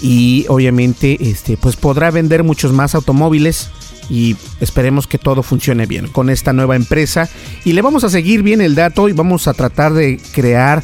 y 0.01 0.45
obviamente 0.49 1.17
este, 1.29 1.57
pues 1.57 1.75
podrá 1.75 2.11
vender 2.11 2.43
muchos 2.43 2.71
más 2.71 2.95
automóviles 2.95 3.69
y 4.09 4.37
esperemos 4.61 5.07
que 5.07 5.17
todo 5.17 5.43
funcione 5.43 5.85
bien 5.85 6.07
con 6.07 6.29
esta 6.29 6.53
nueva 6.53 6.75
empresa 6.75 7.27
y 7.65 7.73
le 7.73 7.81
vamos 7.81 8.03
a 8.03 8.09
seguir 8.09 8.43
bien 8.43 8.61
el 8.61 8.75
dato 8.75 9.09
y 9.09 9.13
vamos 9.13 9.47
a 9.47 9.53
tratar 9.53 9.93
de 9.93 10.19
crear 10.33 10.83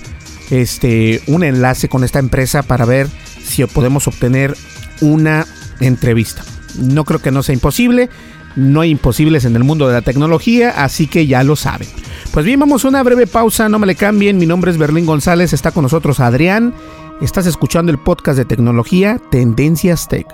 este 0.49 1.21
un 1.27 1.43
enlace 1.43 1.87
con 1.87 2.03
esta 2.03 2.19
empresa 2.19 2.63
para 2.63 2.85
ver 2.85 3.07
si 3.43 3.63
podemos 3.65 4.07
obtener 4.07 4.55
una 5.01 5.45
entrevista. 5.79 6.43
No 6.77 7.05
creo 7.05 7.21
que 7.21 7.31
no 7.31 7.43
sea 7.43 7.53
imposible, 7.53 8.09
no 8.55 8.81
hay 8.81 8.91
imposibles 8.91 9.45
en 9.45 9.55
el 9.55 9.63
mundo 9.63 9.87
de 9.87 9.93
la 9.93 10.01
tecnología, 10.01 10.83
así 10.83 11.07
que 11.07 11.27
ya 11.27 11.43
lo 11.43 11.55
saben. 11.55 11.87
Pues 12.31 12.45
bien, 12.45 12.59
vamos 12.59 12.83
a 12.83 12.87
una 12.87 13.03
breve 13.03 13.27
pausa, 13.27 13.69
no 13.69 13.79
me 13.79 13.87
le 13.87 13.95
cambien, 13.95 14.37
mi 14.37 14.45
nombre 14.45 14.71
es 14.71 14.77
Berlín 14.77 15.05
González, 15.05 15.53
está 15.53 15.71
con 15.71 15.83
nosotros 15.83 16.19
Adrián, 16.19 16.73
estás 17.21 17.45
escuchando 17.45 17.91
el 17.91 17.99
podcast 17.99 18.37
de 18.37 18.45
tecnología 18.45 19.19
Tendencias 19.29 20.07
Tech. 20.07 20.27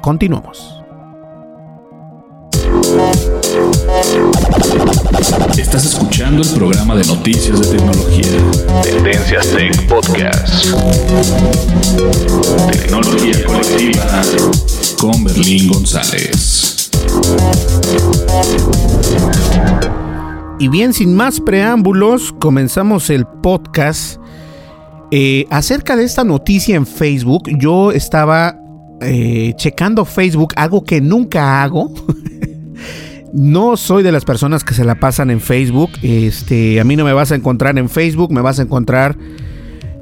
Continuamos. 0.00 0.84
Estás 5.58 5.86
escuchando 5.86 6.42
el 6.42 6.48
programa 6.50 6.94
de 6.96 7.04
noticias 7.04 7.60
de 7.60 7.76
tecnología. 7.76 8.26
Tendencias 8.82 9.48
Tech 9.48 9.86
Podcast. 9.88 10.66
Tecnología 12.70 13.44
colectiva 13.44 14.22
con 14.98 15.24
Berlín 15.24 15.68
González. 15.68 16.63
Y 20.58 20.68
bien, 20.68 20.92
sin 20.92 21.14
más 21.14 21.40
preámbulos, 21.40 22.32
comenzamos 22.40 23.10
el 23.10 23.26
podcast. 23.26 24.18
Eh, 25.10 25.46
acerca 25.50 25.96
de 25.96 26.04
esta 26.04 26.24
noticia 26.24 26.76
en 26.76 26.86
Facebook, 26.86 27.50
yo 27.58 27.92
estaba 27.92 28.58
eh, 29.00 29.52
checando 29.56 30.04
Facebook, 30.04 30.54
algo 30.56 30.82
que 30.84 31.00
nunca 31.00 31.62
hago. 31.62 31.92
No 33.36 33.76
soy 33.76 34.04
de 34.04 34.12
las 34.12 34.24
personas 34.24 34.62
que 34.62 34.74
se 34.74 34.84
la 34.84 34.94
pasan 34.94 35.28
en 35.28 35.40
Facebook. 35.40 35.90
Este, 36.02 36.78
a 36.78 36.84
mí 36.84 36.94
no 36.94 37.04
me 37.04 37.12
vas 37.12 37.32
a 37.32 37.34
encontrar 37.34 37.76
en 37.80 37.88
Facebook, 37.88 38.30
me 38.30 38.40
vas 38.40 38.60
a 38.60 38.62
encontrar. 38.62 39.18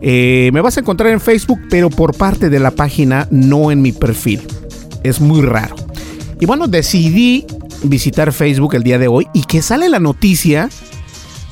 Eh, 0.03 0.51
me 0.53 0.61
vas 0.61 0.76
a 0.76 0.80
encontrar 0.80 1.11
en 1.12 1.20
Facebook, 1.20 1.59
pero 1.70 1.89
por 1.89 2.14
parte 2.14 2.51
de 2.51 2.61
la 2.61 2.72
página, 2.72 3.26
no 3.30 3.70
en 3.70 3.80
mi 3.80 3.93
perfil. 3.93 4.43
Es 5.03 5.18
muy 5.18 5.41
raro. 5.41 5.76
Y 6.43 6.45
bueno, 6.45 6.66
decidí 6.66 7.47
visitar 7.84 8.32
Facebook 8.32 8.74
el 8.74 8.82
día 8.82 8.99
de 8.99 9.07
hoy 9.07 9.28
y 9.32 9.45
que 9.45 9.62
sale 9.62 9.88
la 9.88 10.01
noticia 10.01 10.68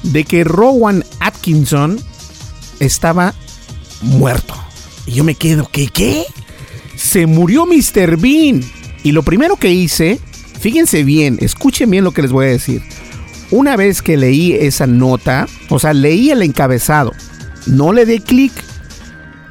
de 0.03 0.25
que 0.25 0.43
Rowan 0.43 1.05
Atkinson 1.21 1.97
estaba 2.81 3.33
muerto. 4.03 4.53
Y 5.07 5.13
yo 5.13 5.23
me 5.23 5.37
quedo, 5.37 5.69
¿qué 5.71 5.87
qué? 5.87 6.25
Se 6.97 7.27
murió 7.27 7.67
Mr. 7.67 8.17
Bean. 8.17 8.65
Y 9.05 9.13
lo 9.13 9.23
primero 9.23 9.55
que 9.55 9.71
hice 9.71 10.19
Fíjense 10.59 11.05
bien, 11.05 11.39
escuchen 11.41 11.89
bien 11.89 12.03
lo 12.03 12.11
que 12.11 12.23
les 12.23 12.33
voy 12.33 12.47
a 12.47 12.51
decir. 12.51 12.83
Una 13.53 13.77
vez 13.77 14.03
que 14.03 14.17
leí 14.17 14.55
esa 14.55 14.89
nota, 14.89 15.47
o 15.69 15.79
sea, 15.79 15.93
leí 15.93 16.31
el 16.31 16.43
encabezado, 16.43 17.13
no 17.67 17.93
le 17.93 18.07
di 18.07 18.19
clic, 18.19 18.53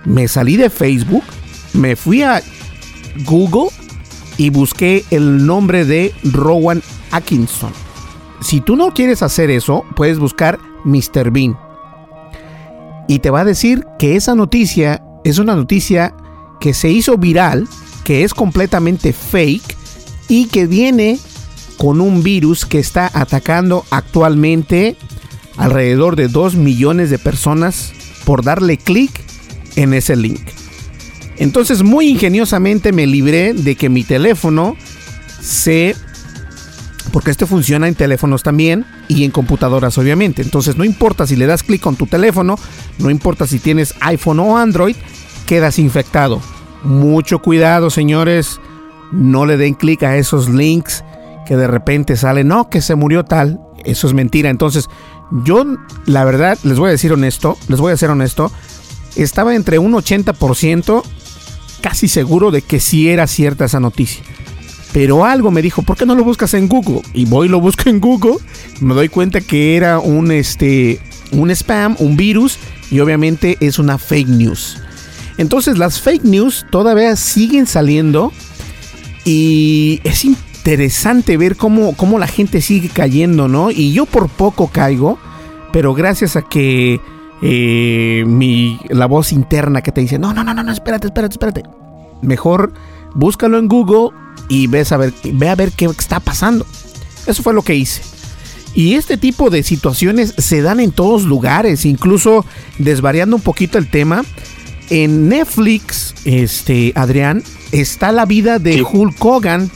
me 0.04 0.28
salí 0.28 0.58
de 0.58 0.70
Facebook, 0.70 1.24
me 1.72 1.96
fui 1.96 2.24
a 2.24 2.44
Google 3.24 3.70
y 4.40 4.50
busqué 4.52 5.04
el 5.12 5.46
nombre 5.46 5.84
de 5.84 6.14
Rowan 6.24 6.82
Atkinson. 7.12 7.74
Si 8.40 8.62
tú 8.62 8.78
no 8.78 8.94
quieres 8.94 9.22
hacer 9.22 9.52
eso, 9.52 9.84
puedes 9.98 10.18
buscar 10.18 10.58
Mr. 10.86 11.30
Bean. 11.30 11.60
Y 13.10 13.20
te 13.20 13.32
va 13.32 13.42
a 13.42 13.46
decir 13.46 13.86
que 14.00 14.16
esa 14.16 14.36
noticia 14.36 15.04
es 15.26 15.40
una 15.40 15.56
noticia 15.56 16.16
que 16.62 16.74
se 16.74 16.90
hizo 16.90 17.18
viral, 17.18 17.68
que 18.06 18.24
es 18.24 18.34
completamente 18.34 19.12
fake 19.12 19.76
y 20.30 20.46
que 20.46 20.68
viene 20.68 21.20
con 21.78 22.00
un 22.00 22.24
virus 22.24 22.66
que 22.66 22.80
está 22.80 23.12
atacando 23.14 23.84
actualmente 23.92 24.96
alrededor 25.58 26.16
de 26.16 26.30
2 26.30 26.56
millones 26.56 27.10
de 27.10 27.20
personas 27.20 27.92
por 28.24 28.42
darle 28.46 28.78
clic 28.78 29.12
en 29.76 29.94
ese 29.94 30.16
link. 30.16 30.59
Entonces 31.40 31.84
muy 31.84 32.08
ingeniosamente 32.08 32.92
me 32.92 33.08
libré 33.08 33.54
de 33.54 33.76
que 33.76 33.90
mi 33.90 34.04
teléfono 34.04 34.76
se... 35.42 35.96
Porque 37.12 37.32
este 37.32 37.48
funciona 37.48 37.88
en 37.88 37.96
teléfonos 37.96 38.44
también 38.44 38.86
y 39.08 39.24
en 39.24 39.32
computadoras 39.32 39.98
obviamente. 39.98 40.44
Entonces 40.44 40.76
no 40.76 40.84
importa 40.84 41.26
si 41.26 41.36
le 41.36 41.48
das 41.48 41.64
clic 41.64 41.82
con 41.82 41.96
tu 41.96 42.06
teléfono, 42.06 42.56
no 43.00 43.10
importa 43.10 43.48
si 43.48 43.58
tienes 43.58 43.96
iPhone 44.02 44.40
o 44.42 44.58
Android, 44.58 44.96
quedas 45.48 45.80
infectado. 45.80 46.40
Mucho 46.84 47.40
cuidado 47.40 47.90
señores 47.90 48.60
no 49.12 49.46
le 49.46 49.58
den 49.58 49.74
clic 49.74 50.04
a 50.04 50.18
esos 50.18 50.50
links 50.50 51.04
que 51.48 51.58
de 51.58 51.68
repente 51.68 52.16
salen, 52.16 52.48
no, 52.48 52.70
que 52.70 52.82
se 52.82 52.96
murió 52.96 53.26
tal. 53.26 53.60
Eso 53.84 54.08
es 54.08 54.14
mentira. 54.14 54.50
Entonces, 54.50 54.88
yo, 55.44 55.66
la 56.06 56.24
verdad, 56.26 56.60
les 56.64 56.78
voy 56.78 56.90
a 56.90 56.92
decir 56.92 57.12
honesto, 57.12 57.58
les 57.68 57.80
voy 57.80 57.92
a 57.92 57.98
ser 57.98 58.12
honesto, 58.12 58.52
estaba 59.16 59.56
entre 59.56 59.80
un 59.80 59.94
80% 59.94 61.04
casi 61.82 62.08
seguro 62.08 62.52
de 62.52 62.62
que 62.62 62.80
sí 62.80 63.10
era 63.10 63.28
cierta 63.28 63.66
esa 63.66 63.80
noticia. 63.80 64.24
Pero 64.92 65.26
algo 65.26 65.52
me 65.52 65.62
dijo, 65.62 65.84
¿por 65.84 65.98
qué 65.98 66.06
no 66.06 66.16
lo 66.16 66.24
buscas 66.24 66.54
en 66.56 66.68
Google? 66.68 67.02
Y 67.14 67.26
voy 67.26 67.48
y 67.48 67.52
lo 67.52 67.62
busco 67.62 67.90
en 67.90 68.00
Google, 68.00 68.38
me 68.82 68.96
doy 68.96 69.10
cuenta 69.10 69.40
que 69.42 69.78
era 69.78 70.00
un, 70.00 70.32
este, 70.32 71.00
un 71.32 71.52
spam, 71.52 71.96
un 72.00 72.18
virus, 72.18 72.58
y 72.90 73.00
obviamente 73.00 73.58
es 73.60 73.78
una 73.78 73.98
fake 73.98 74.30
news. 74.30 74.78
Entonces 75.38 75.78
las 75.78 76.02
fake 76.02 76.24
news 76.24 76.66
todavía 76.72 77.16
siguen 77.16 77.68
saliendo 77.68 78.34
y 79.26 80.02
es 80.04 80.26
interesante 80.26 81.38
ver 81.38 81.56
cómo, 81.56 81.96
cómo 81.96 82.20
la 82.20 82.28
gente 82.28 82.62
sigue 82.62 82.90
cayendo, 82.90 83.48
¿no? 83.48 83.72
Y 83.72 83.94
yo 83.94 84.06
por 84.06 84.28
poco 84.28 84.68
caigo, 84.68 85.20
pero 85.72 85.94
gracias 85.94 86.36
a 86.36 86.42
que 86.42 87.00
eh, 87.42 88.24
mi, 88.28 88.80
la 88.90 89.06
voz 89.06 89.32
interna 89.32 89.82
que 89.82 89.92
te 89.92 90.02
dice, 90.02 90.20
no, 90.20 90.34
no, 90.34 90.44
no, 90.44 90.54
no, 90.54 90.72
espérate, 90.72 91.08
espérate, 91.08 91.34
espérate. 91.34 91.64
Mejor 92.22 92.74
búscalo 93.16 93.58
en 93.58 93.68
Google 93.68 94.16
y 94.50 94.68
ves 94.68 94.92
a 94.92 94.98
ver, 94.98 95.14
ve 95.24 95.50
a 95.50 95.56
ver 95.56 95.72
qué 95.72 95.86
está 95.86 96.20
pasando. 96.20 96.66
Eso 97.26 97.44
fue 97.44 97.54
lo 97.54 97.62
que 97.62 97.76
hice. 97.76 98.02
Y 98.74 98.96
este 98.96 99.18
tipo 99.18 99.50
de 99.50 99.64
situaciones 99.64 100.34
se 100.38 100.62
dan 100.62 100.80
en 100.80 100.92
todos 100.92 101.24
lugares, 101.24 101.86
incluso 101.86 102.46
desvariando 102.78 103.36
un 103.36 103.42
poquito 103.42 103.78
el 103.78 103.90
tema. 103.90 104.24
En 104.90 105.30
Netflix, 105.30 106.16
este, 106.26 106.94
Adrián, 106.96 107.44
está 107.72 108.12
la 108.12 108.26
vida 108.26 108.60
de 108.60 108.82
Hulk 108.82 109.24
Hogan. 109.24 109.70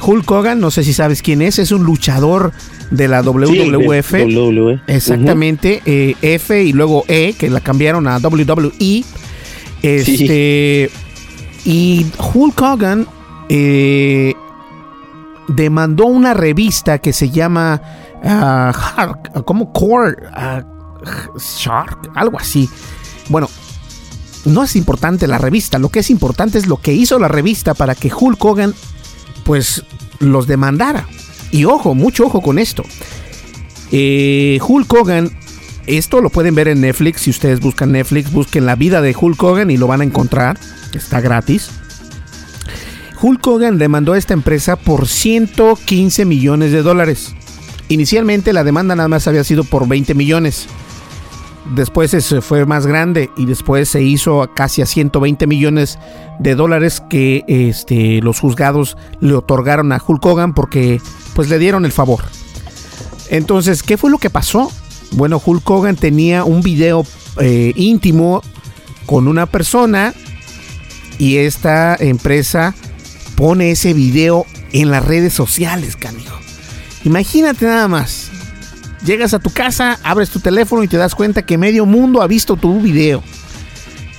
Hulk 0.00 0.30
Hogan, 0.30 0.60
no 0.60 0.70
sé 0.70 0.84
si 0.84 0.92
sabes 0.92 1.22
quién 1.22 1.42
es, 1.42 1.58
es 1.58 1.72
un 1.72 1.84
luchador 1.84 2.52
de 2.90 3.08
la 3.08 3.22
WWF. 3.22 4.12
WWE. 4.12 4.80
Exactamente, 4.86 5.82
eh, 5.86 6.14
F 6.22 6.62
y 6.62 6.72
luego 6.72 7.04
E, 7.08 7.34
que 7.38 7.50
la 7.50 7.60
cambiaron 7.60 8.06
a 8.06 8.18
WWE. 8.18 9.04
Este, 9.82 10.90
Y 11.64 12.06
Hulk 12.34 12.60
Hogan 12.60 13.06
eh, 13.48 14.34
demandó 15.48 16.06
una 16.06 16.34
revista 16.34 16.98
que 16.98 17.12
se 17.12 17.30
llama 17.30 17.80
uh, 18.22 19.42
como 19.42 19.72
Core 19.72 20.16
ah, 20.32 20.64
Shark, 21.38 22.10
algo 22.14 22.38
así. 22.38 22.68
Bueno, 23.28 23.48
no 24.44 24.62
es 24.62 24.76
importante 24.76 25.26
la 25.26 25.38
revista, 25.38 25.78
lo 25.78 25.88
que 25.88 26.00
es 26.00 26.10
importante 26.10 26.58
es 26.58 26.66
lo 26.66 26.76
que 26.76 26.92
hizo 26.92 27.18
la 27.18 27.28
revista 27.28 27.74
para 27.74 27.94
que 27.94 28.12
Hulk 28.12 28.44
Hogan 28.44 28.74
pues 29.44 29.84
los 30.18 30.46
demandara. 30.46 31.06
Y 31.50 31.64
ojo, 31.64 31.94
mucho 31.94 32.26
ojo 32.26 32.40
con 32.40 32.58
esto. 32.58 32.84
Eh, 33.92 34.58
Hulk 34.66 34.92
Hogan, 34.92 35.30
esto 35.86 36.20
lo 36.20 36.30
pueden 36.30 36.54
ver 36.54 36.68
en 36.68 36.80
Netflix, 36.80 37.22
si 37.22 37.30
ustedes 37.30 37.60
buscan 37.60 37.92
Netflix, 37.92 38.32
busquen 38.32 38.66
la 38.66 38.74
vida 38.74 39.00
de 39.00 39.14
Hulk 39.18 39.42
Hogan 39.42 39.70
y 39.70 39.76
lo 39.76 39.86
van 39.86 40.00
a 40.00 40.04
encontrar, 40.04 40.58
está 40.92 41.20
gratis. 41.20 41.70
Hulk 43.20 43.46
Hogan 43.46 43.78
demandó 43.78 44.12
a 44.12 44.18
esta 44.18 44.34
empresa 44.34 44.76
por 44.76 45.08
115 45.08 46.24
millones 46.24 46.72
de 46.72 46.82
dólares. 46.82 47.34
Inicialmente 47.88 48.52
la 48.52 48.64
demanda 48.64 48.96
nada 48.96 49.08
más 49.08 49.28
había 49.28 49.44
sido 49.44 49.64
por 49.64 49.88
20 49.88 50.14
millones 50.14 50.66
después 51.74 52.10
se 52.10 52.40
fue 52.40 52.64
más 52.66 52.86
grande 52.86 53.30
y 53.36 53.46
después 53.46 53.88
se 53.88 54.02
hizo 54.02 54.48
casi 54.54 54.82
a 54.82 54.86
120 54.86 55.46
millones 55.46 55.98
de 56.38 56.54
dólares 56.54 57.02
que 57.08 57.44
este, 57.48 58.20
los 58.22 58.40
juzgados 58.40 58.96
le 59.20 59.34
otorgaron 59.34 59.92
a 59.92 60.02
Hulk 60.04 60.24
Hogan 60.24 60.54
porque 60.54 61.00
pues 61.34 61.48
le 61.48 61.58
dieron 61.58 61.84
el 61.84 61.92
favor. 61.92 62.24
Entonces, 63.28 63.82
¿qué 63.82 63.96
fue 63.96 64.10
lo 64.10 64.18
que 64.18 64.30
pasó? 64.30 64.70
Bueno, 65.12 65.40
Hulk 65.44 65.68
Hogan 65.68 65.96
tenía 65.96 66.44
un 66.44 66.62
video 66.62 67.04
eh, 67.40 67.72
íntimo 67.76 68.42
con 69.06 69.28
una 69.28 69.46
persona 69.46 70.14
y 71.18 71.36
esta 71.38 71.96
empresa 71.98 72.74
pone 73.34 73.70
ese 73.70 73.94
video 73.94 74.46
en 74.72 74.90
las 74.90 75.04
redes 75.04 75.32
sociales, 75.32 75.96
canijo. 75.96 76.36
Imagínate 77.04 77.66
nada 77.66 77.88
más. 77.88 78.30
Llegas 79.06 79.34
a 79.34 79.38
tu 79.38 79.50
casa, 79.50 80.00
abres 80.02 80.30
tu 80.30 80.40
teléfono 80.40 80.82
y 80.82 80.88
te 80.88 80.96
das 80.96 81.14
cuenta 81.14 81.46
que 81.46 81.56
medio 81.56 81.86
mundo 81.86 82.22
ha 82.22 82.26
visto 82.26 82.56
tu 82.56 82.80
video. 82.80 83.22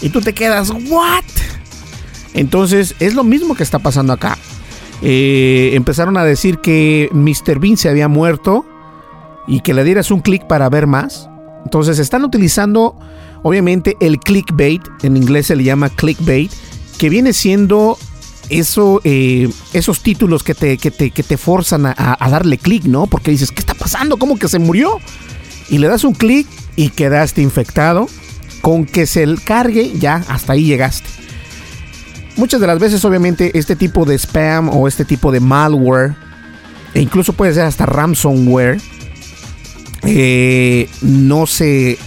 Y 0.02 0.10
tú 0.10 0.22
te 0.22 0.34
quedas, 0.34 0.70
¿what? 0.70 1.26
Entonces 2.34 2.96
es 3.00 3.14
lo 3.14 3.26
mismo 3.26 3.54
que 3.54 3.64
está 3.64 3.80
pasando 3.80 4.14
acá. 4.14 4.38
Eh, 5.02 5.72
empezaron 5.74 6.16
a 6.16 6.24
decir 6.24 6.60
que 6.60 7.10
Mr. 7.12 7.60
Bean 7.60 7.76
se 7.76 7.90
había 7.90 8.08
muerto 8.08 8.66
y 9.46 9.60
que 9.60 9.74
le 9.74 9.84
dieras 9.84 10.10
un 10.10 10.22
clic 10.22 10.48
para 10.48 10.70
ver 10.70 10.88
más. 10.88 11.30
Entonces 11.66 12.00
están 12.00 12.24
utilizando 12.24 12.96
obviamente 13.44 13.98
el 14.00 14.20
clickbait, 14.20 14.82
en 15.04 15.18
inglés 15.18 15.48
se 15.48 15.58
le 15.58 15.66
llama 15.66 15.90
clickbait, 15.90 16.50
que 16.98 17.10
viene 17.10 17.34
siendo 17.34 17.98
eso, 18.50 19.02
eh, 19.04 19.50
esos 19.74 20.02
títulos 20.02 20.44
que 20.44 20.54
te, 20.54 20.78
que 20.78 20.92
te, 20.92 21.38
forzan 21.38 21.86
a, 21.86 22.30
darle 22.30 22.58
clic, 22.58 22.86
¿no? 22.86 23.08
Porque 23.08 23.32
dices, 23.32 23.52
¿qué 23.52 23.60
está 23.60 23.74
pasando? 23.74 24.18
¿Cómo 24.18 24.38
que 24.38 24.48
se 24.48 24.60
murió? 24.60 25.00
Y 25.70 25.80
le 25.80 25.88
das 25.88 26.04
un 26.04 26.14
clic 26.14 26.48
y 26.76 26.90
quedaste 26.90 27.42
infectado. 27.42 28.08
Con 28.62 28.86
que 28.86 29.06
se 29.06 29.26
cargue, 29.44 29.94
ya 29.98 30.24
hasta 30.28 30.54
ahí 30.54 30.66
llegaste. 30.66 31.08
Muchas 32.38 32.60
de 32.60 32.68
las 32.68 32.80
veces, 32.80 33.04
obviamente, 33.06 33.58
este 33.58 33.76
tipo 33.76 34.04
de 34.06 34.16
spam 34.18 34.70
o 34.70 34.88
este 34.88 35.06
tipo 35.06 35.32
de 35.32 35.40
malware, 35.40 36.16
e 36.94 37.02
incluso 37.02 37.34
puede 37.34 37.54
ser 37.54 37.64
hasta 37.64 37.86
ransomware, 37.86 38.80
eh, 40.04 40.90
no 41.02 41.48
se 41.48 41.98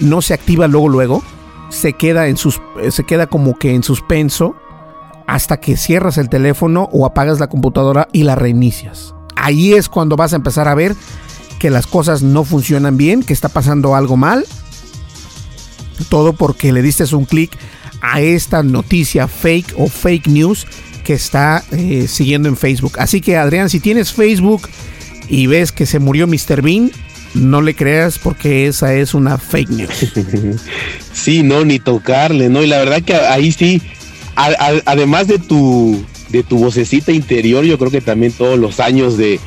no 0.00 0.22
se 0.22 0.34
activa 0.34 0.68
luego 0.68 0.88
luego, 0.88 1.24
se 1.70 1.92
queda 1.92 2.28
en 2.28 2.36
sus 2.36 2.60
se 2.90 3.04
queda 3.04 3.26
como 3.26 3.58
que 3.58 3.74
en 3.74 3.82
suspenso 3.82 4.56
hasta 5.28 5.60
que 5.60 5.76
cierras 5.76 6.16
el 6.16 6.30
teléfono 6.30 6.88
o 6.90 7.04
apagas 7.04 7.38
la 7.38 7.48
computadora 7.48 8.08
y 8.12 8.22
la 8.22 8.34
reinicias. 8.34 9.14
Ahí 9.36 9.74
es 9.74 9.90
cuando 9.90 10.16
vas 10.16 10.32
a 10.32 10.36
empezar 10.36 10.68
a 10.68 10.74
ver 10.74 10.96
que 11.58 11.68
las 11.68 11.86
cosas 11.86 12.22
no 12.22 12.44
funcionan 12.44 12.96
bien, 12.96 13.22
que 13.22 13.34
está 13.34 13.50
pasando 13.50 13.94
algo 13.94 14.16
mal. 14.16 14.46
Todo 16.08 16.32
porque 16.32 16.72
le 16.72 16.80
diste 16.80 17.14
un 17.14 17.26
clic 17.26 17.56
a 18.00 18.22
esta 18.22 18.62
noticia 18.62 19.28
fake 19.28 19.74
o 19.76 19.88
fake 19.88 20.28
news 20.28 20.66
que 21.04 21.12
está 21.12 21.62
eh, 21.72 22.06
siguiendo 22.08 22.48
en 22.48 22.56
Facebook. 22.56 22.94
Así 22.98 23.20
que 23.20 23.36
Adrián, 23.36 23.68
si 23.68 23.80
tienes 23.80 24.12
Facebook 24.14 24.62
y 25.28 25.46
ves 25.46 25.72
que 25.72 25.84
se 25.84 25.98
murió 25.98 26.26
Mr. 26.26 26.62
Bean, 26.62 26.90
no 27.34 27.60
le 27.60 27.76
creas 27.76 28.18
porque 28.18 28.66
esa 28.66 28.94
es 28.94 29.12
una 29.12 29.36
fake 29.36 29.70
news. 29.70 30.12
Sí, 31.12 31.42
no, 31.42 31.64
ni 31.64 31.80
tocarle, 31.80 32.48
¿no? 32.48 32.62
Y 32.62 32.68
la 32.68 32.78
verdad 32.78 33.02
que 33.02 33.12
ahí 33.12 33.50
sí 33.50 33.82
además 34.38 35.26
de 35.26 35.38
tu, 35.38 36.00
de 36.28 36.42
tu 36.42 36.58
vocecita 36.58 37.12
interior, 37.12 37.64
yo 37.64 37.78
creo 37.78 37.90
que 37.90 38.00
también 38.00 38.32
todos 38.32 38.58
los 38.58 38.80
años 38.80 39.16
de, 39.16 39.40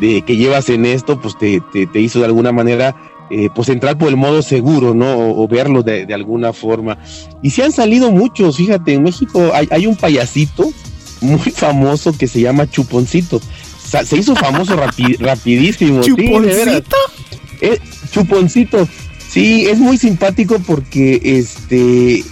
que 0.00 0.36
llevas 0.36 0.68
en 0.68 0.84
esto, 0.84 1.20
pues 1.20 1.36
te, 1.38 1.60
hizo 2.00 2.18
de 2.18 2.26
alguna 2.26 2.52
manera 2.52 2.94
eh, 3.30 3.48
pues 3.54 3.68
entrar 3.70 3.96
por 3.96 4.08
el 4.08 4.16
modo 4.16 4.42
seguro, 4.42 4.94
¿no? 4.94 5.16
O, 5.16 5.48
verlo 5.48 5.82
de, 5.82 6.12
alguna 6.12 6.52
forma. 6.52 6.98
Y 7.42 7.50
si 7.50 7.62
han 7.62 7.72
salido 7.72 8.10
muchos, 8.10 8.56
fíjate, 8.56 8.94
en 8.94 9.02
México 9.02 9.52
hay, 9.52 9.86
un 9.86 9.96
payasito 9.96 10.70
muy 11.20 11.50
famoso 11.50 12.16
que 12.16 12.28
se 12.28 12.40
llama 12.40 12.70
Chuponcito. 12.70 13.40
se 14.04 14.16
hizo 14.16 14.36
famoso 14.36 14.76
rapidísimo. 15.20 16.02
¿Chuponcito? 16.02 16.96
Eh, 17.60 17.78
chuponcito. 18.10 18.86
Sí, 19.28 19.66
es 19.66 19.78
muy 19.78 19.96
simpático 19.96 20.58
porque 20.64 21.20
este 21.22 22.22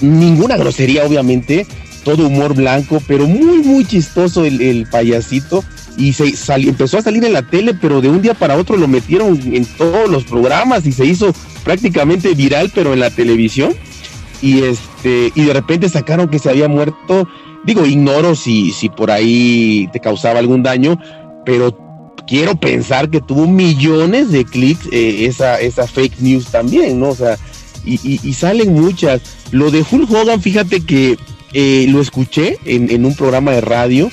ninguna 0.00 0.56
grosería, 0.56 1.04
obviamente, 1.04 1.66
todo 2.04 2.26
humor 2.26 2.54
blanco, 2.54 3.02
pero 3.06 3.26
muy, 3.26 3.58
muy 3.58 3.84
chistoso 3.84 4.44
el, 4.44 4.86
payasito. 4.90 5.64
Y 5.96 6.12
se 6.12 6.32
empezó 6.48 6.98
a 6.98 7.02
salir 7.02 7.24
en 7.24 7.32
la 7.32 7.42
tele, 7.42 7.74
pero 7.74 8.00
de 8.00 8.08
un 8.08 8.22
día 8.22 8.34
para 8.34 8.56
otro 8.56 8.76
lo 8.76 8.86
metieron 8.86 9.36
en 9.52 9.64
todos 9.64 10.08
los 10.08 10.24
programas 10.24 10.86
y 10.86 10.92
se 10.92 11.04
hizo 11.04 11.34
prácticamente 11.64 12.34
viral, 12.34 12.70
pero 12.72 12.92
en 12.92 13.00
la 13.00 13.10
televisión. 13.10 13.74
Y 14.40 14.62
este, 14.62 15.32
y 15.34 15.42
de 15.42 15.52
repente 15.52 15.88
sacaron 15.88 16.28
que 16.28 16.38
se 16.38 16.50
había 16.50 16.68
muerto. 16.68 17.28
Digo, 17.64 17.84
ignoro 17.84 18.36
si, 18.36 18.70
si 18.70 18.88
por 18.88 19.10
ahí 19.10 19.88
te 19.92 19.98
causaba 19.98 20.38
algún 20.38 20.62
daño, 20.62 21.00
pero 21.44 21.76
quiero 22.28 22.54
pensar 22.54 23.10
que 23.10 23.20
tuvo 23.20 23.46
millones 23.48 24.30
de 24.30 24.44
clics 24.44 24.86
eh, 24.92 25.26
esa, 25.26 25.58
esa 25.60 25.86
fake 25.86 26.20
news 26.20 26.46
también, 26.46 27.00
¿no? 27.00 27.08
O 27.08 27.14
sea, 27.14 27.36
y, 27.84 28.32
salen 28.34 28.72
muchas. 28.74 29.20
Lo 29.50 29.70
de 29.70 29.84
Hulk 29.88 30.10
Hogan, 30.10 30.42
fíjate 30.42 30.80
que 30.80 31.18
eh, 31.52 31.86
lo 31.88 32.00
escuché 32.00 32.58
en, 32.64 33.04
un 33.04 33.14
programa 33.14 33.52
de 33.52 33.60
radio. 33.60 34.10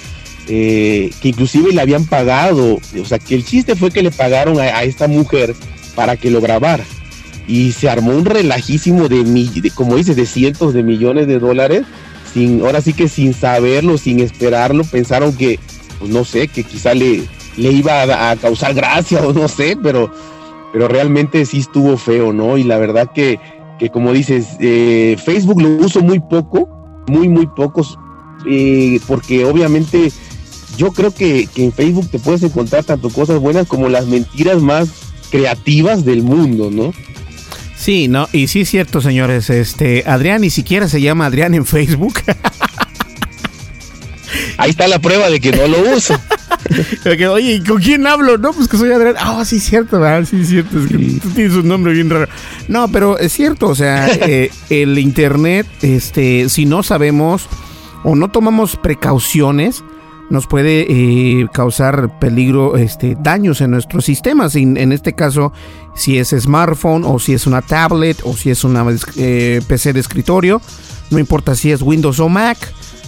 Eh, 0.48 1.10
que 1.22 1.30
inclusive 1.30 1.74
le 1.74 1.82
habían 1.82 2.06
pagado, 2.06 2.76
o 2.76 3.06
sea, 3.06 3.18
que 3.18 3.34
el 3.34 3.44
chiste 3.44 3.76
fue 3.76 3.90
que 3.90 4.04
le 4.04 4.12
pagaron 4.12 4.60
a, 4.60 4.84
esta 4.84 5.08
mujer 5.08 5.56
para 5.96 6.18
que 6.18 6.30
lo 6.30 6.40
grabara. 6.40 6.84
Y 7.48 7.72
se 7.72 7.90
armó 7.90 8.12
un 8.12 8.26
relajísimo 8.26 9.08
de, 9.08 9.24
de, 9.24 9.72
como 9.72 9.96
dices, 9.96 10.16
de 10.16 10.28
cientos 10.28 10.76
de 10.76 10.84
millones 10.84 11.26
de 11.26 11.40
dólares, 11.40 11.84
sin, 12.32 12.62
ahora 12.62 12.82
sí 12.82 12.94
que 12.94 13.08
sin 13.08 13.34
saberlo, 13.34 13.98
sin 13.98 14.20
esperarlo, 14.20 14.84
pensaron 14.84 15.36
que, 15.36 15.60
pues 15.98 16.12
no 16.12 16.26
sé, 16.26 16.48
que 16.48 16.64
quizá 16.64 16.94
le, 16.94 17.24
le 17.58 17.72
iba 17.72 18.30
a 18.32 18.36
causar 18.36 18.74
gracia 18.76 19.22
o 19.26 19.34
no 19.34 19.48
sé, 19.48 19.78
pero, 19.82 20.12
pero 20.76 20.90
realmente 20.90 21.46
sí 21.46 21.60
estuvo 21.60 21.96
feo, 21.96 22.34
¿no? 22.34 22.58
Y 22.58 22.66
la 22.66 22.78
verdad 22.78 23.10
que 23.16 23.40
que 23.80 23.90
como 23.90 24.12
dices, 24.14 24.58
eh, 24.60 25.18
Facebook 25.24 25.62
lo 25.62 25.70
uso 25.70 26.02
muy 26.02 26.20
poco, 26.20 26.70
muy, 27.08 27.28
muy 27.28 27.48
pocos, 27.48 27.98
eh, 28.50 29.00
porque 29.08 29.46
obviamente 29.46 30.12
yo 30.78 30.92
creo 30.92 31.14
que, 31.14 31.48
en 31.56 31.72
Facebook 31.72 32.10
te 32.10 32.20
puedes 32.20 32.44
encontrar 32.44 32.84
tanto 32.84 33.10
cosas 33.10 33.40
buenas 33.40 33.68
como 33.68 33.90
las 33.90 34.08
mentiras 34.08 34.62
más 34.62 34.90
creativas 35.32 36.06
del 36.06 36.24
mundo, 36.24 36.70
¿no? 36.72 36.94
Sí, 37.78 38.08
no, 38.10 38.28
y 38.34 38.48
sí 38.48 38.62
es 38.62 38.70
cierto, 38.70 39.00
señores, 39.00 39.50
este, 39.50 40.04
Adrián 40.06 40.42
ni 40.42 40.50
siquiera 40.50 40.90
se 40.90 41.02
llama 41.02 41.28
Adrián 41.28 41.54
en 41.54 41.66
Facebook. 41.66 42.16
Ahí 44.58 44.72
está 44.72 44.88
la 44.88 45.00
prueba 45.00 45.30
de 45.30 45.40
que 45.40 45.52
no 45.52 45.68
lo 45.68 45.96
uso. 45.96 46.16
Oye, 47.32 47.64
¿con 47.66 47.82
quién 47.82 48.08
hablo? 48.08 48.38
No, 48.38 48.54
pues 48.54 48.68
que 48.68 48.78
soy 48.78 48.92
Adrián. 48.92 49.16
Ah, 49.20 49.44
sí, 49.46 49.60
cierto, 49.60 50.00
¿verdad? 50.00 50.28
Sí, 50.30 50.46
cierto. 50.46 50.80
Es 50.80 50.88
que 50.88 50.98
tú 51.22 51.30
tienes 51.30 51.54
un 51.54 51.68
nombre 51.68 51.94
bien 51.94 52.10
raro. 52.10 52.28
No, 52.68 52.88
pero 52.88 53.18
es 53.18 53.34
cierto, 53.34 53.68
o 53.68 53.76
sea, 53.76 54.08
eh, 54.14 54.52
el 54.70 54.98
internet, 54.98 55.68
este, 55.82 56.50
si 56.50 56.66
no 56.66 56.84
sabemos 56.84 57.48
o 58.04 58.16
no 58.16 58.30
tomamos 58.30 58.78
precauciones, 58.78 59.84
nos 60.30 60.48
puede 60.48 60.88
eh, 60.90 61.48
causar 61.54 62.20
peligro, 62.20 62.78
este, 62.78 63.16
daños 63.20 63.62
en 63.62 63.72
nuestros 63.72 64.06
sistemas. 64.06 64.56
En, 64.56 64.92
este 64.92 65.14
caso, 65.14 65.54
si 65.96 66.18
es 66.18 66.30
smartphone 66.30 67.04
o 67.06 67.20
si 67.20 67.34
es 67.34 67.46
una 67.46 67.62
tablet 67.62 68.18
o 68.24 68.36
si 68.36 68.50
es 68.50 68.64
una 68.64 68.86
eh, 69.18 69.62
PC 69.68 69.94
de 69.94 70.00
escritorio, 70.00 70.62
no 71.12 71.20
importa 71.20 71.56
si 71.56 71.72
es 71.72 71.82
Windows 71.82 72.20
o 72.20 72.30
Mac 72.30 72.58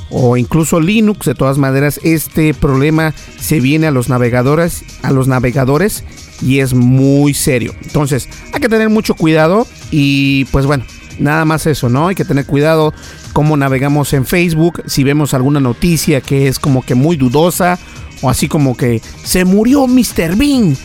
o 0.09 0.37
incluso 0.37 0.79
Linux, 0.79 1.25
de 1.25 1.35
todas 1.35 1.57
maneras 1.57 1.99
este 2.03 2.53
problema 2.53 3.13
se 3.39 3.59
viene 3.59 3.87
a 3.87 3.91
los 3.91 4.09
navegadores, 4.09 4.83
a 5.03 5.11
los 5.11 5.27
navegadores 5.27 6.03
y 6.41 6.59
es 6.59 6.73
muy 6.73 7.33
serio. 7.33 7.73
Entonces, 7.83 8.29
hay 8.53 8.59
que 8.59 8.69
tener 8.69 8.89
mucho 8.89 9.15
cuidado 9.15 9.67
y 9.91 10.45
pues 10.45 10.65
bueno, 10.65 10.85
nada 11.19 11.45
más 11.45 11.65
eso, 11.65 11.89
¿no? 11.89 12.07
Hay 12.07 12.15
que 12.15 12.25
tener 12.25 12.45
cuidado 12.45 12.93
cómo 13.33 13.57
navegamos 13.57 14.13
en 14.13 14.25
Facebook, 14.25 14.83
si 14.85 15.03
vemos 15.03 15.33
alguna 15.33 15.59
noticia 15.59 16.21
que 16.21 16.47
es 16.47 16.59
como 16.59 16.83
que 16.83 16.95
muy 16.95 17.17
dudosa 17.17 17.79
o 18.21 18.29
así 18.29 18.47
como 18.47 18.75
que 18.75 19.01
se 19.23 19.45
murió 19.45 19.87
Mr. 19.87 20.35
Bean 20.35 20.75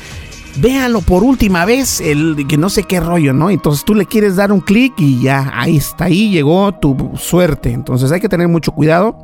véanlo 0.57 1.01
por 1.01 1.23
última 1.23 1.65
vez, 1.65 2.01
el 2.01 2.47
que 2.49 2.57
no 2.57 2.69
sé 2.69 2.85
qué 2.85 3.01
rollo, 3.01 3.33
¿no? 3.33 3.51
Entonces 3.51 3.85
tú 3.85 3.95
le 3.95 4.07
quieres 4.07 4.37
dar 4.37 4.53
un 4.53 4.61
clic 4.61 4.95
y 4.99 5.21
ya, 5.21 5.51
ahí 5.55 5.77
está, 5.77 6.05
ahí 6.05 6.31
llegó 6.31 6.73
tu 6.73 7.13
suerte. 7.17 7.73
Entonces 7.73 8.13
hay 8.13 8.21
que 8.21 8.29
tener 8.29 8.49
mucho 8.49 8.73
cuidado 8.73 9.17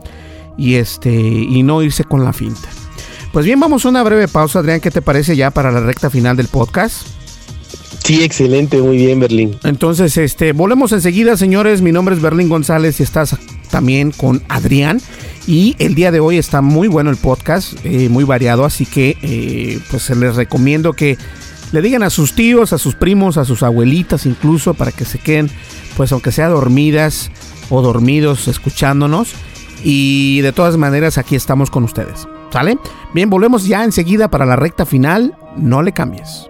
y 0.57 0.75
este 0.75 1.13
y 1.13 1.63
no 1.63 1.83
irse 1.83 2.05
con 2.05 2.25
la 2.25 2.33
finta. 2.33 2.69
Pues 3.33 3.45
bien, 3.45 3.61
vamos 3.61 3.85
a 3.85 3.91
una 3.91 4.03
breve 4.03 4.27
pausa, 4.27 4.61
Adrián, 4.61 4.81
¿qué 4.81 4.91
te 4.91 5.03
parece 5.03 5.37
ya 5.37 5.51
para 5.51 5.71
la 5.71 5.81
recta 5.81 6.09
final 6.11 6.37
del 6.37 6.49
podcast? 6.49 7.18
Sí, 8.09 8.23
excelente, 8.23 8.81
muy 8.81 8.97
bien, 8.97 9.21
Berlín. 9.21 9.59
Entonces, 9.65 10.17
este, 10.17 10.55
volvemos 10.55 10.93
enseguida, 10.93 11.37
señores. 11.37 11.83
Mi 11.83 11.93
nombre 11.93 12.15
es 12.15 12.23
Berlín 12.23 12.49
González 12.49 13.01
y 13.01 13.03
estás 13.03 13.37
también 13.71 14.13
con 14.13 14.43
Adrián. 14.49 14.99
Y 15.47 15.77
el 15.79 15.95
día 15.95 16.11
de 16.11 16.19
hoy 16.19 16.39
está 16.39 16.63
muy 16.63 16.89
bueno 16.89 17.11
el 17.11 17.19
podcast, 17.19 17.75
eh, 17.85 18.09
muy 18.09 18.25
variado, 18.25 18.65
así 18.65 18.87
que 18.87 19.19
eh, 19.21 19.79
pues 19.91 20.09
les 20.09 20.37
recomiendo 20.37 20.95
que 20.95 21.19
le 21.71 21.83
digan 21.83 22.03
a 22.03 22.09
sus 22.09 22.35
tíos, 22.35 22.73
a 22.73 22.79
sus 22.79 22.95
primos, 22.95 23.37
a 23.37 23.45
sus 23.45 23.63
abuelitas 23.63 24.25
incluso, 24.25 24.73
para 24.73 24.91
que 24.91 25.05
se 25.05 25.19
queden, 25.19 25.51
pues 25.95 26.11
aunque 26.11 26.33
sea 26.33 26.49
dormidas 26.49 27.31
o 27.69 27.83
dormidos 27.83 28.49
escuchándonos. 28.49 29.35
Y 29.85 30.41
de 30.41 30.53
todas 30.53 30.79
maneras 30.79 31.19
aquí 31.19 31.37
estamos 31.37 31.71
con 31.71 31.85
ustedes. 31.85 32.27
¿Sale? 32.51 32.79
Bien, 33.13 33.29
volvemos 33.29 33.67
ya 33.67 33.85
enseguida 33.85 34.31
para 34.31 34.47
la 34.47 34.57
recta 34.57 34.87
final. 34.87 35.37
No 35.59 35.83
le 35.83 35.93
cambies. 35.93 36.49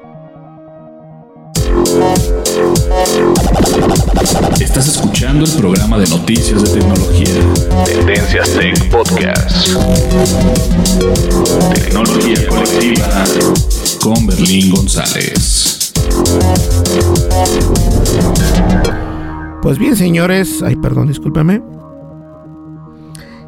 Estás 4.61 4.89
escuchando 4.89 5.45
el 5.45 5.53
programa 5.57 5.99
de 5.99 6.07
noticias 6.09 6.63
de 6.63 6.81
tecnología. 6.81 7.35
Tendencias 7.85 8.51
Tech 8.51 8.91
Podcast. 8.91 9.69
Tecnología 11.75 12.47
colectiva 12.49 13.25
con 14.03 14.27
Berlín 14.27 14.71
González. 14.71 15.93
Pues 19.63 19.79
bien, 19.79 19.97
señores, 19.97 20.63
ay, 20.63 20.77
perdón, 20.77 21.09
discúlpeme. 21.09 21.63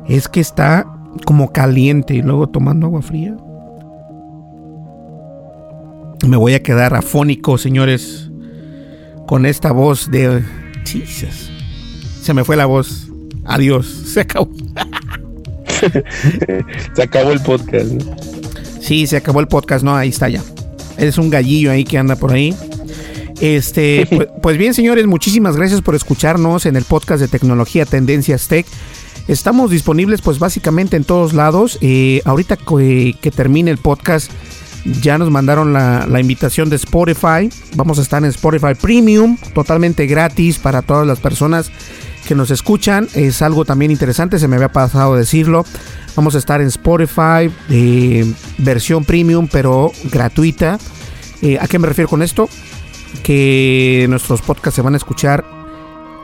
Es 0.09 0.28
que 0.28 0.40
está 0.40 0.86
como 1.24 1.53
caliente 1.53 2.14
y 2.14 2.22
luego 2.22 2.48
tomando 2.48 2.86
agua 2.86 3.03
fría. 3.03 3.36
Me 6.26 6.36
voy 6.36 6.55
a 6.55 6.62
quedar 6.62 6.94
afónico, 6.94 7.57
señores, 7.57 8.30
con 9.31 9.47
esta 9.47 9.70
voz 9.70 10.11
de 10.11 10.43
Jesus. 10.85 11.53
Se 12.20 12.35
me 12.35 12.43
fue 12.43 12.57
la 12.57 12.66
voz. 12.66 13.07
Adiós. 13.45 13.87
Se 14.07 14.22
acabó. 14.22 14.51
se 16.95 17.03
acabó 17.03 17.31
el 17.31 17.41
podcast. 17.41 17.93
Sí, 18.81 19.07
se 19.07 19.16
acabó 19.16 19.39
el 19.39 19.47
podcast. 19.47 19.85
No, 19.85 19.95
ahí 19.95 20.09
está 20.09 20.28
ya. 20.28 20.43
Es 20.99 21.16
un 21.16 21.31
gallillo 21.31 21.70
ahí 21.70 21.85
que 21.85 21.97
anda 21.97 22.16
por 22.16 22.33
ahí. 22.33 22.57
Este, 23.41 24.05
pues, 24.11 24.28
pues, 24.43 24.59
bien, 24.59 24.74
señores, 24.74 25.07
muchísimas 25.07 25.57
gracias 25.57 25.81
por 25.81 25.95
escucharnos 25.95 26.66
en 26.66 26.74
el 26.74 26.83
podcast 26.83 27.20
de 27.20 27.28
Tecnología 27.28 27.87
Tendencias 27.87 28.49
Tech. 28.49 28.66
Estamos 29.28 29.70
disponibles, 29.70 30.22
pues 30.22 30.41
básicamente 30.41 30.97
en 30.97 31.05
todos 31.05 31.35
lados. 31.35 31.78
Eh, 31.83 32.20
ahorita 32.24 32.57
que, 32.57 33.14
que, 33.22 33.31
termine 33.31 33.70
el 33.70 33.78
podcast, 33.78 34.33
ya 34.85 35.18
nos 35.18 35.31
mandaron 35.31 35.72
la, 35.72 36.20
invitación 36.20 36.70
de 36.70 36.76
Spotify. 36.76 37.49
Vamos 37.74 37.99
a 37.99 38.03
estar 38.03 38.22
en 38.22 38.31
Spotify 38.31 38.74
Premium, 38.81 39.37
totalmente 39.55 40.07
gratis 40.07 40.59
para 40.59 40.83
todas 40.83 41.07
las 41.07 41.18
personas 41.18 41.70
que 42.26 42.35
nos 42.35 42.51
escuchan. 42.51 43.09
Es 43.14 43.43
algo 43.43 43.64
también 43.64 43.91
interesante, 43.91 44.39
se 44.39 44.49
me 44.49 44.57
había 44.57 44.70
pasado 44.70 45.16
decirlo. 45.16 45.64
Vamos 46.16 46.35
a 46.35 46.39
estar 46.39 46.61
en 46.61 46.68
Spotify, 46.68 47.51
eh, 47.68 48.33
versión 48.59 49.05
premium, 49.05 49.49
pero 49.51 49.93
gratuita. 50.11 50.78
Eh, 51.43 51.59
¿A 51.61 51.66
qué 51.66 51.78
me 51.78 51.87
refiero 51.87 52.09
con 52.09 52.22
esto? 52.22 52.49
Que 53.22 54.07
nuestros 54.09 54.43
podcasts 54.43 54.76
se 54.76 54.83
van 54.83 54.95
a 54.95 54.97
escuchar 54.97 55.45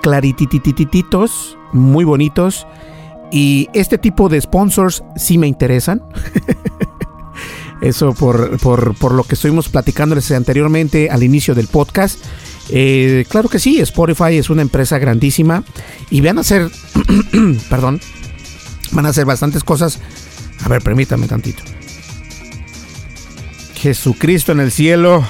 clarititititos, 0.03 1.59
muy 1.73 2.05
bonitos. 2.05 2.67
Y 3.33 3.69
este 3.75 3.99
tipo 3.99 4.29
de 4.29 4.41
sponsors 4.41 5.03
sí 5.17 5.37
me 5.37 5.49
interesan. 5.49 6.03
Eso 7.81 8.14
por, 8.14 8.59
por, 8.59 8.95
por, 8.95 9.12
lo 9.12 9.24
que 9.24 9.35
estuvimos 9.35 9.68
platicándoles 9.68 10.31
anteriormente 10.33 11.11
al 11.11 11.22
inicio 11.22 11.55
del 11.55 11.68
podcast. 11.68 12.18
Eh, 12.70 13.24
claro 13.29 13.49
que 13.49 13.59
sí, 13.59 13.81
Spotify 13.81 14.37
es 14.39 14.51
una 14.51 14.62
empresa 14.62 14.99
grandísima 14.99 15.62
y 16.11 16.20
van 16.20 16.39
a 16.39 16.41
hacer, 16.41 16.70
perdón, 17.70 18.01
van 18.93 19.07
a 19.07 19.11
hacer 19.11 19.24
bastantes 19.24 19.62
cosas. 19.62 20.01
A 20.64 20.68
ver, 20.68 20.83
permítame 20.83 21.29
tantito. 21.29 21.62
Jesucristo 23.74 24.53
en 24.53 24.61
el 24.61 24.72
cielo. 24.72 25.24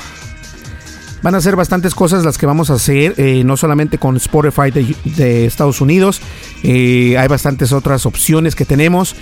Van 1.23 1.35
a 1.35 1.41
ser 1.41 1.57
bastantes 1.57 1.95
cosas 1.95 2.25
las 2.25 2.39
que 2.39 2.47
vamos 2.47 2.71
a 2.71 2.75
hacer, 2.75 3.15
eh, 3.17 3.43
no 3.45 3.57
solamente 3.57 3.99
con 3.99 4.17
Spotify 4.17 4.71
de, 4.71 5.47
Estados 5.47 5.81
Unidos, 5.81 6.21
eh, 6.63 7.17
hay 7.19 7.27
bastantes 7.27 7.73
otras 7.73 8.07
opciones 8.07 8.55
que 8.55 8.65
tenemos. 8.65 9.17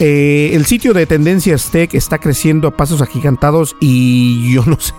Eh, 0.00 0.50
el 0.54 0.66
sitio 0.66 0.92
de 0.92 1.06
Tendencias 1.06 1.70
Tech 1.70 1.94
está 1.94 2.18
creciendo 2.18 2.68
a 2.68 2.76
pasos 2.76 3.00
agigantados 3.00 3.76
y 3.80 4.52
yo 4.52 4.64
no 4.66 4.78
sé, 4.80 4.92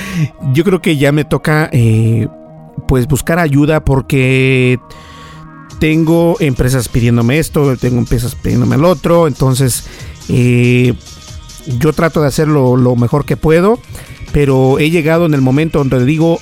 yo 0.52 0.64
creo 0.64 0.82
que 0.82 0.96
ya 0.96 1.10
me 1.10 1.24
toca 1.24 1.70
eh, 1.72 2.28
pues 2.86 3.06
buscar 3.06 3.38
ayuda 3.38 3.82
porque 3.82 4.78
tengo 5.78 6.36
empresas 6.40 6.88
pidiéndome 6.88 7.38
esto, 7.38 7.76
tengo 7.76 7.98
empresas 7.98 8.34
pidiéndome 8.34 8.76
el 8.76 8.84
otro, 8.84 9.26
entonces 9.26 9.86
eh, 10.28 10.94
yo 11.78 11.92
trato 11.92 12.20
de 12.20 12.28
hacerlo 12.28 12.76
lo 12.76 12.94
mejor 12.94 13.24
que 13.24 13.38
puedo, 13.38 13.80
pero 14.32 14.78
he 14.78 14.90
llegado 14.90 15.24
en 15.24 15.32
el 15.32 15.40
momento 15.40 15.78
donde 15.78 16.04
digo, 16.04 16.38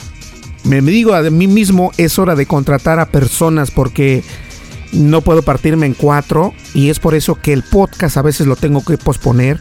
me, 0.65 0.83
me 0.83 0.91
digo 0.91 1.15
a 1.15 1.23
mí 1.23 1.47
mismo, 1.47 1.93
es 1.97 2.19
hora 2.19 2.35
de 2.35 2.47
contratar 2.47 2.99
a 2.99 3.07
personas 3.07 3.71
porque 3.71 4.25
no 4.93 5.21
puedo 5.21 5.43
partirme 5.43 5.87
en 5.87 5.95
cuatro 5.95 6.53
y 6.75 6.91
es 6.91 6.99
por 6.99 7.15
eso 7.15 7.37
que 7.37 7.53
el 7.53 7.63
podcast 7.63 8.17
a 8.17 8.23
veces 8.23 8.47
lo 8.47 8.57
tengo 8.57 8.85
que 8.85 8.99
posponer 8.99 9.61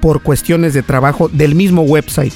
por 0.00 0.22
cuestiones 0.22 0.74
de 0.74 0.82
trabajo 0.82 1.28
del 1.28 1.54
mismo 1.54 1.82
website. 1.82 2.32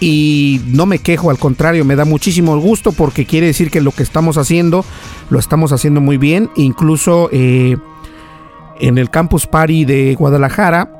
Y 0.00 0.60
no 0.66 0.84
me 0.84 0.98
quejo, 0.98 1.30
al 1.30 1.38
contrario, 1.38 1.84
me 1.84 1.94
da 1.94 2.04
muchísimo 2.04 2.58
gusto 2.58 2.90
porque 2.90 3.24
quiere 3.24 3.46
decir 3.46 3.70
que 3.70 3.80
lo 3.80 3.92
que 3.92 4.02
estamos 4.02 4.36
haciendo 4.36 4.84
lo 5.30 5.38
estamos 5.38 5.70
haciendo 5.70 6.00
muy 6.00 6.16
bien. 6.16 6.50
Incluso 6.56 7.28
eh, 7.30 7.76
en 8.80 8.98
el 8.98 9.10
Campus 9.10 9.46
Party 9.46 9.84
de 9.84 10.16
Guadalajara, 10.16 10.90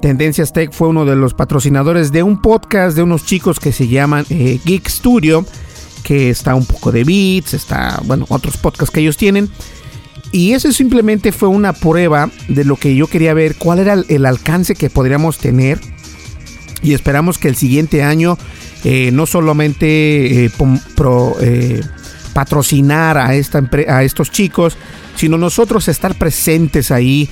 Tendencias 0.00 0.54
Tech 0.54 0.72
fue 0.72 0.88
uno 0.88 1.04
de 1.04 1.16
los 1.16 1.34
patrocinadores 1.34 2.12
de 2.12 2.22
un 2.22 2.40
podcast 2.40 2.96
de 2.96 3.02
unos 3.02 3.26
chicos 3.26 3.60
que 3.60 3.72
se 3.72 3.88
llaman 3.88 4.24
eh, 4.30 4.58
Geek 4.64 4.88
Studio, 4.88 5.44
que 6.02 6.30
está 6.30 6.54
un 6.54 6.64
poco 6.64 6.90
de 6.90 7.04
beats, 7.04 7.52
está, 7.52 8.00
bueno, 8.06 8.24
otros 8.30 8.56
podcasts 8.56 8.90
que 8.90 9.00
ellos 9.00 9.18
tienen. 9.18 9.50
Y 10.32 10.52
eso 10.52 10.72
simplemente 10.72 11.32
fue 11.32 11.48
una 11.48 11.72
prueba 11.72 12.30
de 12.48 12.64
lo 12.64 12.76
que 12.76 12.94
yo 12.94 13.08
quería 13.08 13.34
ver, 13.34 13.56
cuál 13.56 13.80
era 13.80 13.94
el, 13.94 14.26
alcance 14.26 14.74
que 14.74 14.88
podríamos 14.88 15.38
tener. 15.38 15.80
Y 16.82 16.94
esperamos 16.94 17.38
que 17.38 17.48
el 17.48 17.56
siguiente 17.56 18.02
año 18.02 18.38
eh, 18.84 19.10
no 19.12 19.26
solamente 19.26 20.44
eh, 20.46 20.50
eh, 21.40 21.80
patrocinar 22.32 23.18
a, 23.18 23.34
esta, 23.34 23.68
a 23.88 24.04
estos 24.04 24.30
chicos, 24.30 24.76
sino 25.16 25.36
nosotros 25.36 25.88
estar 25.88 26.14
presentes 26.14 26.90
ahí 26.90 27.28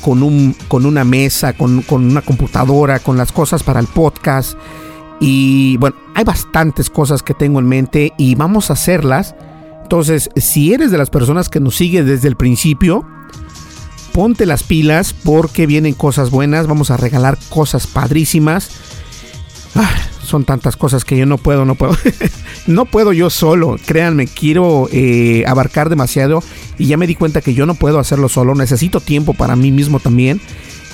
con, 0.00 0.22
un, 0.22 0.56
con 0.68 0.86
una 0.86 1.04
mesa, 1.04 1.52
con, 1.52 1.82
con 1.82 2.04
una 2.04 2.22
computadora, 2.22 3.00
con 3.00 3.16
las 3.16 3.32
cosas 3.32 3.62
para 3.62 3.80
el 3.80 3.86
podcast. 3.86 4.56
Y 5.20 5.76
bueno, 5.76 5.96
hay 6.14 6.24
bastantes 6.24 6.88
cosas 6.88 7.22
que 7.22 7.34
tengo 7.34 7.58
en 7.58 7.66
mente 7.66 8.12
y 8.16 8.34
vamos 8.36 8.70
a 8.70 8.72
hacerlas. 8.72 9.34
Entonces, 9.92 10.30
si 10.36 10.72
eres 10.72 10.90
de 10.90 10.96
las 10.96 11.10
personas 11.10 11.50
que 11.50 11.60
nos 11.60 11.76
sigue 11.76 12.02
desde 12.02 12.26
el 12.26 12.34
principio, 12.34 13.04
ponte 14.14 14.46
las 14.46 14.62
pilas 14.62 15.12
porque 15.12 15.66
vienen 15.66 15.92
cosas 15.92 16.30
buenas. 16.30 16.66
Vamos 16.66 16.90
a 16.90 16.96
regalar 16.96 17.36
cosas 17.50 17.86
padrísimas. 17.86 18.70
Ah, 19.74 19.90
son 20.24 20.46
tantas 20.46 20.78
cosas 20.78 21.04
que 21.04 21.18
yo 21.18 21.26
no 21.26 21.36
puedo, 21.36 21.66
no 21.66 21.74
puedo. 21.74 21.94
no 22.66 22.86
puedo 22.86 23.12
yo 23.12 23.28
solo. 23.28 23.76
Créanme, 23.84 24.28
quiero 24.28 24.88
eh, 24.92 25.44
abarcar 25.46 25.90
demasiado 25.90 26.42
y 26.78 26.86
ya 26.86 26.96
me 26.96 27.06
di 27.06 27.14
cuenta 27.14 27.42
que 27.42 27.52
yo 27.52 27.66
no 27.66 27.74
puedo 27.74 27.98
hacerlo 27.98 28.30
solo. 28.30 28.54
Necesito 28.54 28.98
tiempo 28.98 29.34
para 29.34 29.56
mí 29.56 29.72
mismo 29.72 30.00
también. 30.00 30.40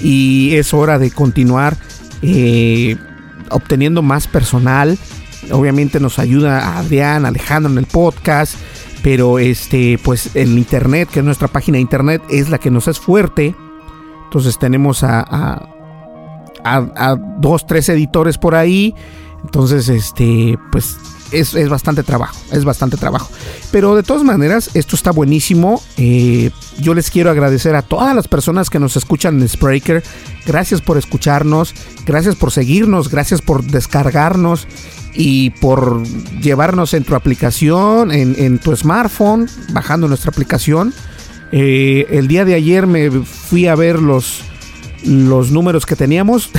Y 0.01 0.57
es 0.57 0.75
hora 0.75 0.99
de 0.99 1.13
continuar 1.13 1.77
eh, 2.23 2.97
obteniendo 3.51 4.03
más 4.03 4.27
personal. 4.27 4.99
Obviamente 5.53 6.01
nos 6.01 6.19
ayuda 6.19 6.81
Adrián, 6.81 7.27
Alejandro 7.27 7.71
en 7.71 7.79
el 7.79 7.87
podcast 7.87 8.57
pero 9.03 9.39
este 9.39 9.99
pues 10.03 10.35
el 10.35 10.59
internet 10.59 11.09
que 11.11 11.21
es 11.21 11.25
nuestra 11.25 11.49
página 11.49 11.77
de 11.77 11.83
internet 11.83 12.23
es 12.31 12.51
la 12.51 12.59
que 12.59 12.71
nos 12.71 12.89
es 12.89 12.99
fuerte. 12.99 13.55
Entonces 14.25 14.59
tenemos 14.59 15.03
a, 15.05 15.21
a, 15.21 15.69
a, 16.65 16.77
a 16.97 17.17
dos 17.39 17.67
tres 17.67 17.89
editores 17.89 18.39
por 18.39 18.55
ahí. 18.55 18.95
Entonces 19.45 19.89
este 19.89 20.59
pues 20.73 20.97
es, 21.33 21.55
es, 21.55 21.69
bastante 21.69 22.03
trabajo 22.03 22.39
es 22.53 22.65
bastante 22.65 22.97
trabajo. 22.97 23.31
Pero 23.71 23.95
de 23.95 24.03
todas 24.03 24.25
maneras 24.25 24.71
esto 24.75 24.97
está 24.97 25.11
buenísimo. 25.11 25.83
Eh, 25.97 26.51
yo 26.79 26.95
les 26.95 27.11
quiero 27.11 27.31
agradecer 27.31 27.75
a 27.75 27.83
todas 27.83 28.15
las 28.15 28.29
personas 28.29 28.71
que 28.71 28.79
nos 28.79 28.97
escuchan 28.97 29.41
en 29.41 29.49
Spreaker. 29.49 30.03
Gracias 30.47 30.81
por 30.81 30.97
escucharnos 30.99 31.75
gracias 32.07 32.37
por 32.37 32.53
seguirnos 32.53 33.11
gracias 33.11 33.43
por 33.43 33.63
descargarnos 33.65 34.67
y 35.15 35.51
por 35.51 36.07
llevarnos 36.41 36.95
en 36.95 37.05
tu 37.05 37.15
aplicación, 37.15 38.13
en, 38.13 38.37
en 38.39 38.59
tu 38.59 38.75
smartphone, 38.77 39.49
bajando 39.73 40.07
nuestra 40.07 40.31
aplicación. 40.31 40.95
Eh, 41.51 42.07
el 42.11 42.29
día 42.29 42.45
de 42.45 42.55
ayer 42.55 42.87
me 42.87 43.11
fui 43.11 43.67
a 43.67 43.75
ver 43.75 44.01
los, 44.01 44.43
los 45.05 45.51
números 45.51 45.87
que 45.87 45.97
teníamos 45.97 46.51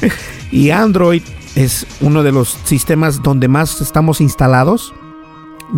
y 0.50 0.70
Android 0.70 1.22
es 1.54 1.86
uno 2.00 2.22
de 2.22 2.32
los 2.32 2.56
sistemas 2.64 3.22
donde 3.22 3.48
más 3.48 3.80
estamos 3.80 4.20
instalados. 4.20 4.94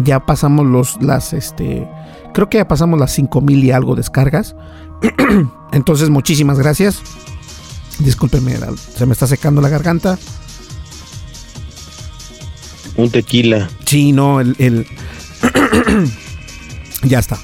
Ya 0.05 0.21
pasamos 0.21 0.67
los, 0.67 1.01
las, 1.03 1.33
este, 1.33 1.89
creo 2.33 2.49
que 2.49 2.59
ya 2.59 2.69
pasamos 2.69 2.99
las 2.99 3.13
5000 3.13 3.65
y 3.65 3.71
algo 3.71 3.97
descargas. 3.97 4.55
Entonces, 5.73 6.11
muchísimas 6.11 6.59
gracias. 6.59 7.03
Discúlpenme, 7.99 8.57
se 8.77 9.07
me 9.07 9.13
está 9.13 9.27
secando 9.27 9.61
la 9.61 9.69
garganta. 9.69 10.19
Un 12.97 13.11
tequila. 13.11 13.69
Sí, 13.85 14.13
no, 14.13 14.41
el. 14.41 14.57
el 14.59 14.87
ya 17.03 17.19
está. 17.19 17.39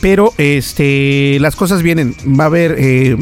Pero 0.00 0.32
este, 0.38 1.38
las 1.40 1.56
cosas 1.56 1.82
vienen. 1.82 2.14
Va 2.38 2.44
a 2.44 2.46
haber 2.46 2.76
eh, 2.78 3.16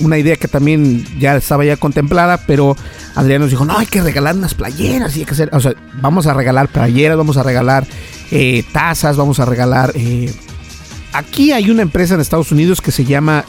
una 0.00 0.18
idea 0.18 0.36
que 0.36 0.48
también 0.48 1.06
ya 1.18 1.36
estaba 1.36 1.64
ya 1.64 1.76
contemplada, 1.76 2.38
pero 2.46 2.76
Adrián 3.16 3.40
nos 3.40 3.50
dijo, 3.50 3.64
no, 3.64 3.78
hay 3.78 3.86
que 3.86 4.02
regalar 4.02 4.36
unas 4.36 4.54
playeras 4.54 5.16
y 5.16 5.20
hay 5.20 5.26
que 5.26 5.32
hacer, 5.32 5.48
o 5.52 5.58
sea, 5.58 5.72
vamos 6.02 6.26
a 6.26 6.34
regalar 6.34 6.68
playeras, 6.68 7.16
vamos 7.16 7.38
a 7.38 7.42
regalar 7.42 7.86
eh, 8.30 8.62
tazas, 8.72 9.16
vamos 9.16 9.40
a 9.40 9.46
regalar... 9.46 9.90
Eh, 9.94 10.32
aquí 11.14 11.50
hay 11.50 11.70
una 11.70 11.80
empresa 11.80 12.14
en 12.14 12.20
Estados 12.20 12.52
Unidos 12.52 12.82
que 12.82 12.92
se 12.92 13.06
llama 13.06 13.44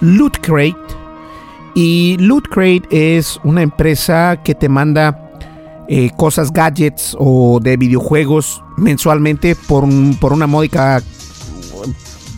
Loot 0.00 0.38
Crate. 0.40 0.76
Y 1.74 2.16
Loot 2.18 2.48
Crate 2.48 2.88
es 2.90 3.38
una 3.44 3.62
empresa 3.62 4.40
que 4.44 4.56
te 4.56 4.68
manda 4.68 5.32
eh, 5.88 6.10
cosas, 6.16 6.52
gadgets 6.52 7.16
o 7.16 7.60
de 7.62 7.76
videojuegos 7.76 8.62
mensualmente 8.76 9.54
por, 9.54 9.84
por 10.18 10.32
una 10.32 10.48
módica. 10.48 11.00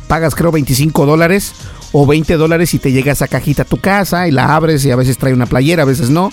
Pagas 0.07 0.35
creo 0.35 0.53
25 0.53 1.07
dólares 1.07 1.55
o 1.93 2.05
20 2.07 2.37
dólares 2.37 2.75
y 2.75 2.79
te 2.79 2.93
llega 2.93 3.13
esa 3.13 3.27
cajita 3.27 3.63
a 3.63 3.65
tu 3.65 3.79
casa 3.79 4.29
y 4.29 4.33
la 4.33 4.55
abres 4.55 4.85
y 4.85 4.91
a 4.91 4.97
veces 4.97 5.17
trae 5.17 5.33
una 5.33 5.47
playera, 5.47 5.85
a 5.85 5.87
veces 5.87 6.11
no. 6.11 6.31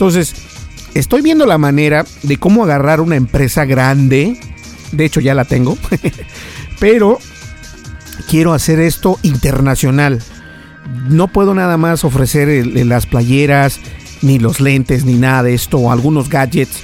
Entonces, 0.00 0.34
estoy 0.94 1.20
viendo 1.20 1.44
la 1.44 1.58
manera 1.58 2.06
de 2.22 2.38
cómo 2.38 2.64
agarrar 2.64 3.02
una 3.02 3.16
empresa 3.16 3.66
grande. 3.66 4.40
De 4.92 5.04
hecho, 5.04 5.20
ya 5.20 5.34
la 5.34 5.44
tengo. 5.44 5.76
Pero 6.80 7.18
quiero 8.26 8.54
hacer 8.54 8.80
esto 8.80 9.18
internacional. 9.22 10.22
No 11.10 11.28
puedo 11.28 11.54
nada 11.54 11.76
más 11.76 12.02
ofrecer 12.02 12.66
las 12.66 13.04
playeras, 13.04 13.78
ni 14.22 14.38
los 14.38 14.60
lentes, 14.60 15.04
ni 15.04 15.16
nada 15.16 15.42
de 15.42 15.52
esto, 15.52 15.76
o 15.76 15.92
algunos 15.92 16.30
gadgets 16.30 16.80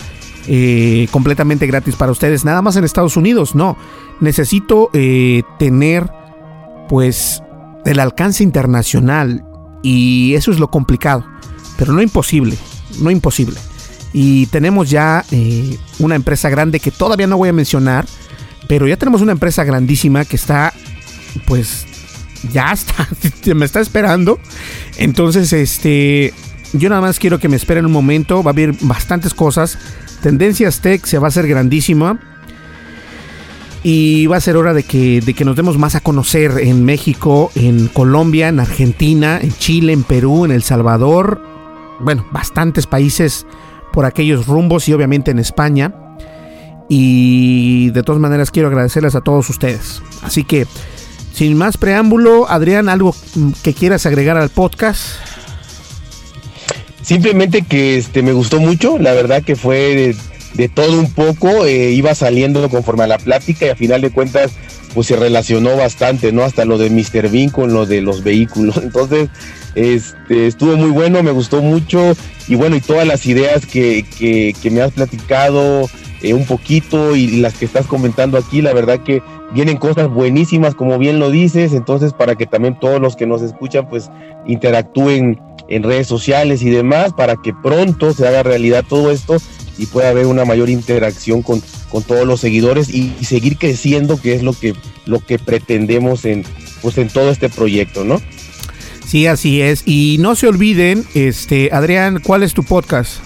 eh, 0.46 1.08
completamente 1.10 1.66
gratis 1.66 1.96
para 1.96 2.12
ustedes, 2.12 2.44
nada 2.44 2.60
más 2.60 2.76
en 2.76 2.84
Estados 2.84 3.16
Unidos, 3.16 3.54
no. 3.54 3.78
Necesito 4.20 4.90
eh, 4.92 5.42
tener, 5.58 6.10
pues, 6.86 7.42
el 7.86 7.98
alcance 7.98 8.44
internacional, 8.44 9.42
y 9.82 10.34
eso 10.34 10.50
es 10.50 10.58
lo 10.58 10.70
complicado, 10.70 11.24
pero 11.76 11.92
no 11.92 12.02
imposible, 12.02 12.56
no 13.00 13.10
imposible. 13.10 13.56
Y 14.12 14.46
tenemos 14.46 14.88
ya 14.90 15.24
eh, 15.30 15.76
una 15.98 16.14
empresa 16.14 16.48
grande 16.48 16.80
que 16.80 16.90
todavía 16.90 17.26
no 17.26 17.36
voy 17.36 17.50
a 17.50 17.52
mencionar, 17.52 18.06
pero 18.68 18.88
ya 18.88 18.96
tenemos 18.96 19.20
una 19.20 19.32
empresa 19.32 19.64
grandísima 19.64 20.24
que 20.24 20.36
está, 20.36 20.72
pues, 21.46 21.86
ya 22.52 22.72
está, 22.72 23.08
me 23.54 23.64
está 23.64 23.80
esperando. 23.80 24.38
Entonces, 24.96 25.52
este, 25.52 26.32
yo 26.72 26.88
nada 26.88 27.00
más 27.00 27.18
quiero 27.18 27.38
que 27.38 27.48
me 27.48 27.56
esperen 27.56 27.86
un 27.86 27.92
momento. 27.92 28.42
Va 28.42 28.50
a 28.50 28.52
haber 28.52 28.72
bastantes 28.80 29.34
cosas. 29.34 29.78
Tendencias 30.22 30.80
Tech 30.80 31.04
se 31.04 31.18
va 31.18 31.26
a 31.26 31.28
hacer 31.28 31.46
grandísima. 31.46 32.18
Y 33.82 34.26
va 34.26 34.38
a 34.38 34.40
ser 34.40 34.56
hora 34.56 34.74
de 34.74 34.82
que, 34.82 35.20
de 35.20 35.34
que 35.34 35.44
nos 35.44 35.54
demos 35.54 35.78
más 35.78 35.94
a 35.94 36.00
conocer 36.00 36.54
en 36.58 36.84
México, 36.84 37.52
en 37.54 37.86
Colombia, 37.86 38.48
en 38.48 38.58
Argentina, 38.58 39.38
en 39.40 39.52
Chile, 39.52 39.92
en 39.92 40.02
Perú, 40.02 40.44
en 40.44 40.50
El 40.50 40.64
Salvador. 40.64 41.45
Bueno, 42.00 42.26
bastantes 42.30 42.86
países 42.86 43.46
por 43.92 44.04
aquellos 44.04 44.46
rumbos 44.46 44.88
y 44.88 44.92
obviamente 44.92 45.30
en 45.30 45.38
España. 45.38 45.94
Y 46.88 47.90
de 47.90 48.02
todas 48.02 48.20
maneras 48.20 48.50
quiero 48.50 48.68
agradecerles 48.68 49.14
a 49.14 49.20
todos 49.20 49.48
ustedes. 49.50 50.02
Así 50.22 50.44
que, 50.44 50.66
sin 51.32 51.56
más 51.56 51.76
preámbulo, 51.76 52.48
Adrián, 52.48 52.88
¿algo 52.88 53.14
que 53.62 53.74
quieras 53.74 54.06
agregar 54.06 54.36
al 54.36 54.50
podcast? 54.50 55.16
Simplemente 57.02 57.62
que 57.62 57.98
este 57.98 58.22
me 58.22 58.32
gustó 58.32 58.58
mucho, 58.58 58.98
la 58.98 59.12
verdad 59.12 59.42
que 59.42 59.54
fue 59.54 60.16
de, 60.54 60.68
todo 60.68 60.98
un 60.98 61.12
poco, 61.12 61.64
eh, 61.64 61.92
iba 61.92 62.14
saliendo 62.16 62.68
conforme 62.68 63.04
a 63.04 63.06
la 63.06 63.18
plática 63.18 63.66
y 63.66 63.68
a 63.68 63.76
final 63.76 64.00
de 64.00 64.10
cuentas 64.10 64.52
pues 64.96 65.08
se 65.08 65.16
relacionó 65.16 65.76
bastante, 65.76 66.32
¿no? 66.32 66.42
Hasta 66.42 66.64
lo 66.64 66.78
de 66.78 66.88
Mr. 66.88 67.28
Bean 67.30 67.50
con 67.50 67.74
lo 67.74 67.84
de 67.84 68.00
los 68.00 68.24
vehículos. 68.24 68.78
Entonces, 68.82 69.28
este, 69.74 70.46
estuvo 70.46 70.74
muy 70.74 70.88
bueno, 70.88 71.22
me 71.22 71.32
gustó 71.32 71.60
mucho 71.60 72.14
y 72.48 72.54
bueno, 72.54 72.76
y 72.76 72.80
todas 72.80 73.06
las 73.06 73.26
ideas 73.26 73.66
que, 73.66 74.06
que, 74.18 74.70
me 74.70 74.80
has 74.80 74.92
platicado 74.92 75.86
eh, 76.22 76.32
un 76.32 76.46
poquito 76.46 77.14
y 77.14 77.42
las 77.42 77.58
que 77.58 77.66
estás 77.66 77.86
comentando 77.86 78.38
aquí, 78.38 78.62
la 78.62 78.72
verdad 78.72 79.00
que 79.04 79.22
vienen 79.52 79.76
cosas 79.76 80.08
buenísimas, 80.08 80.74
como 80.74 80.96
bien 80.96 81.18
lo 81.18 81.30
dices, 81.30 81.74
entonces 81.74 82.14
para 82.14 82.34
que 82.34 82.46
también 82.46 82.80
todos 82.80 82.98
los 82.98 83.16
que 83.16 83.26
nos 83.26 83.42
escuchan 83.42 83.90
pues 83.90 84.08
interactúen 84.46 85.38
en 85.68 85.82
redes 85.82 86.06
sociales 86.06 86.62
y 86.62 86.70
demás 86.70 87.12
para 87.12 87.36
que 87.36 87.52
pronto 87.52 88.14
se 88.14 88.26
haga 88.26 88.42
realidad 88.42 88.82
todo 88.88 89.10
esto 89.10 89.36
y 89.76 89.84
pueda 89.86 90.08
haber 90.08 90.26
una 90.26 90.46
mayor 90.46 90.70
interacción 90.70 91.42
con, 91.42 91.60
con 91.90 92.02
todos 92.02 92.26
los 92.26 92.40
seguidores 92.40 92.88
y, 92.88 93.12
seguir 93.24 93.56
creciendo, 93.56 94.20
que 94.20 94.34
es 94.34 94.42
lo 94.42 94.52
que, 94.52 94.74
lo 95.04 95.20
que 95.20 95.38
pretendemos 95.38 96.24
en, 96.24 96.44
pues 96.82 96.98
en 96.98 97.08
todo 97.08 97.30
este 97.30 97.48
proyecto, 97.48 98.04
¿no? 98.04 98.20
Sí, 99.06 99.26
así 99.26 99.60
es. 99.60 99.82
Y 99.86 100.16
no 100.20 100.34
se 100.34 100.48
olviden, 100.48 101.04
este, 101.14 101.70
Adrián, 101.72 102.20
¿cuál 102.22 102.42
es 102.42 102.54
tu 102.54 102.64
podcast? 102.64 103.20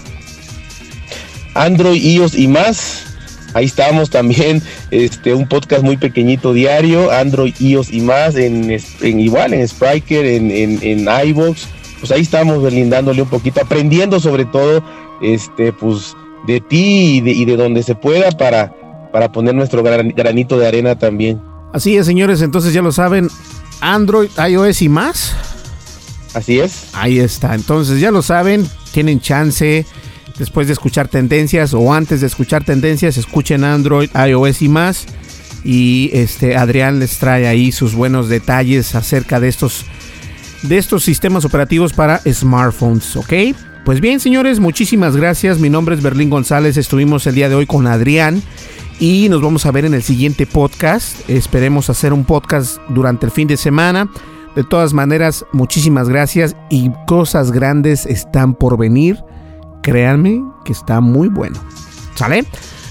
Android, 1.55 2.01
iOS 2.01 2.35
y 2.35 2.47
más. 2.47 3.05
Ahí 3.53 3.65
estamos 3.65 4.09
también, 4.09 4.61
este, 4.91 5.33
un 5.33 5.47
podcast 5.47 5.83
muy 5.83 5.97
pequeñito 5.97 6.53
diario, 6.53 7.11
Android, 7.11 7.53
iOS 7.59 7.91
y 7.91 7.99
más, 7.99 8.35
en, 8.35 8.71
en 9.01 9.19
igual, 9.19 9.53
en 9.53 9.67
Spriker, 9.67 10.25
en, 10.25 10.51
en, 10.51 10.79
en 10.81 11.07
iVoox, 11.27 11.65
pues 11.99 12.11
ahí 12.11 12.21
estamos 12.21 12.63
blindándole 12.63 13.21
un 13.21 13.29
poquito, 13.29 13.61
aprendiendo 13.61 14.19
sobre 14.19 14.45
todo, 14.45 14.83
este, 15.21 15.73
pues 15.73 16.15
de 16.47 16.61
ti 16.61 17.17
y 17.17 17.21
de, 17.21 17.31
y 17.31 17.45
de 17.45 17.57
donde 17.57 17.83
se 17.83 17.95
pueda 17.95 18.31
para, 18.31 18.73
para 19.11 19.31
poner 19.31 19.55
nuestro 19.55 19.83
granito 19.83 20.57
de 20.57 20.67
arena 20.67 20.97
también. 20.97 21.41
Así 21.73 21.95
es, 21.95 22.05
señores, 22.05 22.41
entonces 22.41 22.73
ya 22.73 22.81
lo 22.81 22.91
saben, 22.91 23.29
Android, 23.79 24.29
iOS 24.37 24.81
y 24.81 24.89
más. 24.89 25.35
Así 26.33 26.59
es. 26.59 26.89
Ahí 26.93 27.19
está, 27.19 27.55
entonces 27.55 27.99
ya 27.99 28.11
lo 28.11 28.21
saben, 28.21 28.67
tienen 28.91 29.19
chance 29.19 29.85
después 30.37 30.67
de 30.67 30.73
escuchar 30.73 31.07
tendencias 31.07 31.73
o 31.73 31.93
antes 31.93 32.21
de 32.21 32.27
escuchar 32.27 32.63
tendencias, 32.63 33.17
escuchen 33.17 33.63
Android, 33.63 34.09
iOS 34.15 34.61
y 34.61 34.69
más. 34.69 35.05
Y 35.63 36.09
este 36.13 36.57
Adrián 36.57 36.99
les 36.99 37.19
trae 37.19 37.47
ahí 37.47 37.71
sus 37.71 37.93
buenos 37.93 38.29
detalles 38.29 38.95
acerca 38.95 39.39
de 39.39 39.47
estos 39.47 39.85
de 40.63 40.77
estos 40.77 41.03
sistemas 41.03 41.45
operativos 41.45 41.93
para 41.93 42.19
smartphones, 42.27 43.15
¿ok? 43.15 43.33
Pues 43.85 43.99
bien, 43.99 44.19
señores, 44.19 44.59
muchísimas 44.59 45.17
gracias. 45.17 45.59
Mi 45.59 45.69
nombre 45.69 45.95
es 45.95 46.03
Berlín 46.03 46.29
González. 46.29 46.77
Estuvimos 46.77 47.25
el 47.25 47.33
día 47.33 47.49
de 47.49 47.55
hoy 47.55 47.65
con 47.65 47.87
Adrián 47.87 48.43
y 48.99 49.27
nos 49.27 49.41
vamos 49.41 49.65
a 49.65 49.71
ver 49.71 49.85
en 49.85 49.95
el 49.95 50.03
siguiente 50.03 50.45
podcast. 50.45 51.27
Esperemos 51.27 51.89
hacer 51.89 52.13
un 52.13 52.23
podcast 52.23 52.77
durante 52.89 53.25
el 53.25 53.31
fin 53.31 53.47
de 53.47 53.57
semana. 53.57 54.07
De 54.55 54.63
todas 54.63 54.93
maneras, 54.93 55.45
muchísimas 55.51 56.09
gracias 56.09 56.55
y 56.69 56.91
cosas 57.07 57.51
grandes 57.51 58.05
están 58.05 58.53
por 58.53 58.77
venir. 58.77 59.17
Créanme 59.81 60.43
que 60.63 60.73
está 60.73 61.01
muy 61.01 61.27
bueno. 61.27 61.59
¿Sale? 62.13 62.45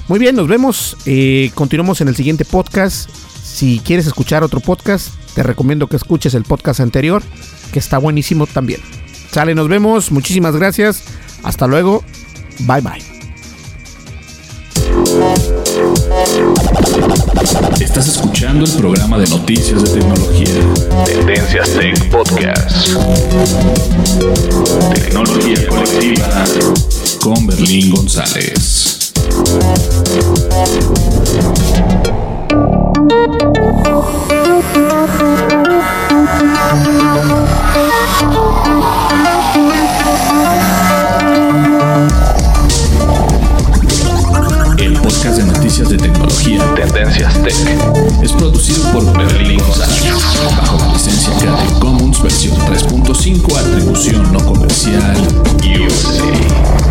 Muy 0.08 0.18
bien, 0.18 0.34
nos 0.34 0.48
vemos. 0.48 0.96
Eh, 1.06 1.52
continuamos 1.54 2.00
en 2.00 2.08
el 2.08 2.16
siguiente 2.16 2.44
podcast. 2.44 3.08
Si 3.44 3.80
quieres 3.84 4.08
escuchar 4.08 4.42
otro 4.42 4.58
podcast, 4.58 5.14
te 5.36 5.44
recomiendo 5.44 5.86
que 5.86 5.94
escuches 5.94 6.34
el 6.34 6.42
podcast 6.42 6.80
anterior 6.80 7.22
que 7.72 7.78
está 7.78 7.98
buenísimo 7.98 8.48
también. 8.48 8.80
Sale, 9.30 9.54
nos 9.54 9.68
vemos. 9.68 10.10
Muchísimas 10.10 10.56
gracias. 10.56 11.02
Hasta 11.42 11.66
luego. 11.66 12.04
Bye 12.60 12.80
bye. 12.80 13.02
Estás 17.80 18.08
escuchando 18.08 18.64
el 18.64 18.72
programa 18.72 19.18
de 19.18 19.28
noticias 19.28 19.82
de 19.82 20.00
tecnología. 20.00 20.60
Tendencias 21.06 21.70
Tech 21.70 22.10
Podcast. 22.10 22.88
Tecnología 24.94 25.68
colectiva 25.68 26.44
con 27.20 27.46
Berlín 27.46 27.90
González. 27.90 29.12
El 36.40 36.46
podcast 45.02 45.36
de 45.36 45.44
noticias 45.44 45.90
de 45.90 45.98
tecnología 45.98 46.64
Tendencias 46.74 47.34
Tech 47.42 47.54
es 48.22 48.32
producido 48.32 48.90
por 48.90 49.04
Berlín 49.18 49.60
González 49.60 50.02
bajo 50.56 50.78
la 50.78 50.94
licencia 50.94 51.30
Creative 51.38 51.78
Commons 51.78 52.22
versión 52.22 52.56
3.5 52.56 53.58
atribución 53.58 54.32
no 54.32 54.40
comercial 54.46 55.14
USA. 55.62 56.90